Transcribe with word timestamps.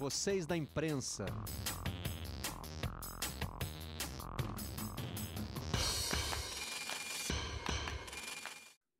vocês 0.00 0.46
da 0.46 0.56
imprensa. 0.56 1.26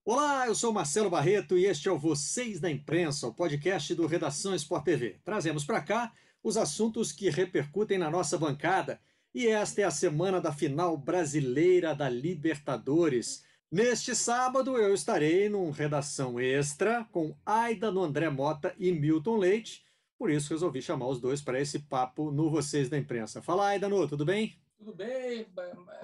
Olá, 0.05 0.47
eu 0.47 0.55
sou 0.55 0.75
Marcelo 0.75 1.09
Barreto 1.09 1.57
e 1.57 1.65
este 1.65 1.89
é 1.89 1.91
o 1.91 1.99
Vocês 1.99 2.61
da 2.61 2.71
Imprensa, 2.71 3.27
o 3.27 3.33
podcast 3.33 3.95
do 3.95 4.07
Redação 4.07 4.55
Sport 4.55 4.85
TV. 4.85 5.21
Trazemos 5.25 5.65
para 5.65 5.81
cá 5.81 6.13
os 6.43 6.59
assuntos 6.59 7.13
que 7.13 7.31
repercutem 7.31 7.97
na 7.97 8.11
nossa 8.11 8.37
bancada. 8.37 9.01
E 9.35 9.47
esta 9.47 9.81
é 9.81 9.85
a 9.85 9.91
semana 9.91 10.39
da 10.39 10.53
final 10.53 10.99
brasileira 10.99 11.95
da 11.95 12.11
Libertadores. 12.11 13.43
Neste 13.73 14.15
sábado 14.15 14.77
eu 14.77 14.93
estarei 14.93 15.49
num 15.49 15.71
redação 15.71 16.39
extra 16.39 17.07
com 17.11 17.35
Aida 17.47 17.91
no 17.91 18.03
André 18.03 18.29
Mota 18.29 18.75
e 18.79 18.93
Milton 18.93 19.39
Leite. 19.39 19.89
Por 20.21 20.31
isso 20.31 20.53
resolvi 20.53 20.83
chamar 20.83 21.09
os 21.09 21.19
dois 21.19 21.41
para 21.41 21.59
esse 21.59 21.79
papo 21.79 22.31
no 22.31 22.51
Vocês 22.51 22.91
da 22.91 22.99
Imprensa. 22.99 23.41
Fala, 23.41 23.69
Aida, 23.69 23.89
no, 23.89 24.07
tudo 24.07 24.23
bem? 24.23 24.55
Tudo 24.77 24.93
bem, 24.93 25.47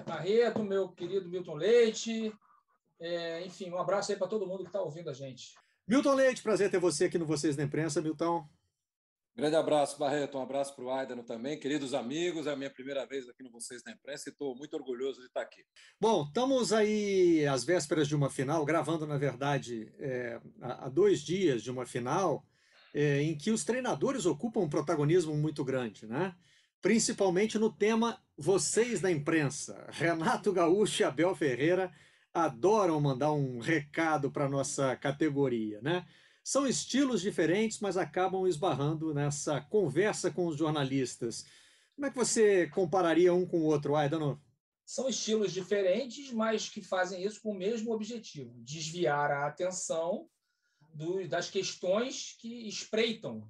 Barreto, 0.07 0.63
meu 0.63 0.89
querido 0.89 1.29
Milton 1.29 1.53
Leite. 1.53 2.33
É, 2.99 3.45
enfim, 3.45 3.69
um 3.69 3.77
abraço 3.77 4.11
aí 4.11 4.17
para 4.17 4.25
todo 4.25 4.47
mundo 4.47 4.63
que 4.63 4.69
está 4.69 4.81
ouvindo 4.81 5.11
a 5.11 5.13
gente. 5.13 5.53
Milton 5.87 6.15
Leite, 6.15 6.41
prazer 6.41 6.71
ter 6.71 6.79
você 6.79 7.05
aqui 7.05 7.19
no 7.19 7.27
Vocês 7.27 7.55
da 7.55 7.61
Imprensa, 7.61 8.01
Milton. 8.01 8.43
Grande 9.35 9.55
abraço, 9.55 9.99
Barreto. 9.99 10.35
Um 10.39 10.41
abraço 10.41 10.75
para 10.75 10.85
o 10.85 10.89
Aidano 10.89 11.21
também. 11.21 11.59
Queridos 11.59 11.93
amigos, 11.93 12.47
é 12.47 12.53
a 12.53 12.55
minha 12.55 12.71
primeira 12.71 13.05
vez 13.05 13.29
aqui 13.29 13.43
no 13.43 13.51
Vocês 13.51 13.83
da 13.83 13.91
Imprensa 13.91 14.29
e 14.29 14.31
estou 14.31 14.55
muito 14.55 14.75
orgulhoso 14.75 15.19
de 15.19 15.27
estar 15.27 15.41
aqui. 15.41 15.63
Bom, 16.01 16.23
estamos 16.23 16.73
aí 16.73 17.45
às 17.45 17.63
vésperas 17.63 18.07
de 18.07 18.15
uma 18.15 18.31
final, 18.31 18.65
gravando, 18.65 19.05
na 19.05 19.15
verdade, 19.19 19.93
é, 19.99 20.41
há 20.59 20.89
dois 20.89 21.21
dias 21.21 21.61
de 21.61 21.69
uma 21.69 21.85
final, 21.85 22.43
é, 22.97 23.21
em 23.21 23.37
que 23.37 23.51
os 23.51 23.63
treinadores 23.63 24.25
ocupam 24.25 24.61
um 24.61 24.69
protagonismo 24.69 25.37
muito 25.37 25.63
grande, 25.63 26.07
né? 26.07 26.33
Principalmente 26.81 27.59
no 27.59 27.71
tema 27.71 28.19
Vocês 28.35 28.99
da 28.99 29.11
Imprensa. 29.11 29.87
Renato 29.91 30.51
Gaúcho 30.51 31.03
e 31.03 31.05
Abel 31.05 31.35
Ferreira 31.35 31.93
adoram 32.33 32.99
mandar 32.99 33.31
um 33.33 33.59
recado 33.59 34.31
para 34.31 34.49
nossa 34.49 34.95
categoria, 34.95 35.79
né? 35.79 36.07
São 36.43 36.65
estilos 36.65 37.21
diferentes, 37.21 37.79
mas 37.81 37.97
acabam 37.97 38.47
esbarrando 38.47 39.13
nessa 39.13 39.61
conversa 39.61 40.31
com 40.31 40.47
os 40.47 40.57
jornalistas. 40.57 41.45
Como 41.95 42.07
é 42.07 42.09
que 42.09 42.15
você 42.15 42.65
compararia 42.65 43.31
um 43.31 43.45
com 43.45 43.59
o 43.59 43.65
outro, 43.65 43.95
Aidano? 43.95 44.41
São 44.83 45.07
estilos 45.07 45.53
diferentes, 45.53 46.31
mas 46.31 46.67
que 46.67 46.81
fazem 46.81 47.23
isso 47.23 47.43
com 47.43 47.51
o 47.51 47.57
mesmo 47.57 47.93
objetivo: 47.93 48.55
desviar 48.63 49.29
a 49.29 49.45
atenção 49.45 50.27
do, 50.97 51.27
das 51.27 51.49
questões 51.49 52.35
que 52.39 52.67
espreitam 52.67 53.47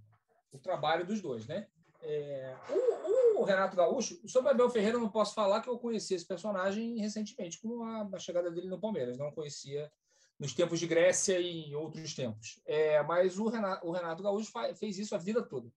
o 0.51 0.59
trabalho 0.59 1.05
dos 1.05 1.21
dois, 1.21 1.47
né? 1.47 1.67
É, 2.01 2.55
o, 2.69 3.39
o, 3.39 3.43
Renato 3.43 3.75
Gaúcho, 3.75 4.19
sobre 4.27 4.51
Abel 4.51 4.69
Ferreira, 4.69 4.97
eu 4.97 5.01
não 5.01 5.09
posso 5.09 5.33
falar 5.33 5.61
que 5.61 5.69
eu 5.69 5.79
conheci 5.79 6.13
esse 6.13 6.25
personagem 6.25 6.97
recentemente, 6.99 7.59
com 7.59 7.83
a, 7.83 8.07
a, 8.13 8.19
chegada 8.19 8.51
dele 8.51 8.67
no 8.67 8.79
Palmeiras. 8.79 9.17
Não 9.17 9.31
conhecia 9.31 9.91
nos 10.37 10.53
tempos 10.53 10.79
de 10.79 10.87
Grécia 10.87 11.39
e 11.39 11.69
em 11.69 11.75
outros 11.75 12.13
tempos. 12.13 12.61
É, 12.65 13.01
mas 13.03 13.39
o 13.39 13.47
Renato, 13.47 13.87
o 13.87 13.91
Renato 13.91 14.21
Gaúcho 14.21 14.51
faz, 14.51 14.77
fez 14.77 14.99
isso 14.99 15.15
a 15.15 15.17
vida 15.17 15.41
toda. 15.41 15.71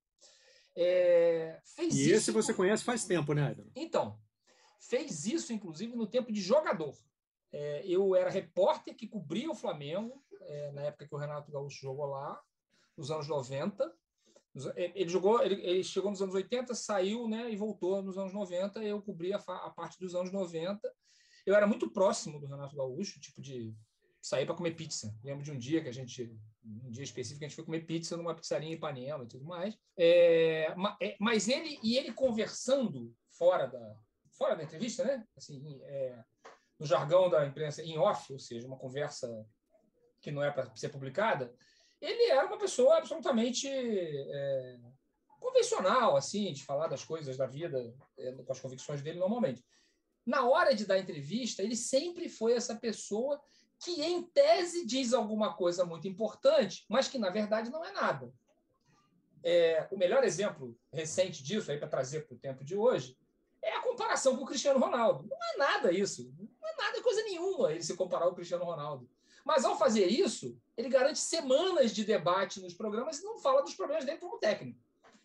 É, 0.76 1.60
fez 1.64 1.94
e 1.94 2.02
isso, 2.02 2.14
esse 2.14 2.30
você 2.32 2.52
conhece 2.52 2.84
faz 2.84 3.04
tempo, 3.04 3.32
né, 3.32 3.48
Aidan? 3.48 3.66
Então, 3.74 4.18
fez 4.78 5.24
isso, 5.26 5.52
inclusive, 5.52 5.96
no 5.96 6.06
tempo 6.06 6.32
de 6.32 6.40
jogador. 6.40 6.94
É, 7.52 7.84
eu 7.86 8.14
era 8.14 8.30
repórter 8.30 8.94
que 8.94 9.08
cobria 9.08 9.50
o 9.50 9.54
Flamengo, 9.54 10.22
é, 10.50 10.72
na 10.72 10.82
época 10.82 11.06
que 11.06 11.14
o 11.14 11.18
Renato 11.18 11.50
Gaúcho 11.50 11.80
jogou 11.80 12.06
lá, 12.06 12.40
nos 12.96 13.10
anos 13.10 13.28
90. 13.28 13.92
Ele 14.76 15.08
jogou, 15.08 15.40
ele, 15.42 15.54
ele, 15.62 15.84
chegou 15.84 16.10
nos 16.10 16.20
anos 16.20 16.34
80, 16.34 16.74
saiu, 16.74 17.28
né, 17.28 17.50
e 17.50 17.56
voltou 17.56 18.02
nos 18.02 18.18
anos 18.18 18.32
90. 18.32 18.82
Eu 18.82 19.00
cobri 19.00 19.32
a, 19.32 19.36
a, 19.36 19.70
parte 19.70 19.98
dos 19.98 20.14
anos 20.14 20.32
90. 20.32 20.92
Eu 21.46 21.54
era 21.54 21.66
muito 21.66 21.90
próximo 21.90 22.40
do 22.40 22.46
Renato 22.46 22.76
Gaúcho, 22.76 23.20
tipo 23.20 23.40
de 23.40 23.74
sair 24.20 24.44
para 24.44 24.56
comer 24.56 24.74
pizza. 24.74 25.16
Lembro 25.22 25.44
de 25.44 25.52
um 25.52 25.58
dia 25.58 25.80
que 25.82 25.88
a 25.88 25.92
gente, 25.92 26.36
um 26.64 26.90
dia 26.90 27.04
específico, 27.04 27.44
a 27.44 27.48
gente 27.48 27.56
foi 27.56 27.64
comer 27.64 27.86
pizza 27.86 28.16
numa 28.16 28.34
pizzaria 28.34 28.68
em 28.68 28.74
Ipanema 28.74 29.24
e 29.24 29.28
tudo 29.28 29.44
mais. 29.44 29.78
É, 29.96 30.74
é 31.00 31.16
mas 31.20 31.48
ele 31.48 31.78
e 31.82 31.96
ele 31.96 32.12
conversando 32.12 33.14
fora 33.30 33.66
da 33.66 33.96
fora 34.32 34.56
da 34.56 34.64
entrevista, 34.64 35.04
né? 35.04 35.24
Assim, 35.36 35.80
é, 35.82 36.24
no 36.78 36.86
jargão 36.86 37.28
da 37.28 37.46
imprensa, 37.46 37.82
em 37.82 37.98
off, 37.98 38.32
ou 38.32 38.38
seja, 38.38 38.66
uma 38.66 38.78
conversa 38.78 39.28
que 40.20 40.30
não 40.30 40.42
é 40.42 40.50
para 40.50 40.74
ser 40.76 40.88
publicada, 40.88 41.52
ele 42.00 42.30
era 42.30 42.46
uma 42.46 42.58
pessoa 42.58 42.98
absolutamente 42.98 43.68
é, 43.68 44.78
convencional, 45.38 46.16
assim, 46.16 46.52
de 46.52 46.64
falar 46.64 46.88
das 46.88 47.04
coisas 47.04 47.36
da 47.36 47.46
vida, 47.46 47.94
é, 48.18 48.32
com 48.32 48.52
as 48.52 48.60
convicções 48.60 49.02
dele 49.02 49.18
normalmente. 49.18 49.64
Na 50.24 50.48
hora 50.48 50.74
de 50.74 50.86
dar 50.86 50.98
entrevista, 50.98 51.62
ele 51.62 51.76
sempre 51.76 52.28
foi 52.28 52.52
essa 52.52 52.74
pessoa 52.74 53.40
que, 53.82 54.02
em 54.02 54.22
tese, 54.22 54.86
diz 54.86 55.12
alguma 55.12 55.54
coisa 55.54 55.84
muito 55.84 56.06
importante, 56.06 56.84
mas 56.88 57.08
que, 57.08 57.18
na 57.18 57.30
verdade, 57.30 57.70
não 57.70 57.84
é 57.84 57.92
nada. 57.92 58.32
É, 59.42 59.88
o 59.90 59.96
melhor 59.96 60.22
exemplo 60.22 60.78
recente 60.92 61.42
disso, 61.42 61.66
para 61.66 61.88
trazer 61.88 62.26
para 62.26 62.34
o 62.34 62.38
tempo 62.38 62.62
de 62.62 62.76
hoje, 62.76 63.16
é 63.62 63.76
a 63.76 63.82
comparação 63.82 64.36
com 64.36 64.44
o 64.44 64.46
Cristiano 64.46 64.78
Ronaldo. 64.78 65.26
Não 65.26 65.36
é 65.36 65.56
nada 65.56 65.92
isso. 65.92 66.32
Não 66.38 66.68
é 66.68 66.76
nada, 66.76 67.02
coisa 67.02 67.22
nenhuma 67.22 67.72
ele 67.72 67.82
se 67.82 67.96
comparar 67.96 68.26
ao 68.26 68.34
Cristiano 68.34 68.64
Ronaldo. 68.64 69.08
Mas 69.44 69.64
ao 69.64 69.78
fazer 69.78 70.06
isso, 70.06 70.56
ele 70.76 70.88
garante 70.88 71.18
semanas 71.18 71.94
de 71.94 72.04
debate 72.04 72.60
nos 72.60 72.74
programas 72.74 73.18
e 73.18 73.24
não 73.24 73.38
fala 73.38 73.62
dos 73.62 73.74
problemas 73.74 74.04
dele 74.04 74.18
como 74.18 74.38
técnico. 74.38 74.78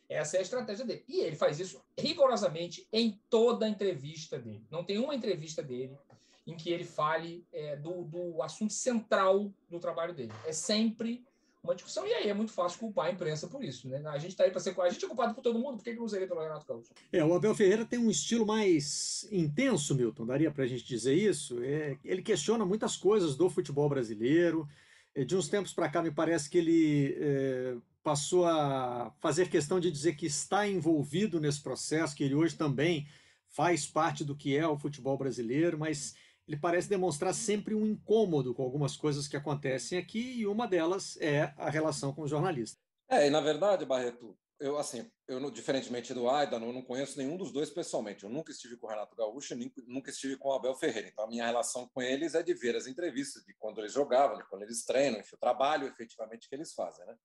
Essa 0.07 0.37
é 0.37 0.39
a 0.39 0.43
estratégia 0.43 0.85
dele. 0.85 1.03
E 1.07 1.21
ele 1.21 1.35
faz 1.35 1.59
isso 1.59 1.81
rigorosamente 1.97 2.87
em 2.93 3.19
toda 3.29 3.65
a 3.65 3.69
entrevista 3.69 4.37
dele. 4.37 4.65
Não 4.69 4.83
tem 4.83 4.99
uma 4.99 5.15
entrevista 5.15 5.63
dele 5.63 5.97
em 6.45 6.55
que 6.55 6.69
ele 6.69 6.83
fale 6.83 7.45
é, 7.51 7.75
do, 7.75 8.03
do 8.03 8.41
assunto 8.43 8.71
central 8.71 9.51
do 9.67 9.79
trabalho 9.79 10.13
dele. 10.13 10.31
É 10.45 10.51
sempre 10.51 11.25
uma 11.65 11.75
discussão, 11.75 12.07
e 12.07 12.13
aí 12.13 12.29
é 12.29 12.33
muito 12.33 12.51
fácil 12.51 12.79
culpar 12.79 13.07
a 13.07 13.11
imprensa 13.11 13.47
por 13.47 13.63
isso. 13.63 13.87
Né? 13.87 14.01
A 14.05 14.17
gente 14.17 14.31
está 14.31 14.43
aí 14.43 14.51
para 14.51 14.59
ser. 14.59 14.79
A 14.79 14.89
gente 14.89 15.03
é 15.03 15.07
culpado 15.07 15.33
por 15.33 15.41
todo 15.41 15.59
mundo, 15.59 15.77
por 15.77 15.83
que, 15.83 15.93
que 15.93 15.99
não 15.99 16.07
seria 16.07 16.27
pelo 16.27 16.41
Renato 16.41 16.65
Gaúcho? 16.65 16.91
É, 17.11 17.23
o 17.23 17.33
Abel 17.33 17.55
Ferreira 17.55 17.85
tem 17.85 17.99
um 17.99 18.09
estilo 18.09 18.45
mais 18.45 19.27
intenso, 19.31 19.93
Milton, 19.95 20.25
daria 20.25 20.51
para 20.51 20.63
a 20.63 20.67
gente 20.67 20.85
dizer 20.85 21.13
isso. 21.13 21.61
É, 21.61 21.97
ele 22.03 22.21
questiona 22.21 22.65
muitas 22.65 22.95
coisas 22.95 23.35
do 23.35 23.49
futebol 23.49 23.89
brasileiro. 23.89 24.67
É, 25.13 25.23
de 25.23 25.35
uns 25.35 25.47
tempos 25.47 25.73
para 25.73 25.89
cá, 25.89 26.01
me 26.01 26.11
parece 26.11 26.49
que 26.49 26.57
ele 26.57 27.17
é, 27.19 27.75
passou 28.03 28.45
a 28.45 29.11
fazer 29.19 29.49
questão 29.49 29.79
de 29.79 29.89
dizer 29.89 30.15
que 30.15 30.25
está 30.25 30.67
envolvido 30.67 31.39
nesse 31.39 31.61
processo, 31.61 32.15
que 32.15 32.23
ele 32.23 32.35
hoje 32.35 32.55
também 32.55 33.07
faz 33.47 33.87
parte 33.87 34.23
do 34.23 34.35
que 34.35 34.55
é 34.55 34.67
o 34.67 34.77
futebol 34.77 35.17
brasileiro, 35.17 35.79
mas 35.79 36.13
ele 36.47 36.57
parece 36.57 36.89
demonstrar 36.89 37.33
sempre 37.33 37.73
um 37.73 37.85
incômodo 37.85 38.53
com 38.53 38.63
algumas 38.63 38.95
coisas 38.95 39.27
que 39.27 39.37
acontecem 39.37 39.97
aqui, 39.97 40.39
e 40.39 40.47
uma 40.47 40.67
delas 40.67 41.17
é 41.17 41.53
a 41.57 41.69
relação 41.69 42.13
com 42.13 42.21
os 42.21 42.29
jornalistas. 42.29 42.79
É, 43.09 43.27
e 43.27 43.29
na 43.29 43.41
verdade, 43.41 43.85
Barreto, 43.85 44.37
eu 44.59 44.77
assim, 44.77 45.09
eu 45.27 45.51
diferentemente 45.51 46.13
do 46.13 46.29
Aidan, 46.29 46.61
eu 46.61 46.73
não 46.73 46.81
conheço 46.81 47.17
nenhum 47.17 47.37
dos 47.37 47.51
dois 47.51 47.69
pessoalmente. 47.69 48.23
Eu 48.23 48.29
nunca 48.29 48.51
estive 48.51 48.77
com 48.77 48.87
o 48.87 48.89
Renato 48.89 49.15
Gaúcho, 49.15 49.55
nem, 49.55 49.71
nunca 49.85 50.09
estive 50.09 50.37
com 50.37 50.49
o 50.49 50.53
Abel 50.53 50.75
Ferreira. 50.75 51.09
Então 51.09 51.25
a 51.25 51.27
minha 51.27 51.45
relação 51.45 51.89
com 51.93 52.01
eles 52.01 52.35
é 52.35 52.41
de 52.41 52.53
ver 52.53 52.75
as 52.75 52.87
entrevistas, 52.87 53.43
de 53.43 53.53
quando 53.55 53.79
eles 53.79 53.93
jogavam, 53.93 54.37
de 54.37 54.47
quando 54.47 54.63
eles 54.63 54.85
treinam, 54.85 55.19
enfim, 55.19 55.35
o 55.35 55.39
trabalho 55.39 55.87
efetivamente 55.87 56.47
que 56.47 56.55
eles 56.55 56.73
fazem, 56.73 57.05
né? 57.05 57.15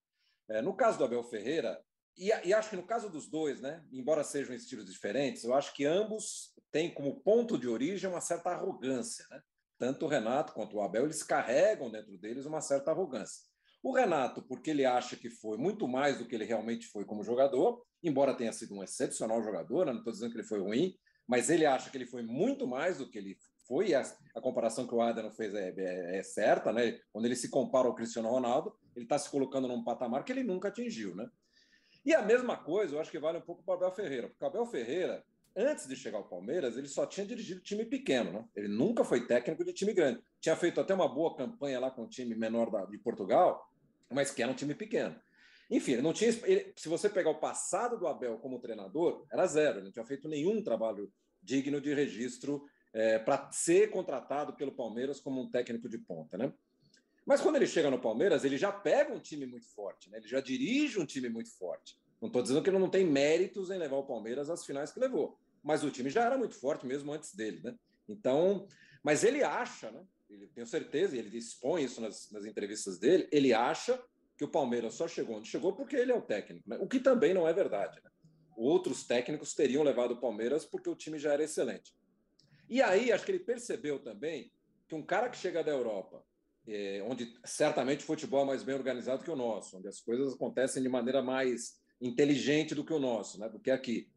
É, 0.48 0.62
no 0.62 0.74
caso 0.74 0.98
do 0.98 1.04
Abel 1.04 1.22
Ferreira, 1.22 1.80
e, 2.20 2.48
e, 2.48 2.52
acho 2.52 2.68
que 2.68 2.76
no 2.76 2.82
caso 2.82 3.08
dos 3.08 3.26
dois, 3.26 3.62
né, 3.62 3.82
embora 3.90 4.22
sejam 4.22 4.54
estilos 4.54 4.84
diferentes, 4.84 5.42
eu 5.42 5.54
acho 5.54 5.72
que 5.72 5.86
ambos 5.86 6.52
têm 6.70 6.92
como 6.92 7.18
ponto 7.22 7.56
de 7.56 7.66
origem 7.66 8.10
uma 8.10 8.20
certa 8.20 8.50
arrogância. 8.50 9.24
Né? 9.30 9.40
Tanto 9.78 10.04
o 10.04 10.08
Renato 10.08 10.52
quanto 10.52 10.76
o 10.76 10.82
Abel, 10.82 11.04
eles 11.04 11.22
carregam 11.22 11.90
dentro 11.90 12.18
deles 12.18 12.44
uma 12.44 12.60
certa 12.60 12.90
arrogância. 12.90 13.42
O 13.82 13.94
Renato, 13.94 14.42
porque 14.42 14.70
ele 14.70 14.84
acha 14.84 15.16
que 15.16 15.30
foi 15.30 15.56
muito 15.56 15.88
mais 15.88 16.18
do 16.18 16.26
que 16.26 16.34
ele 16.34 16.44
realmente 16.44 16.86
foi 16.88 17.06
como 17.06 17.24
jogador, 17.24 17.82
embora 18.02 18.36
tenha 18.36 18.52
sido 18.52 18.74
um 18.74 18.84
excepcional 18.84 19.42
jogador, 19.42 19.86
né? 19.86 19.92
não 19.92 20.00
estou 20.00 20.12
dizendo 20.12 20.30
que 20.30 20.36
ele 20.36 20.46
foi 20.46 20.60
ruim, 20.60 20.94
mas 21.26 21.48
ele 21.48 21.64
acha 21.64 21.88
que 21.88 21.96
ele 21.96 22.04
foi 22.04 22.22
muito 22.22 22.66
mais 22.66 22.98
do 22.98 23.08
que 23.08 23.16
ele 23.16 23.38
foi, 23.66 23.94
a, 23.94 24.02
a 24.34 24.40
comparação 24.42 24.86
que 24.86 24.94
o 24.94 25.00
Adano 25.00 25.30
fez 25.30 25.54
é, 25.54 25.72
é, 25.74 26.18
é, 26.18 26.22
certa, 26.22 26.70
né? 26.70 27.00
quando 27.10 27.24
ele 27.24 27.36
se 27.36 27.48
compara 27.48 27.88
ao 27.88 27.94
Cristiano 27.94 28.28
Ronaldo, 28.28 28.76
ele 28.94 29.06
está 29.06 29.16
se 29.16 29.30
colocando 29.30 29.66
num 29.66 29.82
patamar 29.82 30.24
que 30.24 30.32
ele 30.32 30.42
nunca 30.42 30.68
atingiu. 30.68 31.14
Né? 31.14 31.26
E 32.04 32.14
a 32.14 32.22
mesma 32.22 32.56
coisa, 32.56 32.94
eu 32.94 33.00
acho 33.00 33.10
que 33.10 33.18
vale 33.18 33.38
um 33.38 33.42
pouco 33.42 33.62
para 33.62 33.72
o 33.72 33.76
Abel 33.76 33.92
Ferreira, 33.92 34.28
porque 34.28 34.44
o 34.44 34.46
Abel 34.46 34.66
Ferreira, 34.66 35.24
antes 35.54 35.86
de 35.86 35.94
chegar 35.94 36.18
ao 36.18 36.28
Palmeiras, 36.28 36.76
ele 36.76 36.88
só 36.88 37.04
tinha 37.04 37.26
dirigido 37.26 37.60
time 37.60 37.84
pequeno, 37.84 38.32
né? 38.32 38.44
Ele 38.56 38.68
nunca 38.68 39.04
foi 39.04 39.26
técnico 39.26 39.64
de 39.64 39.72
time 39.72 39.92
grande. 39.92 40.22
Tinha 40.40 40.56
feito 40.56 40.80
até 40.80 40.94
uma 40.94 41.08
boa 41.08 41.36
campanha 41.36 41.78
lá 41.78 41.90
com 41.90 42.02
o 42.02 42.08
time 42.08 42.34
menor 42.34 42.70
da, 42.70 42.84
de 42.86 42.98
Portugal, 42.98 43.70
mas 44.08 44.30
que 44.30 44.42
era 44.42 44.50
um 44.50 44.54
time 44.54 44.74
pequeno. 44.74 45.14
Enfim, 45.70 45.92
ele 45.92 46.02
não 46.02 46.12
tinha. 46.12 46.30
Ele, 46.44 46.72
se 46.74 46.88
você 46.88 47.08
pegar 47.08 47.30
o 47.30 47.38
passado 47.38 47.98
do 47.98 48.08
Abel 48.08 48.38
como 48.38 48.58
treinador, 48.58 49.24
era 49.30 49.46
zero. 49.46 49.78
Ele 49.78 49.84
não 49.84 49.92
tinha 49.92 50.04
feito 50.04 50.28
nenhum 50.28 50.62
trabalho 50.62 51.12
digno 51.42 51.80
de 51.80 51.94
registro 51.94 52.66
é, 52.92 53.18
para 53.18 53.50
ser 53.52 53.90
contratado 53.90 54.54
pelo 54.54 54.72
Palmeiras 54.72 55.20
como 55.20 55.40
um 55.40 55.50
técnico 55.50 55.88
de 55.88 55.98
ponta, 55.98 56.36
né? 56.36 56.52
Mas 57.30 57.40
quando 57.40 57.54
ele 57.54 57.66
chega 57.68 57.88
no 57.88 58.00
Palmeiras, 58.00 58.44
ele 58.44 58.58
já 58.58 58.72
pega 58.72 59.14
um 59.14 59.20
time 59.20 59.46
muito 59.46 59.64
forte, 59.72 60.10
né? 60.10 60.18
ele 60.18 60.26
já 60.26 60.40
dirige 60.40 60.98
um 60.98 61.06
time 61.06 61.28
muito 61.28 61.56
forte. 61.56 61.96
Não 62.20 62.26
estou 62.26 62.42
dizendo 62.42 62.60
que 62.60 62.68
ele 62.68 62.78
não 62.80 62.90
tem 62.90 63.06
méritos 63.06 63.70
em 63.70 63.78
levar 63.78 63.98
o 63.98 64.04
Palmeiras 64.04 64.50
às 64.50 64.66
finais 64.66 64.90
que 64.90 64.98
levou, 64.98 65.38
mas 65.62 65.84
o 65.84 65.92
time 65.92 66.10
já 66.10 66.24
era 66.24 66.36
muito 66.36 66.56
forte 66.56 66.84
mesmo 66.84 67.12
antes 67.12 67.32
dele, 67.32 67.60
né? 67.62 67.76
Então, 68.08 68.66
mas 69.00 69.22
ele 69.22 69.44
acha, 69.44 69.92
né? 69.92 70.04
Ele, 70.28 70.48
tenho 70.48 70.66
certeza, 70.66 71.14
e 71.14 71.20
ele 71.20 71.38
expõe 71.38 71.84
isso 71.84 72.00
nas, 72.00 72.32
nas 72.32 72.44
entrevistas 72.44 72.98
dele, 72.98 73.28
ele 73.30 73.54
acha 73.54 74.02
que 74.36 74.42
o 74.42 74.48
Palmeiras 74.48 74.94
só 74.94 75.06
chegou 75.06 75.36
onde 75.36 75.48
chegou 75.48 75.72
porque 75.72 75.94
ele 75.94 76.10
é 76.10 76.16
o 76.16 76.22
técnico, 76.22 76.68
né? 76.68 76.78
o 76.80 76.88
que 76.88 76.98
também 76.98 77.32
não 77.32 77.46
é 77.46 77.52
verdade. 77.52 78.00
Né? 78.02 78.10
Outros 78.56 79.04
técnicos 79.04 79.54
teriam 79.54 79.84
levado 79.84 80.14
o 80.14 80.20
Palmeiras 80.20 80.64
porque 80.64 80.90
o 80.90 80.96
time 80.96 81.16
já 81.16 81.32
era 81.32 81.44
excelente. 81.44 81.94
E 82.68 82.82
aí, 82.82 83.12
acho 83.12 83.24
que 83.24 83.30
ele 83.30 83.38
percebeu 83.38 84.00
também 84.00 84.50
que 84.88 84.96
um 84.96 85.02
cara 85.06 85.28
que 85.28 85.36
chega 85.36 85.62
da 85.62 85.70
Europa, 85.70 86.28
é, 86.66 87.02
onde 87.08 87.34
certamente 87.44 88.04
o 88.04 88.06
futebol 88.06 88.42
é 88.42 88.46
mais 88.46 88.62
bem 88.62 88.74
organizado 88.74 89.24
que 89.24 89.30
o 89.30 89.36
nosso, 89.36 89.78
onde 89.78 89.88
as 89.88 90.00
coisas 90.00 90.34
acontecem 90.34 90.82
de 90.82 90.88
maneira 90.88 91.22
mais 91.22 91.80
inteligente 92.00 92.74
do 92.74 92.84
que 92.84 92.92
o 92.92 92.98
nosso, 92.98 93.38
né? 93.38 93.48
do 93.48 93.58
que 93.58 93.70
aqui. 93.70 94.08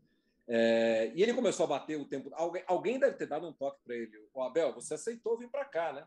É, 0.48 1.12
e 1.16 1.24
ele 1.24 1.34
começou 1.34 1.64
a 1.66 1.68
bater 1.68 1.98
o 1.98 2.06
tempo. 2.06 2.30
Alguém, 2.34 2.64
alguém 2.68 3.00
deve 3.00 3.16
ter 3.16 3.28
dado 3.28 3.48
um 3.48 3.54
toque 3.54 3.80
para 3.84 3.96
ele. 3.96 4.12
O 4.34 4.42
Abel, 4.42 4.74
você 4.74 4.96
aceitou 4.96 5.38
vir 5.38 5.50
para 5.50 5.66
cá, 5.66 5.94
né? 5.94 6.06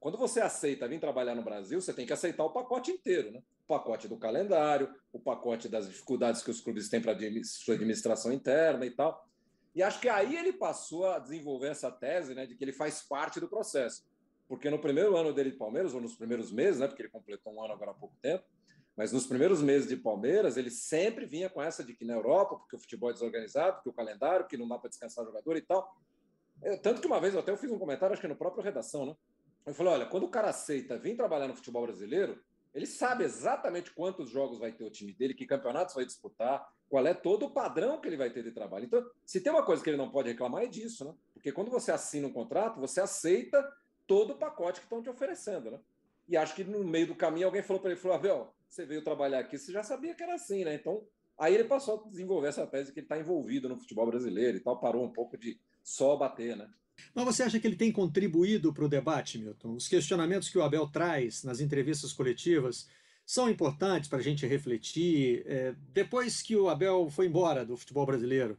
Quando 0.00 0.18
você 0.18 0.40
aceita 0.40 0.88
vir 0.88 1.00
trabalhar 1.00 1.34
no 1.34 1.42
Brasil, 1.42 1.80
você 1.80 1.92
tem 1.92 2.06
que 2.06 2.12
aceitar 2.12 2.44
o 2.44 2.50
pacote 2.50 2.90
inteiro, 2.90 3.30
né? 3.30 3.42
O 3.64 3.66
pacote 3.66 4.06
do 4.06 4.18
calendário, 4.18 4.94
o 5.12 5.18
pacote 5.18 5.68
das 5.68 5.88
dificuldades 5.88 6.42
que 6.42 6.50
os 6.50 6.60
clubes 6.60 6.88
têm 6.88 7.00
para 7.00 7.16
sua 7.42 7.74
administração 7.74 8.32
interna 8.32 8.84
e 8.84 8.90
tal. 8.90 9.26
E 9.74 9.82
acho 9.82 10.00
que 10.00 10.08
aí 10.08 10.36
ele 10.36 10.52
passou 10.52 11.08
a 11.08 11.18
desenvolver 11.18 11.68
essa 11.68 11.90
tese, 11.90 12.34
né, 12.34 12.46
de 12.46 12.54
que 12.54 12.62
ele 12.62 12.72
faz 12.72 13.02
parte 13.02 13.40
do 13.40 13.48
processo. 13.48 14.04
Porque 14.48 14.70
no 14.70 14.78
primeiro 14.78 15.16
ano 15.16 15.32
dele 15.32 15.50
de 15.50 15.56
Palmeiras, 15.56 15.94
ou 15.94 16.00
nos 16.00 16.14
primeiros 16.14 16.52
meses, 16.52 16.80
né, 16.80 16.86
porque 16.86 17.02
ele 17.02 17.10
completou 17.10 17.52
um 17.52 17.62
ano 17.62 17.72
agora 17.72 17.92
há 17.92 17.94
pouco 17.94 18.16
tempo, 18.20 18.44
mas 18.96 19.12
nos 19.12 19.26
primeiros 19.26 19.60
meses 19.60 19.88
de 19.88 19.96
Palmeiras, 19.96 20.56
ele 20.56 20.70
sempre 20.70 21.26
vinha 21.26 21.48
com 21.48 21.60
essa 21.60 21.82
de 21.82 21.94
que 21.94 22.04
na 22.04 22.14
Europa, 22.14 22.56
porque 22.56 22.76
o 22.76 22.78
futebol 22.78 23.10
é 23.10 23.12
desorganizado, 23.12 23.76
porque 23.76 23.88
o 23.88 23.92
calendário, 23.92 24.46
que 24.46 24.56
não 24.56 24.68
dá 24.68 24.78
para 24.78 24.88
descansar 24.88 25.24
o 25.24 25.26
jogador 25.26 25.56
e 25.56 25.62
tal. 25.62 25.96
Eu, 26.62 26.78
tanto 26.80 27.00
que 27.00 27.06
uma 27.06 27.20
vez 27.20 27.34
eu 27.34 27.40
até 27.40 27.56
fiz 27.56 27.70
um 27.70 27.78
comentário, 27.78 28.12
acho 28.12 28.22
que 28.22 28.28
no 28.28 28.36
próprio 28.36 28.62
redação, 28.62 29.06
né? 29.06 29.16
Eu 29.66 29.74
falei: 29.74 29.94
olha, 29.94 30.06
quando 30.06 30.24
o 30.24 30.28
cara 30.28 30.50
aceita 30.50 30.96
vir 30.96 31.16
trabalhar 31.16 31.48
no 31.48 31.56
futebol 31.56 31.82
brasileiro, 31.82 32.40
ele 32.72 32.86
sabe 32.86 33.24
exatamente 33.24 33.92
quantos 33.92 34.30
jogos 34.30 34.58
vai 34.58 34.72
ter 34.72 34.84
o 34.84 34.90
time 34.90 35.12
dele, 35.12 35.34
que 35.34 35.46
campeonatos 35.46 35.94
vai 35.94 36.04
disputar, 36.04 36.66
qual 36.88 37.06
é 37.06 37.14
todo 37.14 37.46
o 37.46 37.50
padrão 37.50 38.00
que 38.00 38.08
ele 38.08 38.16
vai 38.16 38.30
ter 38.30 38.42
de 38.42 38.52
trabalho. 38.52 38.84
Então, 38.84 39.04
se 39.24 39.40
tem 39.40 39.52
uma 39.52 39.64
coisa 39.64 39.82
que 39.82 39.90
ele 39.90 39.96
não 39.96 40.10
pode 40.10 40.28
reclamar, 40.28 40.64
é 40.64 40.66
disso, 40.66 41.04
né? 41.04 41.14
Porque 41.32 41.52
quando 41.52 41.70
você 41.70 41.90
assina 41.90 42.26
um 42.26 42.32
contrato, 42.32 42.80
você 42.80 43.00
aceita 43.00 43.64
todo 44.06 44.32
o 44.32 44.36
pacote 44.36 44.80
que 44.80 44.86
estão 44.86 45.02
te 45.02 45.08
oferecendo, 45.08 45.70
né? 45.70 45.80
E 46.28 46.36
acho 46.36 46.54
que 46.54 46.64
no 46.64 46.82
meio 46.84 47.06
do 47.06 47.14
caminho 47.14 47.46
alguém 47.46 47.62
falou 47.62 47.80
para 47.80 47.90
ele, 47.90 48.00
falou, 48.00 48.16
Abel, 48.16 48.54
você 48.68 48.86
veio 48.86 49.02
trabalhar 49.02 49.40
aqui, 49.40 49.58
você 49.58 49.72
já 49.72 49.82
sabia 49.82 50.14
que 50.14 50.22
era 50.22 50.34
assim, 50.34 50.64
né? 50.64 50.74
Então, 50.74 51.06
aí 51.38 51.54
ele 51.54 51.64
passou 51.64 52.02
a 52.04 52.08
desenvolver 52.08 52.48
essa 52.48 52.66
tese 52.66 52.92
que 52.92 53.00
ele 53.00 53.04
está 53.06 53.18
envolvido 53.18 53.68
no 53.68 53.78
futebol 53.78 54.06
brasileiro 54.06 54.56
e 54.56 54.60
tal, 54.60 54.80
parou 54.80 55.04
um 55.04 55.12
pouco 55.12 55.36
de 55.36 55.60
só 55.82 56.16
bater, 56.16 56.56
né? 56.56 56.68
Mas 57.14 57.24
você 57.24 57.42
acha 57.42 57.58
que 57.58 57.66
ele 57.66 57.76
tem 57.76 57.92
contribuído 57.92 58.72
para 58.72 58.84
o 58.84 58.88
debate, 58.88 59.38
Milton? 59.38 59.74
Os 59.74 59.88
questionamentos 59.88 60.48
que 60.48 60.56
o 60.56 60.62
Abel 60.62 60.86
traz 60.86 61.42
nas 61.42 61.60
entrevistas 61.60 62.12
coletivas 62.12 62.88
são 63.26 63.50
importantes 63.50 64.08
para 64.08 64.18
a 64.18 64.22
gente 64.22 64.46
refletir. 64.46 65.42
É, 65.46 65.74
depois 65.92 66.40
que 66.40 66.56
o 66.56 66.68
Abel 66.68 67.08
foi 67.10 67.26
embora 67.26 67.64
do 67.64 67.76
futebol 67.76 68.06
brasileiro, 68.06 68.58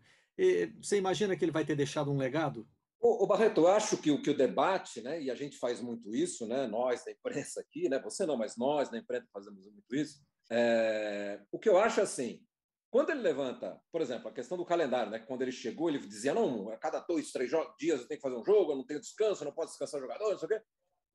você 0.82 0.98
imagina 0.98 1.36
que 1.36 1.46
ele 1.46 1.52
vai 1.52 1.64
ter 1.64 1.76
deixado 1.76 2.12
um 2.12 2.18
legado? 2.18 2.68
O, 3.08 3.28
Barreto, 3.28 3.62
eu 3.62 3.68
acho 3.68 3.98
que 3.98 4.10
o, 4.10 4.20
que 4.20 4.32
o 4.32 4.38
debate, 4.38 5.00
né, 5.00 5.22
e 5.22 5.30
a 5.30 5.36
gente 5.36 5.60
faz 5.60 5.80
muito 5.80 6.16
isso, 6.16 6.48
né, 6.48 6.66
nós 6.66 7.06
da 7.06 7.12
imprensa 7.12 7.62
aqui, 7.62 7.88
né, 7.88 8.00
você 8.00 8.26
não, 8.26 8.36
mas 8.36 8.58
nós 8.58 8.90
da 8.90 8.98
imprensa 8.98 9.28
fazemos 9.32 9.64
muito 9.70 9.96
isso. 9.96 10.26
É, 10.52 11.40
o 11.52 11.60
que 11.60 11.70
eu 11.70 11.78
acho 11.78 12.02
assim, 12.02 12.44
quando 12.90 13.12
ele 13.12 13.22
levanta, 13.22 13.80
por 13.92 14.02
exemplo, 14.02 14.30
a 14.30 14.34
questão 14.34 14.58
do 14.58 14.66
calendário, 14.66 15.12
né? 15.12 15.20
Quando 15.20 15.42
ele 15.42 15.52
chegou, 15.52 15.90
ele 15.90 16.00
dizia: 16.00 16.34
não, 16.34 16.70
a 16.70 16.78
cada 16.78 17.00
dois, 17.02 17.30
três 17.32 17.52
dias 17.78 18.00
eu 18.00 18.08
tenho 18.08 18.20
que 18.20 18.28
fazer 18.28 18.38
um 18.38 18.46
jogo, 18.46 18.72
eu 18.72 18.78
não 18.78 18.86
tenho 18.86 19.02
descanso, 19.02 19.44
eu 19.44 19.48
não 19.48 19.54
posso 19.54 19.72
descansar 19.72 20.00
jogador, 20.00 20.32
não 20.32 20.40
sei 20.40 20.46
o 20.46 20.50
quê. 20.50 20.62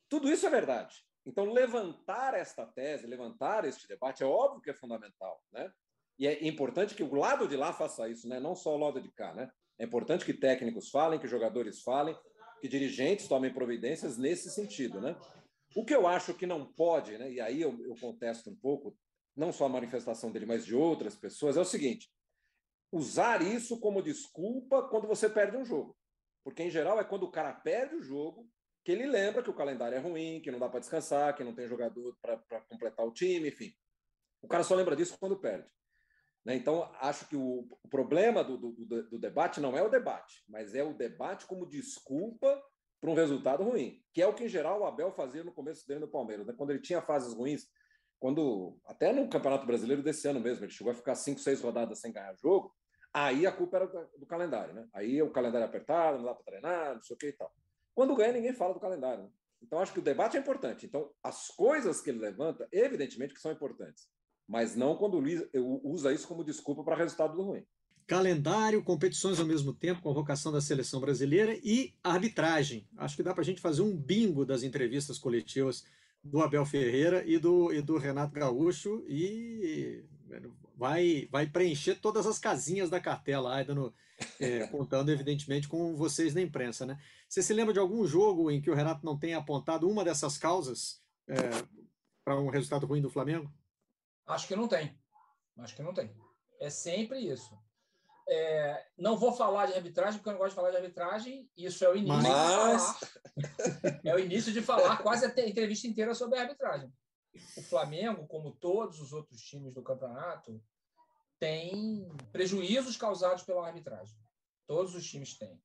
Tudo 0.09 0.31
isso 0.31 0.47
é 0.47 0.51
verdade. 0.51 0.95
Então, 1.25 1.47
levantar 1.47 2.35
esta 2.35 2.67
tese, 2.67 3.07
levantar 3.07 3.65
este 3.65 3.89
debate, 3.89 4.23
é 4.23 4.27
óbvio 4.27 4.61
que 4.61 4.71
é 4.71 4.75
fundamental, 4.75 5.43
né? 5.53 5.73
E 6.19 6.27
é 6.27 6.47
importante 6.47 6.95
que 6.95 7.03
o 7.03 7.15
lado 7.15 7.49
de 7.49 7.57
lá 7.57 7.73
faça 7.73 8.07
isso, 8.11 8.29
né? 8.29 8.39
Não 8.39 8.55
só 8.55 8.75
o 8.75 8.79
lado 8.79 9.01
de 9.01 9.11
cá, 9.13 9.33
né? 9.33 9.51
É 9.81 9.85
importante 9.85 10.27
que 10.27 10.35
técnicos 10.35 10.91
falem, 10.91 11.19
que 11.19 11.27
jogadores 11.27 11.81
falem, 11.81 12.15
que 12.61 12.69
dirigentes 12.69 13.27
tomem 13.27 13.51
providências 13.51 14.19
nesse 14.19 14.51
sentido, 14.51 15.01
né? 15.01 15.17
O 15.75 15.87
que 15.87 15.95
eu 15.95 16.07
acho 16.07 16.35
que 16.35 16.47
não 16.47 16.71
pode, 16.71 17.17
né? 17.17 17.33
E 17.33 17.41
aí 17.41 17.63
eu, 17.63 17.83
eu 17.87 17.95
contesto 17.99 18.51
um 18.51 18.57
pouco, 18.57 18.95
não 19.35 19.51
só 19.51 19.65
a 19.65 19.71
manifestação 19.71 20.31
dele, 20.31 20.45
mas 20.45 20.67
de 20.67 20.75
outras 20.75 21.17
pessoas, 21.17 21.57
é 21.57 21.61
o 21.63 21.65
seguinte: 21.65 22.13
usar 22.93 23.41
isso 23.41 23.81
como 23.81 24.03
desculpa 24.03 24.87
quando 24.91 25.09
você 25.09 25.31
perde 25.31 25.57
um 25.57 25.65
jogo. 25.65 25.97
Porque, 26.45 26.63
em 26.63 26.71
geral, 26.71 27.01
é 27.01 27.05
quando 27.05 27.23
o 27.23 27.31
cara 27.31 27.55
perde 27.55 27.95
o 27.95 28.03
jogo 28.03 28.47
que 28.85 28.93
ele 28.93 29.07
lembra 29.07 29.43
que 29.43 29.51
o 29.51 29.55
calendário 29.55 29.97
é 29.97 30.01
ruim, 30.01 30.43
que 30.43 30.51
não 30.51 30.59
dá 30.59 30.69
para 30.69 30.81
descansar, 30.81 31.35
que 31.35 31.45
não 31.45 31.55
tem 31.55 31.67
jogador 31.67 32.15
para 32.21 32.61
completar 32.69 33.07
o 33.07 33.13
time, 33.13 33.49
enfim. 33.49 33.73
O 34.43 34.49
cara 34.49 34.63
só 34.63 34.75
lembra 34.75 34.95
disso 34.95 35.17
quando 35.19 35.41
perde. 35.41 35.67
Né? 36.45 36.55
Então, 36.55 36.91
acho 37.01 37.27
que 37.29 37.37
o, 37.37 37.69
problema 37.91 38.43
do, 38.43 38.57
do, 38.57 38.73
do, 39.11 39.19
debate 39.19 39.61
não 39.61 39.77
é 39.77 39.83
o 39.83 39.91
debate, 39.91 40.45
mas 40.49 40.75
é 40.75 40.83
o 40.83 40.95
debate 40.95 41.47
como 41.47 41.69
desculpa 41.69 42.63
para 43.01 43.11
um 43.11 43.15
resultado 43.15 43.63
ruim, 43.63 44.03
que 44.13 44.23
é 44.23 44.27
o 44.27 44.35
que, 44.35 44.45
em 44.45 44.49
geral, 44.49 44.81
o 44.81 44.85
Abel 44.85 45.13
fazia 45.13 45.43
no 45.43 45.53
começo 45.53 45.87
dele 45.87 46.01
no 46.01 46.09
Palmeiras. 46.09 46.47
Né? 46.47 46.55
Quando 46.57 46.71
ele 46.71 46.81
tinha 46.81 47.03
fases 47.03 47.35
ruins, 47.35 47.67
quando 48.19 48.79
até 48.85 49.13
no 49.13 49.29
Campeonato 49.29 49.67
Brasileiro 49.67 50.03
desse 50.03 50.29
ano 50.29 50.41
mesmo, 50.41 50.65
ele 50.65 50.73
chegou 50.73 50.93
a 50.93 50.95
ficar 50.95 51.15
cinco, 51.15 51.41
seis 51.41 51.61
rodadas 51.61 52.01
sem 52.01 52.13
ganhar 52.13 52.35
jogo, 52.37 52.75
aí 53.13 53.47
a 53.47 53.53
culpa 53.53 53.79
era 53.79 53.87
do 53.87 54.27
calendário, 54.27 54.75
né? 54.75 54.87
Aí 54.93 55.21
o 55.23 55.33
calendário 55.33 55.67
apertado, 55.67 56.19
não 56.19 56.27
dá 56.27 56.35
para 56.35 56.45
treinar, 56.45 56.95
não 56.95 57.03
sei 57.03 57.17
o 57.17 57.19
que 57.19 57.29
e 57.29 57.33
tal. 57.33 57.51
Quando 57.95 58.15
ganha, 58.15 58.33
ninguém 58.33 58.53
fala 58.53 58.75
do 58.75 58.81
calendário. 58.81 59.25
Né? 59.25 59.31
Então, 59.63 59.79
acho 59.79 59.93
que 59.93 59.99
o 59.99 60.03
debate 60.03 60.37
é 60.37 60.41
importante. 60.41 60.87
Então, 60.87 61.11
as 61.23 61.49
coisas 61.49 62.01
que 62.01 62.11
ele 62.11 62.19
levanta, 62.19 62.69
evidentemente 62.73 63.35
que 63.35 63.41
são 63.41 63.53
importantes, 63.53 64.09
mas 64.51 64.75
não 64.75 64.97
quando 64.97 65.23
usa 65.85 66.13
isso 66.13 66.27
como 66.27 66.43
desculpa 66.43 66.83
para 66.83 66.97
resultado 66.97 67.37
do 67.37 67.43
ruim. 67.43 67.65
Calendário, 68.05 68.83
competições 68.83 69.39
ao 69.39 69.47
mesmo 69.47 69.73
tempo, 69.73 70.03
convocação 70.03 70.51
da 70.51 70.61
seleção 70.61 71.01
brasileira 71.01 71.57
e 71.63 71.95
arbitragem. 72.03 72.85
Acho 72.97 73.15
que 73.15 73.23
dá 73.23 73.33
para 73.33 73.43
a 73.43 73.45
gente 73.45 73.61
fazer 73.61 73.83
um 73.83 73.97
bingo 73.97 74.45
das 74.45 74.65
entrevistas 74.65 75.19
coletivas 75.19 75.85
do 76.25 76.43
Abel 76.43 76.67
Ferreira 76.67 77.23
e 77.25 77.39
do, 77.39 77.73
e 77.73 77.81
do 77.81 77.97
Renato 77.97 78.35
Gaúcho 78.35 79.05
e 79.07 80.03
vai, 80.77 81.29
vai 81.31 81.47
preencher 81.47 81.95
todas 82.01 82.27
as 82.27 82.41
casinhas 82.41 82.91
da 82.91 82.99
cartela, 82.99 83.55
Aidano, 83.55 83.95
é, 84.41 84.67
contando 84.67 85.13
evidentemente 85.13 85.69
com 85.69 85.95
vocês 85.95 86.35
na 86.35 86.41
imprensa. 86.41 86.85
Né? 86.85 86.99
Você 87.29 87.41
se 87.41 87.55
lembra 87.55 87.73
de 87.73 87.79
algum 87.79 88.05
jogo 88.05 88.51
em 88.51 88.61
que 88.61 88.71
o 88.71 88.75
Renato 88.75 89.07
não 89.07 89.17
tenha 89.17 89.39
apontado 89.39 89.89
uma 89.89 90.03
dessas 90.03 90.37
causas 90.37 91.01
é, 91.29 91.37
para 92.25 92.37
um 92.41 92.51
resultado 92.51 92.85
ruim 92.85 93.01
do 93.01 93.09
Flamengo? 93.09 93.49
Acho 94.31 94.47
que 94.47 94.57
não 94.57 94.69
tem. 94.69 94.99
Acho 95.59 95.75
que 95.75 95.83
não 95.83 95.93
tem. 95.93 96.15
É 96.61 96.71
sempre 96.71 97.19
isso. 97.19 97.59
É, 98.29 98.87
não 98.97 99.17
vou 99.17 99.33
falar 99.33 99.67
de 99.67 99.75
arbitragem, 99.75 100.19
porque 100.19 100.29
eu 100.29 100.35
não 100.35 100.39
gosto 100.39 100.51
de 100.51 100.57
falar 100.57 100.71
de 100.71 100.77
arbitragem. 100.77 101.51
Isso 101.57 101.85
é 101.85 101.91
o 101.91 101.97
início 101.97 102.23
Mas... 102.23 103.01
de 103.01 103.07
falar. 103.07 104.01
É 104.05 104.15
o 104.15 104.19
início 104.19 104.53
de 104.53 104.63
falar 104.63 104.99
quase 105.03 105.25
a 105.27 105.49
entrevista 105.49 105.87
inteira 105.87 106.15
sobre 106.15 106.39
a 106.39 106.43
arbitragem. 106.43 106.93
O 107.57 107.63
Flamengo, 107.63 108.27
como 108.27 108.53
todos 108.53 109.01
os 109.01 109.13
outros 109.13 109.41
times 109.43 109.73
do 109.75 109.83
campeonato, 109.83 110.63
tem 111.39 112.07
prejuízos 112.31 112.97
causados 112.97 113.43
pela 113.43 113.67
arbitragem. 113.67 114.17
Todos 114.67 114.95
os 114.95 115.09
times 115.09 115.37
têm. 115.37 115.61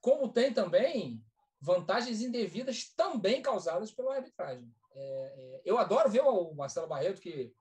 Como 0.00 0.32
tem 0.32 0.52
também 0.52 1.22
vantagens 1.60 2.20
indevidas 2.20 2.92
também 2.96 3.42
causadas 3.42 3.92
pela 3.92 4.16
arbitragem. 4.16 4.72
É, 4.92 5.00
é, 5.00 5.62
eu 5.64 5.78
adoro 5.78 6.10
ver 6.10 6.22
o 6.22 6.54
Marcelo 6.54 6.88
Barreto, 6.88 7.20
que 7.20 7.52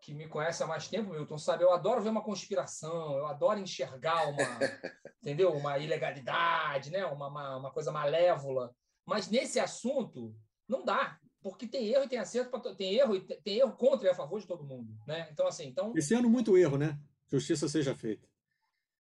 que 0.00 0.14
me 0.14 0.26
conhece 0.26 0.62
há 0.62 0.66
mais 0.66 0.88
tempo, 0.88 1.10
Milton, 1.10 1.38
sabe? 1.38 1.62
Eu 1.62 1.72
adoro 1.72 2.02
ver 2.02 2.08
uma 2.08 2.22
conspiração, 2.22 3.18
eu 3.18 3.26
adoro 3.26 3.60
enxergar 3.60 4.28
uma, 4.28 4.38
entendeu? 5.20 5.52
Uma 5.52 5.78
ilegalidade, 5.78 6.90
né? 6.90 7.04
Uma, 7.06 7.28
uma, 7.28 7.56
uma, 7.58 7.70
coisa 7.70 7.92
malévola. 7.92 8.74
Mas 9.04 9.28
nesse 9.28 9.60
assunto, 9.60 10.34
não 10.66 10.84
dá, 10.84 11.18
porque 11.42 11.66
tem 11.66 11.88
erro 11.88 12.04
e 12.04 12.08
tem 12.08 12.18
acerto, 12.18 12.74
tem 12.74 12.94
erro 12.94 13.14
e 13.16 13.20
tem 13.20 13.58
erro 13.58 13.76
contra 13.76 14.08
e 14.08 14.10
a 14.10 14.14
favor 14.14 14.40
de 14.40 14.46
todo 14.46 14.64
mundo, 14.64 14.96
né? 15.06 15.28
Então, 15.30 15.46
assim, 15.46 15.66
então... 15.66 15.92
Esse 15.96 16.14
ano, 16.14 16.28
muito 16.28 16.56
erro, 16.56 16.78
né? 16.78 16.98
Justiça 17.30 17.68
seja 17.68 17.94
feita. 17.94 18.28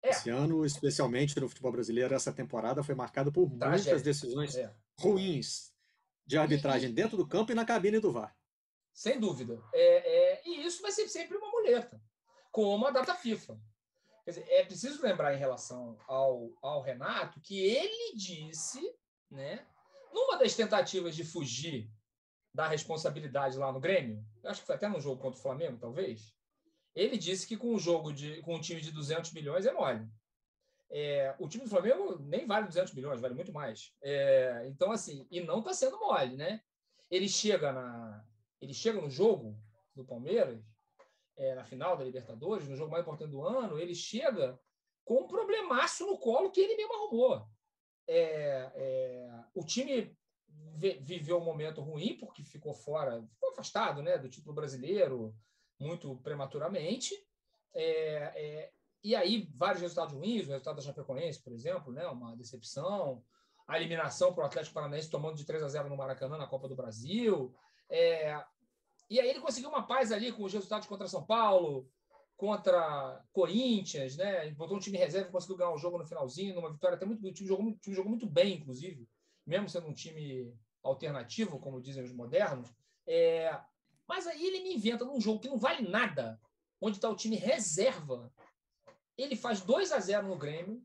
É. 0.03 0.11
Esse 0.11 0.31
ano, 0.31 0.65
especialmente 0.65 1.39
no 1.39 1.49
futebol 1.49 1.73
brasileiro, 1.73 2.15
essa 2.15 2.33
temporada 2.33 2.83
foi 2.83 2.95
marcada 2.95 3.31
por 3.31 3.51
Tragédia. 3.51 3.93
muitas 3.93 4.03
decisões 4.03 4.57
é. 4.57 4.73
ruins 4.99 5.75
de 6.27 6.39
arbitragem 6.39 6.93
dentro 6.93 7.17
do 7.17 7.27
campo 7.27 7.53
e 7.53 7.55
na 7.55 7.65
cabine 7.65 7.99
do 7.99 8.11
VAR. 8.11 8.35
Sem 8.93 9.19
dúvida. 9.19 9.63
É, 9.73 10.00
e 10.00 10.00
vai 10.91 10.93
ser 10.93 11.09
sempre 11.09 11.37
uma 11.37 11.51
muleta, 11.51 12.03
como 12.51 12.87
a 12.87 12.91
data 12.91 13.15
FIFA. 13.15 13.59
Dizer, 14.27 14.45
é 14.49 14.65
preciso 14.65 15.03
lembrar 15.03 15.35
em 15.35 15.39
relação 15.39 15.97
ao, 16.07 16.53
ao 16.61 16.83
Renato 16.83 17.41
que 17.41 17.59
ele 17.59 18.17
disse, 18.17 18.81
né, 19.31 19.67
numa 20.13 20.37
das 20.37 20.55
tentativas 20.55 21.15
de 21.15 21.25
fugir 21.25 21.91
da 22.53 22.67
responsabilidade 22.67 23.57
lá 23.57 23.73
no 23.73 23.81
Grêmio, 23.81 24.25
acho 24.45 24.61
que 24.61 24.67
foi 24.67 24.75
até 24.75 24.89
no 24.89 25.01
jogo 25.01 25.23
contra 25.23 25.39
o 25.39 25.43
Flamengo, 25.43 25.79
talvez, 25.79 26.35
ele 26.95 27.17
disse 27.17 27.47
que 27.47 27.57
com 27.57 27.73
um 27.73 27.79
jogo 27.79 28.13
de, 28.13 28.43
com 28.43 28.57
um 28.57 28.61
time 28.61 28.81
de 28.81 28.91
200 28.91 29.33
milhões 29.33 29.65
é 29.65 29.73
mole. 29.73 30.09
É, 30.91 31.35
o 31.39 31.49
time 31.49 31.63
do 31.63 31.71
Flamengo 31.71 32.19
nem 32.19 32.47
vale 32.47 32.67
200 32.67 32.93
milhões, 32.95 33.21
vale 33.21 33.35
muito 33.35 33.53
mais. 33.53 33.95
É, 34.03 34.65
então, 34.67 34.91
assim, 34.91 35.27
e 35.31 35.41
não 35.41 35.61
está 35.61 35.73
sendo 35.73 36.01
mole, 36.01 36.37
né? 36.37 36.61
Ele 37.09 37.29
chega, 37.29 37.73
na, 37.73 38.25
ele 38.61 38.75
chega 38.75 39.01
no 39.01 39.09
jogo 39.09 39.57
do 39.95 40.05
Palmeiras, 40.05 40.61
é, 41.41 41.55
na 41.55 41.65
final 41.65 41.97
da 41.97 42.05
Libertadores, 42.05 42.69
no 42.69 42.77
jogo 42.77 42.91
mais 42.93 43.03
importante 43.03 43.31
do 43.31 43.43
ano, 43.43 43.79
ele 43.79 43.95
chega 43.95 44.61
com 45.03 45.23
um 45.23 45.27
problemaço 45.27 46.07
no 46.07 46.19
colo 46.19 46.51
que 46.51 46.61
ele 46.61 46.77
mesmo 46.77 46.93
arrumou. 46.93 47.49
É, 48.07 48.71
é, 48.75 49.45
o 49.55 49.65
time 49.65 50.15
viveu 51.01 51.39
um 51.39 51.45
momento 51.45 51.81
ruim 51.81 52.19
porque 52.19 52.45
ficou 52.45 52.75
fora, 52.75 53.27
ficou 53.27 53.51
afastado 53.53 54.03
né, 54.03 54.19
do 54.19 54.29
título 54.29 54.55
brasileiro 54.55 55.35
muito 55.79 56.15
prematuramente. 56.17 57.15
É, 57.75 58.33
é, 58.35 58.73
e 59.03 59.17
aí, 59.17 59.51
vários 59.57 59.81
resultados 59.81 60.13
ruins, 60.13 60.47
o 60.47 60.51
resultado 60.51 60.77
da 60.77 60.83
Chapecoense, 60.83 61.43
por 61.43 61.55
exemplo, 61.55 61.91
né, 61.91 62.07
uma 62.07 62.37
decepção, 62.37 63.25
a 63.67 63.79
eliminação 63.79 64.35
para 64.35 64.45
o 64.45 64.47
Atlético 64.47 64.75
Paranaense 64.75 65.09
tomando 65.09 65.37
de 65.37 65.47
3 65.47 65.63
a 65.63 65.69
0 65.69 65.89
no 65.89 65.97
Maracanã 65.97 66.37
na 66.37 66.47
Copa 66.47 66.69
do 66.69 66.77
Brasil. 66.77 67.55
É, 67.89 68.45
e 69.11 69.19
aí 69.19 69.29
ele 69.29 69.41
conseguiu 69.41 69.69
uma 69.69 69.87
paz 69.87 70.13
ali 70.13 70.31
com 70.31 70.45
os 70.45 70.53
resultados 70.53 70.87
contra 70.87 71.09
São 71.09 71.25
Paulo, 71.27 71.91
contra 72.37 73.23
Corinthians, 73.33 74.17
né? 74.17 74.51
Botou 74.53 74.77
um 74.77 74.81
time 74.81 74.97
reserva, 74.97 75.31
conseguiu 75.31 75.57
ganhar 75.57 75.73
o 75.73 75.79
jogo 75.79 75.99
no 75.99 76.07
finalzinho, 76.07 76.55
numa 76.55 76.73
vitória 76.73 76.97
até 76.97 77.05
muito. 77.05 77.27
O 77.27 77.33
time 77.33 77.49
jogou, 77.49 77.67
o 77.67 77.77
time 77.77 77.95
jogou 77.95 78.09
muito 78.09 78.27
bem, 78.27 78.55
inclusive, 78.55 79.07
mesmo 79.45 79.69
sendo 79.69 79.89
um 79.89 79.93
time 79.93 80.55
alternativo, 80.83 81.59
como 81.59 81.83
dizem 81.83 82.05
os 82.05 82.13
modernos. 82.13 82.73
É, 83.07 83.61
mas 84.07 84.27
aí 84.27 84.47
ele 84.47 84.63
me 84.63 84.75
inventa 84.75 85.05
num 85.05 85.21
jogo 85.21 85.41
que 85.41 85.49
não 85.49 85.59
vale 85.59 85.87
nada, 85.87 86.41
onde 86.81 86.97
está 86.97 87.11
o 87.11 87.17
time 87.17 87.37
reserva. 87.37 88.33
Ele 89.19 89.37
faz 89.37 89.61
2 89.61 89.93
a 89.93 89.99
0 89.99 90.29
no 90.29 90.39
Grêmio. 90.39 90.83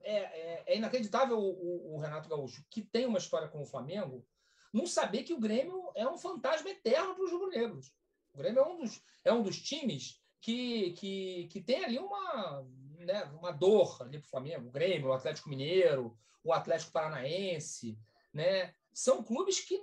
É, 0.00 0.16
é, 0.16 0.64
é 0.66 0.76
inacreditável 0.76 1.38
o, 1.38 1.50
o, 1.50 1.94
o, 1.94 1.98
Renato 1.98 2.28
Gaúcho, 2.28 2.64
que 2.70 2.82
tem 2.82 3.06
uma 3.06 3.18
história 3.18 3.48
com 3.48 3.62
o 3.62 3.66
Flamengo, 3.66 4.24
não 4.72 4.86
saber 4.86 5.22
que 5.22 5.34
o 5.34 5.40
Grêmio 5.40 5.90
é 5.94 6.06
um 6.08 6.18
fantasma 6.18 6.70
eterno 6.70 7.14
para 7.14 7.24
os 7.24 7.32
rubro-negros. 7.32 7.92
O 8.32 8.38
Grêmio 8.38 8.60
é 8.60 8.66
um 8.66 8.76
dos, 8.78 9.02
é 9.24 9.32
um 9.32 9.42
dos 9.42 9.60
times 9.60 10.20
que, 10.40 10.92
que, 10.92 11.48
que 11.50 11.60
tem 11.60 11.84
ali 11.84 11.98
uma, 11.98 12.66
né, 12.98 13.24
uma 13.38 13.50
dor 13.50 14.02
ali 14.02 14.18
para 14.18 14.26
o 14.26 14.30
Flamengo. 14.30 14.68
O 14.68 14.72
Grêmio, 14.72 15.08
o 15.08 15.12
Atlético 15.12 15.48
Mineiro, 15.48 16.16
o 16.44 16.52
Atlético 16.52 16.92
Paranaense. 16.92 17.98
Né? 18.32 18.74
São 18.92 19.22
clubes 19.22 19.60
que 19.60 19.74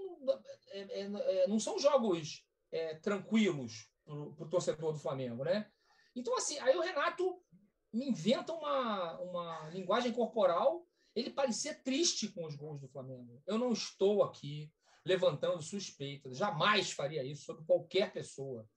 é, 0.70 0.80
é, 0.80 1.02
é, 1.02 1.48
não 1.48 1.60
são 1.60 1.80
jogos 1.80 2.46
é, 2.72 2.96
tranquilos 2.96 3.90
para 4.06 4.14
o 4.14 4.50
torcedor 4.50 4.94
do 4.94 5.00
Flamengo, 5.00 5.44
né? 5.44 5.70
Então, 6.16 6.38
assim, 6.38 6.60
aí 6.60 6.76
o 6.76 6.82
Renato 6.82 7.42
me 7.92 8.08
inventa 8.08 8.54
uma, 8.54 9.20
uma 9.22 9.70
linguagem 9.70 10.12
corporal. 10.12 10.86
Ele 11.16 11.30
parecia 11.30 11.74
triste 11.74 12.28
com 12.28 12.46
os 12.46 12.56
gols 12.56 12.80
do 12.80 12.88
Flamengo. 12.88 13.42
Eu 13.48 13.58
não 13.58 13.72
estou 13.72 14.22
aqui 14.24 14.72
levantando 15.06 15.62
suspeitas, 15.62 16.36
jamais 16.36 16.92
faria 16.92 17.24
isso 17.24 17.46
sobre 17.46 17.64
qualquer 17.64 18.12
pessoa. 18.12 18.68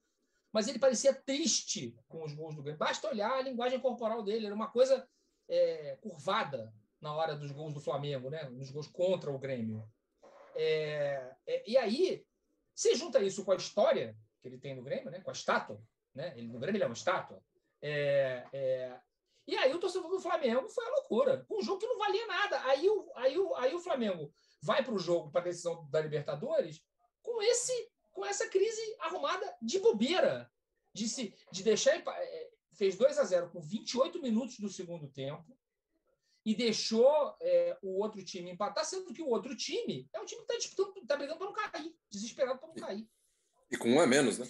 Mas 0.51 0.67
ele 0.67 0.79
parecia 0.79 1.13
triste 1.13 1.95
com 2.07 2.23
os 2.23 2.33
gols 2.33 2.55
do 2.55 2.61
Grêmio. 2.61 2.79
Basta 2.79 3.09
olhar 3.09 3.31
a 3.31 3.41
linguagem 3.41 3.79
corporal 3.79 4.23
dele, 4.23 4.45
era 4.45 4.55
uma 4.55 4.69
coisa 4.69 5.07
é, 5.47 5.97
curvada 6.01 6.73
na 7.01 7.13
hora 7.13 7.35
dos 7.35 7.51
gols 7.51 7.73
do 7.73 7.81
Flamengo, 7.81 8.29
né? 8.29 8.43
nos 8.49 8.69
gols 8.69 8.87
contra 8.87 9.31
o 9.31 9.39
Grêmio. 9.39 9.87
É, 10.55 11.35
é, 11.47 11.63
e 11.69 11.77
aí, 11.77 12.25
você 12.75 12.95
junta 12.95 13.21
isso 13.21 13.43
com 13.43 13.51
a 13.51 13.55
história 13.55 14.15
que 14.41 14.47
ele 14.47 14.57
tem 14.57 14.75
no 14.75 14.83
Grêmio, 14.83 15.09
né? 15.09 15.19
com 15.21 15.29
a 15.29 15.33
estátua, 15.33 15.81
né? 16.13 16.33
ele, 16.37 16.47
no 16.47 16.59
Grêmio 16.59 16.77
ele 16.77 16.83
é 16.83 16.87
uma 16.87 16.93
estátua. 16.93 17.41
É, 17.81 18.45
é, 18.51 18.99
e 19.47 19.55
aí 19.55 19.73
o 19.73 19.79
torcedor 19.79 20.09
do 20.09 20.19
Flamengo 20.19 20.67
foi 20.67 20.85
a 20.85 20.91
loucura, 20.91 21.45
um 21.49 21.61
jogo 21.63 21.79
que 21.79 21.87
não 21.87 21.97
valia 21.97 22.27
nada. 22.27 22.61
Aí 22.65 22.87
o, 22.87 23.11
aí 23.15 23.37
o, 23.37 23.55
aí 23.55 23.73
o 23.73 23.79
Flamengo 23.79 24.31
vai 24.61 24.83
para 24.83 24.93
o 24.93 24.99
jogo, 24.99 25.31
para 25.31 25.41
a 25.41 25.45
decisão 25.45 25.87
da 25.89 26.01
Libertadores, 26.01 26.81
com 27.21 27.41
esse 27.41 27.91
com 28.11 28.25
essa 28.25 28.49
crise 28.49 28.81
arrumada 28.99 29.55
de 29.61 29.79
bobeira, 29.79 30.51
de, 30.93 31.07
se, 31.07 31.33
de 31.51 31.63
deixar. 31.63 31.95
É, 31.95 32.49
fez 32.73 32.97
2 32.97 33.17
a 33.17 33.23
0 33.23 33.49
com 33.49 33.61
28 33.61 34.21
minutos 34.21 34.57
do 34.59 34.69
segundo 34.69 35.07
tempo, 35.09 35.57
e 36.45 36.55
deixou 36.55 37.35
é, 37.41 37.77
o 37.81 38.01
outro 38.01 38.23
time 38.23 38.51
empatar, 38.51 38.85
sendo 38.85 39.13
que 39.13 39.21
o 39.21 39.29
outro 39.29 39.55
time 39.55 40.09
é 40.13 40.19
um 40.19 40.25
time 40.25 40.41
que 40.41 40.51
está 40.51 40.57
disputando, 40.57 40.97
está 40.97 41.15
brigando 41.15 41.37
para 41.37 41.47
não 41.47 41.53
cair, 41.53 41.95
desesperado 42.09 42.59
para 42.59 42.67
não 42.67 42.75
cair. 42.75 43.07
E 43.69 43.77
com 43.77 43.89
um 43.89 43.99
a 43.99 44.07
menos, 44.07 44.39
né? 44.39 44.47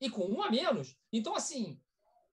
E 0.00 0.08
com 0.08 0.26
um 0.26 0.42
a 0.42 0.50
menos. 0.50 0.96
Então, 1.12 1.34
assim, 1.34 1.80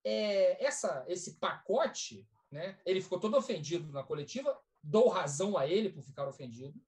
é, 0.03 0.63
essa, 0.63 1.05
esse 1.07 1.39
pacote, 1.39 2.27
né, 2.51 2.79
ele 2.86 3.01
ficou 3.01 3.19
todo 3.19 3.38
ofendido 3.38 3.91
na 3.91 4.03
coletiva, 4.03 4.57
dou 4.84 5.07
razão 5.07 5.57
a 5.57 5.67
ele 5.67 5.89
por 5.89 6.03
ficar 6.03 6.27
ofendido, 6.27 6.79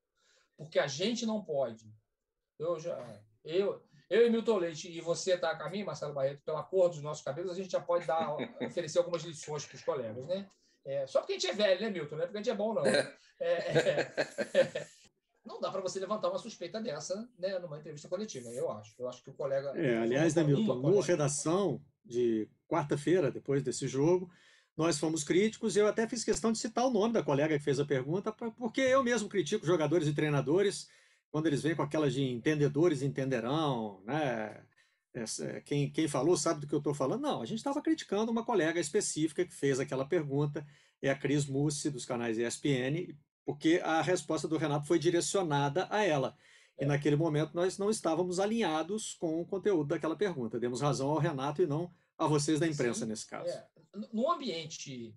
porque 0.60 0.78
a 0.78 0.88
gente 0.88 1.26
não 1.26 1.42
pode. 1.42 1.90
Eu 2.60 2.78
já. 2.78 3.02
Eu, 3.46 3.82
eu 4.10 4.28
e 4.28 4.30
Milton 4.30 4.58
Leite, 4.58 4.92
e 4.92 5.00
você 5.00 5.36
está 5.36 5.52
a 5.52 5.70
mim, 5.70 5.86
Marcelo 5.86 6.14
Barreto, 6.14 6.42
pela 6.44 6.62
cor 6.62 6.90
dos 6.90 7.02
nossos 7.02 7.24
cabelos, 7.24 7.54
a 7.54 7.56
gente 7.56 7.72
já 7.72 7.80
pode 7.80 8.06
dar, 8.06 8.36
oferecer 8.62 8.98
algumas 8.98 9.24
lições 9.24 9.66
para 9.66 9.78
os 9.78 9.84
colegas, 9.84 10.28
né? 10.28 10.46
É, 10.86 11.08
só 11.08 11.22
porque 11.22 11.34
a 11.34 11.40
gente 11.40 11.48
é 11.48 11.54
velho, 11.54 11.82
né, 11.82 11.90
Milton? 11.90 12.18
Não 12.18 12.24
é 12.24 12.26
porque 12.26 12.40
a 12.40 12.42
gente 12.42 12.52
é 12.52 12.56
bom, 12.56 12.74
não. 12.74 12.86
É, 12.86 13.16
é, 13.40 14.58
é 14.58 14.88
não 15.46 15.62
dá 15.62 15.72
para 15.72 15.80
você 15.80 15.98
levantar 15.98 16.30
uma 16.30 16.38
suspeita 16.38 16.82
dessa 16.82 17.26
né, 17.38 17.58
numa 17.60 17.80
entrevista 17.80 18.10
coletiva, 18.10 18.50
eu 18.50 18.70
acho. 18.70 18.94
Eu 19.00 19.08
acho 19.08 19.24
que 19.24 19.30
o 19.30 19.34
colega. 19.34 19.70
É, 19.80 19.98
aliás, 19.98 20.36
né, 20.36 20.44
Milton, 20.44 20.76
no 20.76 21.00
redação 21.00 21.82
de 22.04 22.50
quarta-feira, 22.68 23.32
depois 23.32 23.64
desse 23.64 23.88
jogo, 23.88 24.30
nós 24.80 24.98
fomos 24.98 25.26
críticos 25.26 25.76
e 25.76 25.80
eu 25.80 25.88
até 25.88 26.08
fiz 26.08 26.24
questão 26.24 26.54
de 26.54 26.58
citar 26.58 26.86
o 26.86 26.90
nome 26.90 27.14
da 27.14 27.22
colega 27.22 27.58
que 27.58 27.64
fez 27.66 27.82
a 27.82 27.86
pergunta, 27.86 28.32
porque 28.32 28.80
eu 28.80 29.04
mesmo 29.04 29.28
critico 29.28 29.66
jogadores 29.66 30.08
e 30.08 30.14
treinadores 30.14 30.88
quando 31.30 31.48
eles 31.48 31.62
vêm 31.62 31.76
com 31.76 31.82
aquelas 31.82 32.14
de 32.14 32.24
entendedores 32.24 33.02
entenderão, 33.02 34.02
né? 34.06 34.64
Quem, 35.66 35.92
quem 35.92 36.08
falou 36.08 36.38
sabe 36.38 36.62
do 36.62 36.68
que 36.68 36.74
eu 36.74 36.78
estou 36.78 36.94
falando. 36.94 37.20
Não, 37.20 37.42
a 37.42 37.46
gente 37.46 37.58
estava 37.58 37.82
criticando 37.82 38.32
uma 38.32 38.46
colega 38.46 38.80
específica 38.80 39.44
que 39.44 39.54
fez 39.54 39.82
aquela 39.82 40.06
pergunta, 40.06 40.66
é 41.02 41.10
a 41.10 41.16
Cris 41.16 41.46
Mussi, 41.46 41.90
dos 41.90 42.06
canais 42.06 42.38
ESPN, 42.38 43.14
porque 43.46 43.82
a 43.84 44.02
resposta 44.02 44.48
do 44.48 44.56
Renato 44.56 44.88
foi 44.88 44.98
direcionada 44.98 45.90
a 45.92 46.06
ela. 46.06 46.38
E 46.80 46.86
é. 46.86 46.88
naquele 46.88 47.18
momento 47.18 47.52
nós 47.54 47.78
não 47.78 47.90
estávamos 47.90 48.40
alinhados 48.40 49.14
com 49.16 49.42
o 49.42 49.46
conteúdo 49.46 49.90
daquela 49.90 50.16
pergunta. 50.16 50.58
Demos 50.58 50.80
razão 50.80 51.10
ao 51.10 51.18
Renato 51.18 51.62
e 51.62 51.68
não 51.68 51.92
a 52.18 52.28
vocês 52.28 52.62
da 52.62 52.68
imprensa 52.68 53.02
Sim, 53.02 53.08
nesse 53.08 53.28
caso. 53.28 53.50
É. 53.50 53.79
No 54.14 54.32
ambiente 54.32 55.16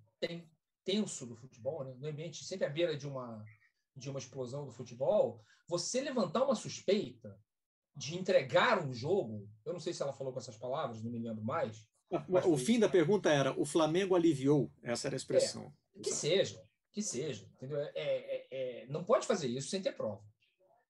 tenso 0.84 1.26
do 1.26 1.36
futebol, 1.36 1.84
né? 1.84 1.94
no 1.98 2.08
ambiente 2.08 2.44
sempre 2.44 2.66
à 2.66 2.70
beira 2.70 2.96
de 2.96 3.06
uma, 3.06 3.44
de 3.96 4.08
uma 4.10 4.18
explosão 4.18 4.64
do 4.64 4.72
futebol, 4.72 5.42
você 5.68 6.00
levantar 6.00 6.44
uma 6.44 6.54
suspeita 6.54 7.38
de 7.94 8.16
entregar 8.16 8.84
um 8.84 8.92
jogo, 8.92 9.48
eu 9.64 9.72
não 9.72 9.80
sei 9.80 9.92
se 9.92 10.02
ela 10.02 10.12
falou 10.12 10.32
com 10.32 10.38
essas 10.38 10.56
palavras, 10.56 11.02
não 11.02 11.10
me 11.10 11.18
lembro 11.18 11.44
mais. 11.44 11.86
O 12.46 12.58
fim 12.58 12.78
da 12.78 12.88
pergunta 12.88 13.30
era: 13.30 13.58
o 13.58 13.64
Flamengo 13.64 14.14
aliviou? 14.14 14.70
Essa 14.82 15.08
era 15.08 15.14
a 15.14 15.18
expressão. 15.18 15.72
É, 15.96 16.00
que 16.00 16.10
seja, 16.10 16.62
que 16.90 17.02
seja. 17.02 17.46
Entendeu? 17.54 17.78
É, 17.78 17.90
é, 17.94 18.46
é, 18.50 18.86
não 18.86 19.04
pode 19.04 19.26
fazer 19.26 19.48
isso 19.48 19.68
sem 19.68 19.80
ter 19.80 19.92
prova. 19.92 20.22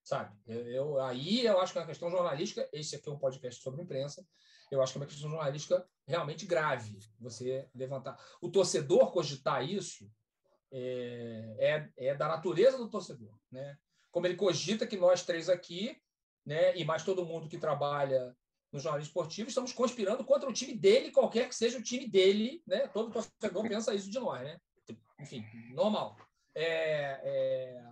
Sabe? 0.04 0.36
Eu, 0.46 0.66
eu, 0.66 1.00
aí 1.00 1.46
eu 1.46 1.60
acho 1.60 1.72
que 1.72 1.78
é 1.78 1.82
uma 1.82 1.86
questão 1.86 2.10
jornalística. 2.10 2.68
Esse 2.72 2.96
aqui 2.96 3.08
é 3.08 3.12
um 3.12 3.18
podcast 3.18 3.62
sobre 3.62 3.82
imprensa. 3.82 4.26
Eu 4.70 4.82
acho 4.82 4.92
que 4.92 4.98
é 4.98 5.00
uma 5.00 5.06
questão 5.06 5.30
jornalística 5.30 5.86
realmente 6.06 6.46
grave. 6.46 6.98
Você 7.20 7.68
levantar. 7.74 8.18
O 8.40 8.50
torcedor 8.50 9.12
cogitar 9.12 9.68
isso 9.68 10.10
é, 10.72 11.56
é, 11.98 12.08
é 12.08 12.14
da 12.14 12.26
natureza 12.28 12.78
do 12.78 12.90
torcedor. 12.90 13.38
Né? 13.50 13.76
Como 14.10 14.26
ele 14.26 14.36
cogita 14.36 14.86
que 14.86 14.96
nós 14.96 15.24
três 15.24 15.48
aqui 15.48 16.00
né, 16.44 16.76
e 16.76 16.84
mais 16.84 17.04
todo 17.04 17.24
mundo 17.24 17.48
que 17.48 17.58
trabalha 17.58 18.36
no 18.72 18.80
jornalismo 18.80 19.10
esportivo, 19.10 19.48
estamos 19.48 19.72
conspirando 19.72 20.24
contra 20.24 20.48
o 20.48 20.52
time 20.52 20.74
dele, 20.74 21.12
qualquer 21.12 21.48
que 21.48 21.54
seja 21.54 21.78
o 21.78 21.82
time 21.82 22.08
dele, 22.08 22.62
né? 22.66 22.88
Todo 22.88 23.12
torcedor 23.12 23.68
pensa 23.68 23.94
isso 23.94 24.10
de 24.10 24.18
nós, 24.18 24.40
né? 24.42 24.58
Enfim, 25.20 25.44
normal. 25.74 26.16
É, 26.54 27.20
é... 27.22 27.84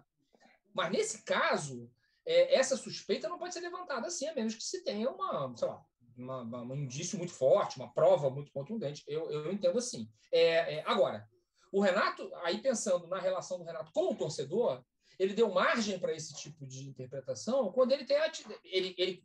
Mas 0.73 0.91
nesse 0.91 1.23
caso, 1.23 1.91
é, 2.27 2.55
essa 2.55 2.77
suspeita 2.77 3.29
não 3.29 3.39
pode 3.39 3.55
ser 3.55 3.61
levantada 3.61 4.07
assim, 4.07 4.27
a 4.27 4.35
menos 4.35 4.55
que 4.55 4.63
se 4.63 4.85
tenha 4.85 5.11
uma, 5.11 5.55
sei 5.57 5.69
lá, 5.69 5.83
uma, 6.17 6.43
uma, 6.43 6.63
um 6.63 6.77
indício 6.77 7.19
muito 7.19 7.33
forte, 7.33 7.77
uma 7.77 7.93
prova 7.93 8.31
muito 8.31 8.53
contundente. 8.53 9.03
Eu, 9.07 9.31
eu 9.31 9.53
entendo 9.53 9.79
assim. 9.79 10.09
É, 10.33 10.77
é, 10.77 10.85
agora, 10.87 11.29
o 11.73 11.81
Renato, 11.81 12.31
aí 12.43 12.61
pensando 12.61 13.07
na 13.07 13.19
relação 13.19 13.59
do 13.59 13.65
Renato 13.65 13.93
com 13.93 14.13
o 14.13 14.17
torcedor, 14.17 14.85
ele 15.19 15.35
deu 15.35 15.51
margem 15.53 15.99
para 15.99 16.15
esse 16.15 16.35
tipo 16.35 16.67
de 16.67 16.89
interpretação 16.89 17.71
quando 17.73 17.93
ele 17.93 18.05
tem 18.05 18.17
ele, 18.65 18.95
ele, 18.97 19.25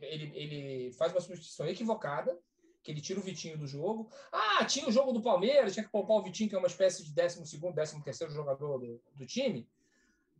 ele, 0.00 0.32
ele 0.34 0.92
faz 0.92 1.12
uma 1.12 1.20
substituição 1.20 1.66
equivocada, 1.66 2.38
que 2.82 2.90
ele 2.90 3.00
tira 3.00 3.18
o 3.18 3.22
Vitinho 3.22 3.56
do 3.56 3.66
jogo. 3.66 4.10
Ah, 4.30 4.64
tinha 4.64 4.86
o 4.86 4.92
jogo 4.92 5.12
do 5.12 5.22
Palmeiras, 5.22 5.72
tinha 5.72 5.84
que 5.84 5.90
poupar 5.90 6.18
o 6.18 6.22
Vitinho, 6.22 6.48
que 6.48 6.54
é 6.54 6.58
uma 6.58 6.68
espécie 6.68 7.02
de 7.02 7.14
12 7.14 7.58
13 7.58 8.02
terceiro 8.02 8.32
jogador 8.32 8.78
do, 8.78 9.02
do 9.14 9.26
time. 9.26 9.68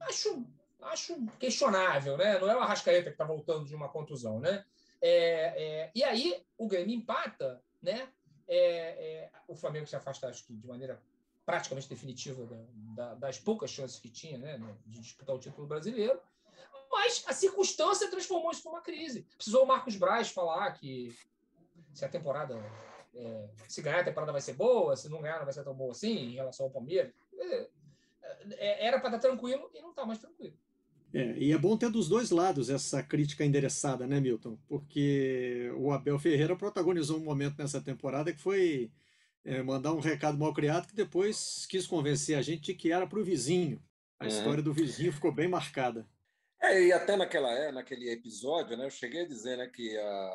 Acho, 0.01 0.47
acho 0.87 1.27
questionável, 1.39 2.17
né? 2.17 2.39
Não 2.39 2.51
é 2.51 2.57
o 2.57 2.61
Arrascaeta 2.61 3.11
que 3.11 3.15
está 3.15 3.25
voltando 3.25 3.67
de 3.67 3.75
uma 3.75 3.89
contusão, 3.89 4.41
né? 4.41 4.65
É, 5.01 5.11
é, 5.11 5.91
e 5.95 6.03
aí 6.03 6.43
o 6.57 6.67
Grêmio 6.67 6.97
empata, 6.97 7.63
né? 7.83 8.09
é, 8.49 9.31
o 9.49 9.55
Flamengo 9.55 9.87
se 9.87 9.97
afasta, 9.97 10.29
acho 10.29 10.45
que 10.47 10.55
de 10.55 10.67
maneira 10.67 11.01
praticamente 11.45 11.89
definitiva 11.89 12.47
da, 12.47 12.57
da, 12.95 13.15
das 13.15 13.39
poucas 13.39 13.71
chances 13.71 13.99
que 13.99 14.09
tinha 14.09 14.39
né, 14.39 14.59
de 14.87 15.01
disputar 15.01 15.35
o 15.35 15.39
título 15.39 15.67
brasileiro. 15.67 16.19
Mas 16.91 17.25
a 17.27 17.33
circunstância 17.33 18.11
transformou 18.11 18.51
isso 18.51 18.67
numa 18.69 18.81
crise. 18.81 19.27
Precisou 19.37 19.65
o 19.65 19.67
Marcos 19.67 19.97
Braz 19.97 20.31
falar 20.31 20.73
que 20.73 21.15
se 21.93 22.05
a 22.05 22.09
temporada. 22.09 22.55
É, 23.17 23.49
se 23.69 23.81
ganhar, 23.81 24.01
a 24.01 24.05
temporada 24.05 24.33
vai 24.33 24.41
ser 24.41 24.55
boa, 24.55 24.97
se 24.97 25.09
não 25.09 25.21
ganhar, 25.21 25.39
não 25.39 25.45
vai 25.45 25.53
ser 25.53 25.63
tão 25.63 25.75
boa 25.75 25.93
assim, 25.93 26.17
em 26.17 26.35
relação 26.35 26.67
ao 26.67 26.73
Palmeiras. 26.73 27.13
É, 27.37 27.69
é, 28.53 28.87
era 28.87 28.99
para 28.99 29.17
estar 29.17 29.29
tranquilo 29.29 29.71
e 29.73 29.81
não 29.81 29.91
está 29.91 30.05
mais 30.05 30.19
tranquilo. 30.19 30.57
É, 31.15 31.39
e 31.39 31.53
é 31.53 31.59
bom 31.59 31.77
ter 31.77 31.91
dos 31.91 32.09
dois 32.09 32.31
lados 32.31 32.69
essa 32.69 33.01
crítica 33.01 33.45
endereçada, 33.45 34.05
né, 34.05 34.19
Milton? 34.19 34.59
Porque 34.67 35.73
o 35.77 35.93
Abel 35.93 36.19
Ferreira 36.19 36.57
protagonizou 36.57 37.19
um 37.19 37.25
momento 37.25 37.57
nessa 37.57 37.81
temporada 37.81 38.33
que 38.33 38.41
foi 38.41 38.91
é, 39.45 39.63
mandar 39.63 39.93
um 39.93 40.01
recado 40.01 40.37
mal 40.37 40.53
criado 40.53 40.89
que 40.89 40.95
depois 40.95 41.67
quis 41.67 41.87
convencer 41.87 42.37
a 42.37 42.43
gente 42.43 42.63
de 42.63 42.75
que 42.75 42.91
era 42.91 43.07
para 43.07 43.21
o 43.21 43.25
vizinho. 43.25 43.81
A 44.19 44.25
uhum. 44.25 44.31
história 44.31 44.63
do 44.63 44.75
vizinho 44.75 45.13
ficou 45.13 45.31
bem 45.31 45.47
marcada. 45.47 46.05
É, 46.61 46.83
e 46.83 46.93
até 46.93 47.15
naquela 47.15 47.53
é, 47.53 47.71
naquele 47.71 48.11
episódio, 48.11 48.77
né, 48.77 48.87
eu 48.87 48.91
cheguei 48.91 49.23
a 49.23 49.29
dizer 49.29 49.57
né, 49.57 49.69
que 49.69 49.97
a, 49.97 50.31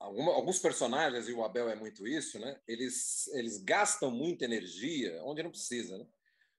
alguma, 0.00 0.32
alguns 0.32 0.58
personagens, 0.58 1.28
e 1.28 1.32
o 1.32 1.44
Abel 1.44 1.68
é 1.68 1.76
muito 1.76 2.08
isso, 2.08 2.40
né, 2.40 2.58
eles, 2.66 3.28
eles 3.34 3.58
gastam 3.58 4.10
muita 4.10 4.46
energia 4.46 5.20
onde 5.22 5.44
não 5.44 5.50
precisa. 5.50 5.96
Né? 5.96 6.06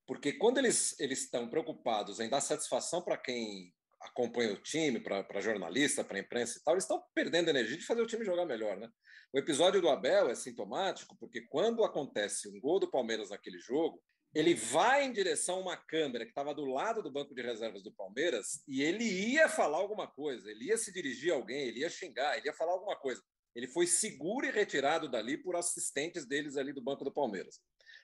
Porque 0.07 0.33
quando 0.33 0.57
eles, 0.57 0.97
eles 0.99 1.23
estão 1.23 1.49
preocupados 1.49 2.19
em 2.19 2.29
dar 2.29 2.39
satisfação 2.39 3.01
para 3.01 3.17
quem 3.17 3.73
acompanha 4.01 4.53
o 4.53 4.61
time, 4.61 5.01
para 5.01 5.41
jornalista, 5.41 6.03
para 6.03 6.19
imprensa 6.19 6.57
e 6.57 6.63
tal, 6.63 6.75
eles 6.75 6.85
estão 6.85 7.03
perdendo 7.13 7.49
energia 7.49 7.77
de 7.77 7.85
fazer 7.85 8.01
o 8.01 8.07
time 8.07 8.23
jogar 8.23 8.45
melhor, 8.45 8.77
né? 8.77 8.89
O 9.33 9.37
episódio 9.37 9.81
do 9.81 9.89
Abel 9.89 10.29
é 10.29 10.35
sintomático 10.35 11.17
porque 11.19 11.41
quando 11.41 11.83
acontece 11.83 12.47
um 12.47 12.59
gol 12.59 12.79
do 12.79 12.89
Palmeiras 12.89 13.29
naquele 13.29 13.59
jogo, 13.59 14.01
ele 14.33 14.53
vai 14.53 15.03
em 15.03 15.11
direção 15.11 15.57
a 15.57 15.61
uma 15.61 15.77
câmera 15.77 16.23
que 16.23 16.31
estava 16.31 16.53
do 16.53 16.65
lado 16.65 17.01
do 17.01 17.11
banco 17.11 17.35
de 17.35 17.41
reservas 17.41 17.83
do 17.83 17.91
Palmeiras 17.91 18.63
e 18.67 18.81
ele 18.81 19.03
ia 19.03 19.49
falar 19.49 19.77
alguma 19.77 20.07
coisa, 20.07 20.49
ele 20.49 20.65
ia 20.65 20.77
se 20.77 20.93
dirigir 20.93 21.33
a 21.33 21.35
alguém, 21.35 21.67
ele 21.67 21.79
ia 21.79 21.89
xingar, 21.89 22.37
ele 22.37 22.47
ia 22.47 22.53
falar 22.53 22.73
alguma 22.73 22.95
coisa. 22.95 23.21
Ele 23.55 23.67
foi 23.67 23.87
seguro 23.87 24.45
e 24.45 24.51
retirado 24.51 25.09
dali 25.09 25.37
por 25.37 25.55
assistentes 25.55 26.25
deles 26.25 26.55
ali 26.55 26.71
do 26.71 26.83
banco 26.83 27.03
do 27.03 27.11
Palmeiras. 27.11 27.59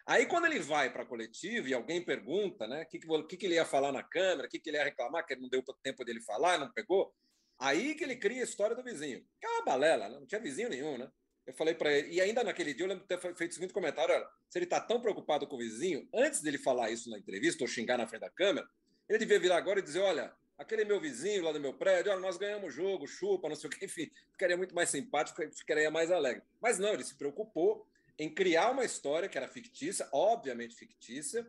Aí, 0.06 0.26
quando 0.26 0.46
ele 0.46 0.60
vai 0.60 0.92
para 0.92 1.04
a 1.04 1.06
coletiva 1.06 1.70
e 1.70 1.74
alguém 1.74 2.04
pergunta 2.04 2.68
né, 2.68 2.84
o 2.84 2.86
que, 2.88 3.00
que, 3.00 3.38
que, 3.38 3.46
ele 3.46 3.56
ia 3.56 3.66
falar 3.66 3.92
na 3.92 4.04
câmera, 4.04 4.48
o 4.48 4.50
que, 4.50 4.60
que 4.60 4.70
ele 4.70 4.78
ia 4.78 4.84
reclamar, 4.84 5.26
que 5.26 5.36
não 5.36 5.48
deu 5.48 5.64
tempo 5.82 6.04
dele 6.04 6.20
falar, 6.22 6.58
não 6.58 6.72
pegou, 6.72 7.14
aí 7.58 7.96
que 7.96 8.04
ele 8.04 8.18
cria 8.18 8.42
a 8.42 8.44
história 8.44 8.76
do 8.76 8.84
vizinho. 8.84 9.26
Que 9.40 9.48
é 9.48 9.50
uma 9.50 9.64
balela, 9.64 10.10
né? 10.10 10.20
não 10.20 10.28
tinha 10.28 10.42
vizinho 10.42 10.70
nenhum, 10.70 10.98
né? 10.98 11.10
Eu 11.46 11.54
falei 11.54 11.74
para 11.74 11.92
ele, 11.92 12.14
e 12.14 12.22
ainda 12.22 12.44
naquele 12.44 12.74
dia 12.74 12.86
eu 12.86 12.90
lembro 12.90 13.04
de 13.04 13.08
ter 13.08 13.20
feito 13.36 13.52
o 13.52 13.54
seguinte 13.54 13.74
comentário: 13.74 14.14
olha, 14.16 14.26
se 14.50 14.58
ele 14.58 14.66
está 14.66 14.80
tão 14.80 15.02
preocupado 15.02 15.46
com 15.46 15.56
o 15.56 15.60
vizinho, 15.60 16.08
antes 16.14 16.42
dele 16.42 16.58
falar 16.58 16.90
isso 16.90 17.10
na 17.10 17.18
entrevista 17.18 17.64
ou 17.64 17.68
xingar 17.68 17.98
na 17.98 18.08
frente 18.08 18.22
da 18.22 18.30
câmera, 18.30 18.66
ele 19.10 19.20
devia 19.20 19.40
virar 19.40 19.58
agora 19.58 19.80
e 19.80 19.82
dizer: 19.82 20.00
olha, 20.00 20.34
aquele 20.58 20.86
meu 20.86 21.02
vizinho 21.02 21.44
lá 21.44 21.52
do 21.52 21.60
meu 21.60 21.74
prédio, 21.74 22.12
olha, 22.14 22.22
nós 22.22 22.38
ganhamos 22.38 22.74
jogo, 22.74 23.06
chupa, 23.08 23.50
não 23.50 23.58
sei 23.58 23.70
o 23.70 23.72
que, 23.72 23.84
enfim, 23.86 24.10
ficaria 24.32 24.56
muito 24.56 24.74
mais 24.74 24.90
simpático, 24.90 25.42
ficaria 25.54 25.92
mais 25.92 26.12
alegre. 26.12 26.44
Mas 26.62 26.80
não, 26.80 26.94
ele 26.94 27.04
se 27.04 27.18
preocupou 27.18 27.86
em 28.24 28.34
criar 28.34 28.72
uma 28.72 28.86
história 28.86 29.28
que 29.28 29.38
era 29.38 29.48
fictícia, 29.48 30.08
obviamente 30.12 30.76
fictícia, 30.76 31.46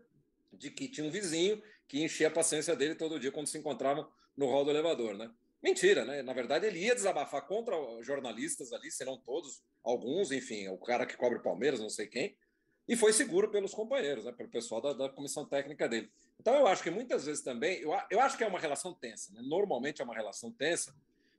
de 0.52 0.70
que 0.70 0.88
tinha 0.88 1.06
um 1.06 1.10
vizinho 1.10 1.62
que 1.86 2.02
enchia 2.02 2.28
a 2.28 2.30
paciência 2.30 2.74
dele 2.74 2.94
todo 2.94 3.20
dia 3.20 3.30
quando 3.30 3.46
se 3.46 3.58
encontravam 3.58 4.08
no 4.36 4.46
hall 4.46 4.64
do 4.64 4.70
elevador, 4.70 5.16
né? 5.16 5.30
Mentira, 5.62 6.04
né? 6.04 6.20
Na 6.22 6.32
verdade, 6.32 6.66
ele 6.66 6.80
ia 6.80 6.94
desabafar 6.94 7.46
contra 7.46 7.76
jornalistas 8.02 8.72
ali, 8.72 8.90
serão 8.90 9.16
todos, 9.18 9.62
alguns, 9.82 10.32
enfim, 10.32 10.68
o 10.68 10.76
cara 10.76 11.06
que 11.06 11.16
cobre 11.16 11.38
Palmeiras, 11.38 11.80
não 11.80 11.88
sei 11.88 12.06
quem, 12.06 12.36
e 12.88 12.96
foi 12.96 13.12
seguro 13.12 13.50
pelos 13.50 13.72
companheiros, 13.72 14.24
né? 14.24 14.32
pelo 14.32 14.50
pessoal 14.50 14.80
da, 14.80 14.92
da 14.92 15.08
comissão 15.08 15.46
técnica 15.46 15.88
dele. 15.88 16.10
Então, 16.38 16.54
eu 16.56 16.66
acho 16.66 16.82
que 16.82 16.90
muitas 16.90 17.24
vezes 17.24 17.42
também, 17.42 17.80
eu, 17.80 17.92
eu 18.10 18.20
acho 18.20 18.36
que 18.36 18.44
é 18.44 18.46
uma 18.46 18.58
relação 18.58 18.92
tensa, 18.92 19.32
né? 19.32 19.40
Normalmente 19.42 20.02
é 20.02 20.04
uma 20.04 20.14
relação 20.14 20.52
tensa, 20.52 20.94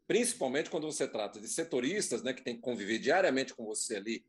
principalmente 0.08 0.70
quando 0.70 0.92
você 0.92 1.08
trata 1.08 1.40
de 1.40 1.48
setoristas, 1.48 2.24
né, 2.24 2.34
que 2.34 2.42
tem 2.42 2.56
que 2.56 2.62
conviver 2.62 3.00
diariamente 3.00 3.54
com 3.54 3.66
você 3.66 3.98
ali 3.98 4.26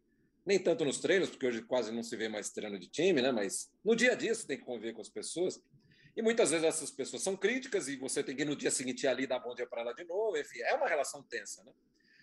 nem 0.46 0.60
tanto 0.60 0.84
nos 0.84 1.00
treinos, 1.00 1.28
porque 1.28 1.46
hoje 1.46 1.60
quase 1.62 1.90
não 1.90 2.04
se 2.04 2.16
vê 2.16 2.28
mais 2.28 2.50
treino 2.50 2.78
de 2.78 2.86
time, 2.88 3.20
né? 3.20 3.32
Mas 3.32 3.68
no 3.84 3.96
dia 3.96 4.12
a 4.12 4.14
dia 4.14 4.32
você 4.32 4.46
tem 4.46 4.56
que 4.56 4.64
conviver 4.64 4.92
com 4.92 5.00
as 5.00 5.08
pessoas. 5.08 5.60
E 6.16 6.22
muitas 6.22 6.50
vezes 6.50 6.64
essas 6.64 6.90
pessoas 6.90 7.22
são 7.22 7.36
críticas 7.36 7.88
e 7.88 7.96
você 7.96 8.22
tem 8.22 8.36
que 8.36 8.44
no 8.44 8.54
dia 8.54 8.70
seguinte 8.70 9.02
ir 9.02 9.08
ali 9.08 9.26
dar 9.26 9.40
bom 9.40 9.54
dia 9.54 9.66
para 9.66 9.82
ela 9.82 9.92
de 9.92 10.04
novo. 10.04 10.38
Enfim, 10.38 10.60
é 10.60 10.74
uma 10.74 10.88
relação 10.88 11.22
tensa, 11.24 11.64
né? 11.64 11.72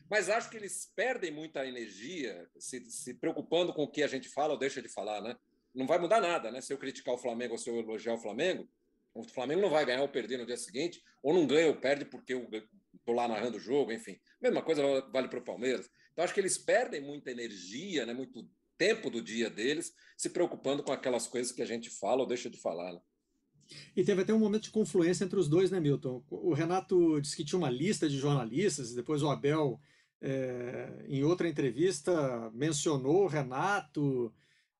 Mas 0.09 0.29
acho 0.29 0.49
que 0.49 0.57
eles 0.57 0.91
perdem 0.95 1.31
muita 1.31 1.65
energia 1.65 2.49
se, 2.57 2.89
se 2.89 3.13
preocupando 3.13 3.73
com 3.73 3.83
o 3.83 3.91
que 3.91 4.01
a 4.01 4.07
gente 4.07 4.29
fala 4.29 4.53
ou 4.53 4.59
deixa 4.59 4.81
de 4.81 4.87
falar, 4.87 5.21
né? 5.21 5.35
Não 5.75 5.85
vai 5.85 5.99
mudar 5.99 6.21
nada, 6.21 6.49
né? 6.49 6.61
Se 6.61 6.71
eu 6.71 6.77
criticar 6.77 7.13
o 7.13 7.17
Flamengo 7.17 7.53
ou 7.53 7.57
se 7.57 7.69
eu 7.69 7.77
elogiar 7.77 8.13
o 8.13 8.19
Flamengo, 8.19 8.67
o 9.13 9.23
Flamengo 9.23 9.61
não 9.61 9.69
vai 9.69 9.85
ganhar 9.85 10.01
ou 10.01 10.09
perder 10.09 10.37
no 10.37 10.45
dia 10.45 10.57
seguinte, 10.57 11.03
ou 11.21 11.33
não 11.33 11.45
ganha 11.45 11.67
ou 11.67 11.75
perde 11.75 12.05
porque 12.05 12.33
eu 12.33 12.47
estou 13.03 13.13
lá 13.13 13.27
narrando 13.27 13.57
o 13.57 13.59
jogo, 13.59 13.91
enfim. 13.91 14.17
Mesma 14.41 14.61
coisa 14.61 14.81
vale 15.11 15.27
para 15.27 15.39
o 15.39 15.43
Palmeiras. 15.43 15.89
Então, 16.11 16.23
acho 16.23 16.33
que 16.33 16.39
eles 16.39 16.57
perdem 16.57 17.01
muita 17.01 17.31
energia, 17.31 18.05
né, 18.05 18.13
muito 18.13 18.49
tempo 18.77 19.09
do 19.09 19.21
dia 19.21 19.49
deles, 19.49 19.93
se 20.17 20.29
preocupando 20.29 20.83
com 20.83 20.91
aquelas 20.91 21.27
coisas 21.27 21.51
que 21.51 21.61
a 21.61 21.65
gente 21.65 21.89
fala 21.89 22.21
ou 22.21 22.27
deixa 22.27 22.49
de 22.49 22.57
falar. 22.57 22.93
Né? 22.93 22.99
E 23.95 24.03
teve 24.03 24.21
até 24.21 24.33
um 24.33 24.39
momento 24.39 24.63
de 24.63 24.71
confluência 24.71 25.23
entre 25.23 25.39
os 25.39 25.47
dois, 25.47 25.69
né, 25.71 25.79
Milton? 25.79 26.23
O 26.29 26.53
Renato 26.53 27.19
disse 27.21 27.35
que 27.35 27.45
tinha 27.45 27.59
uma 27.59 27.69
lista 27.69 28.07
de 28.07 28.17
jornalistas, 28.17 28.91
e 28.91 28.95
depois 28.95 29.21
o 29.21 29.29
Abel, 29.29 29.79
é, 30.21 31.05
em 31.07 31.23
outra 31.23 31.47
entrevista, 31.47 32.51
mencionou 32.53 33.23
o 33.23 33.27
Renato. 33.27 34.33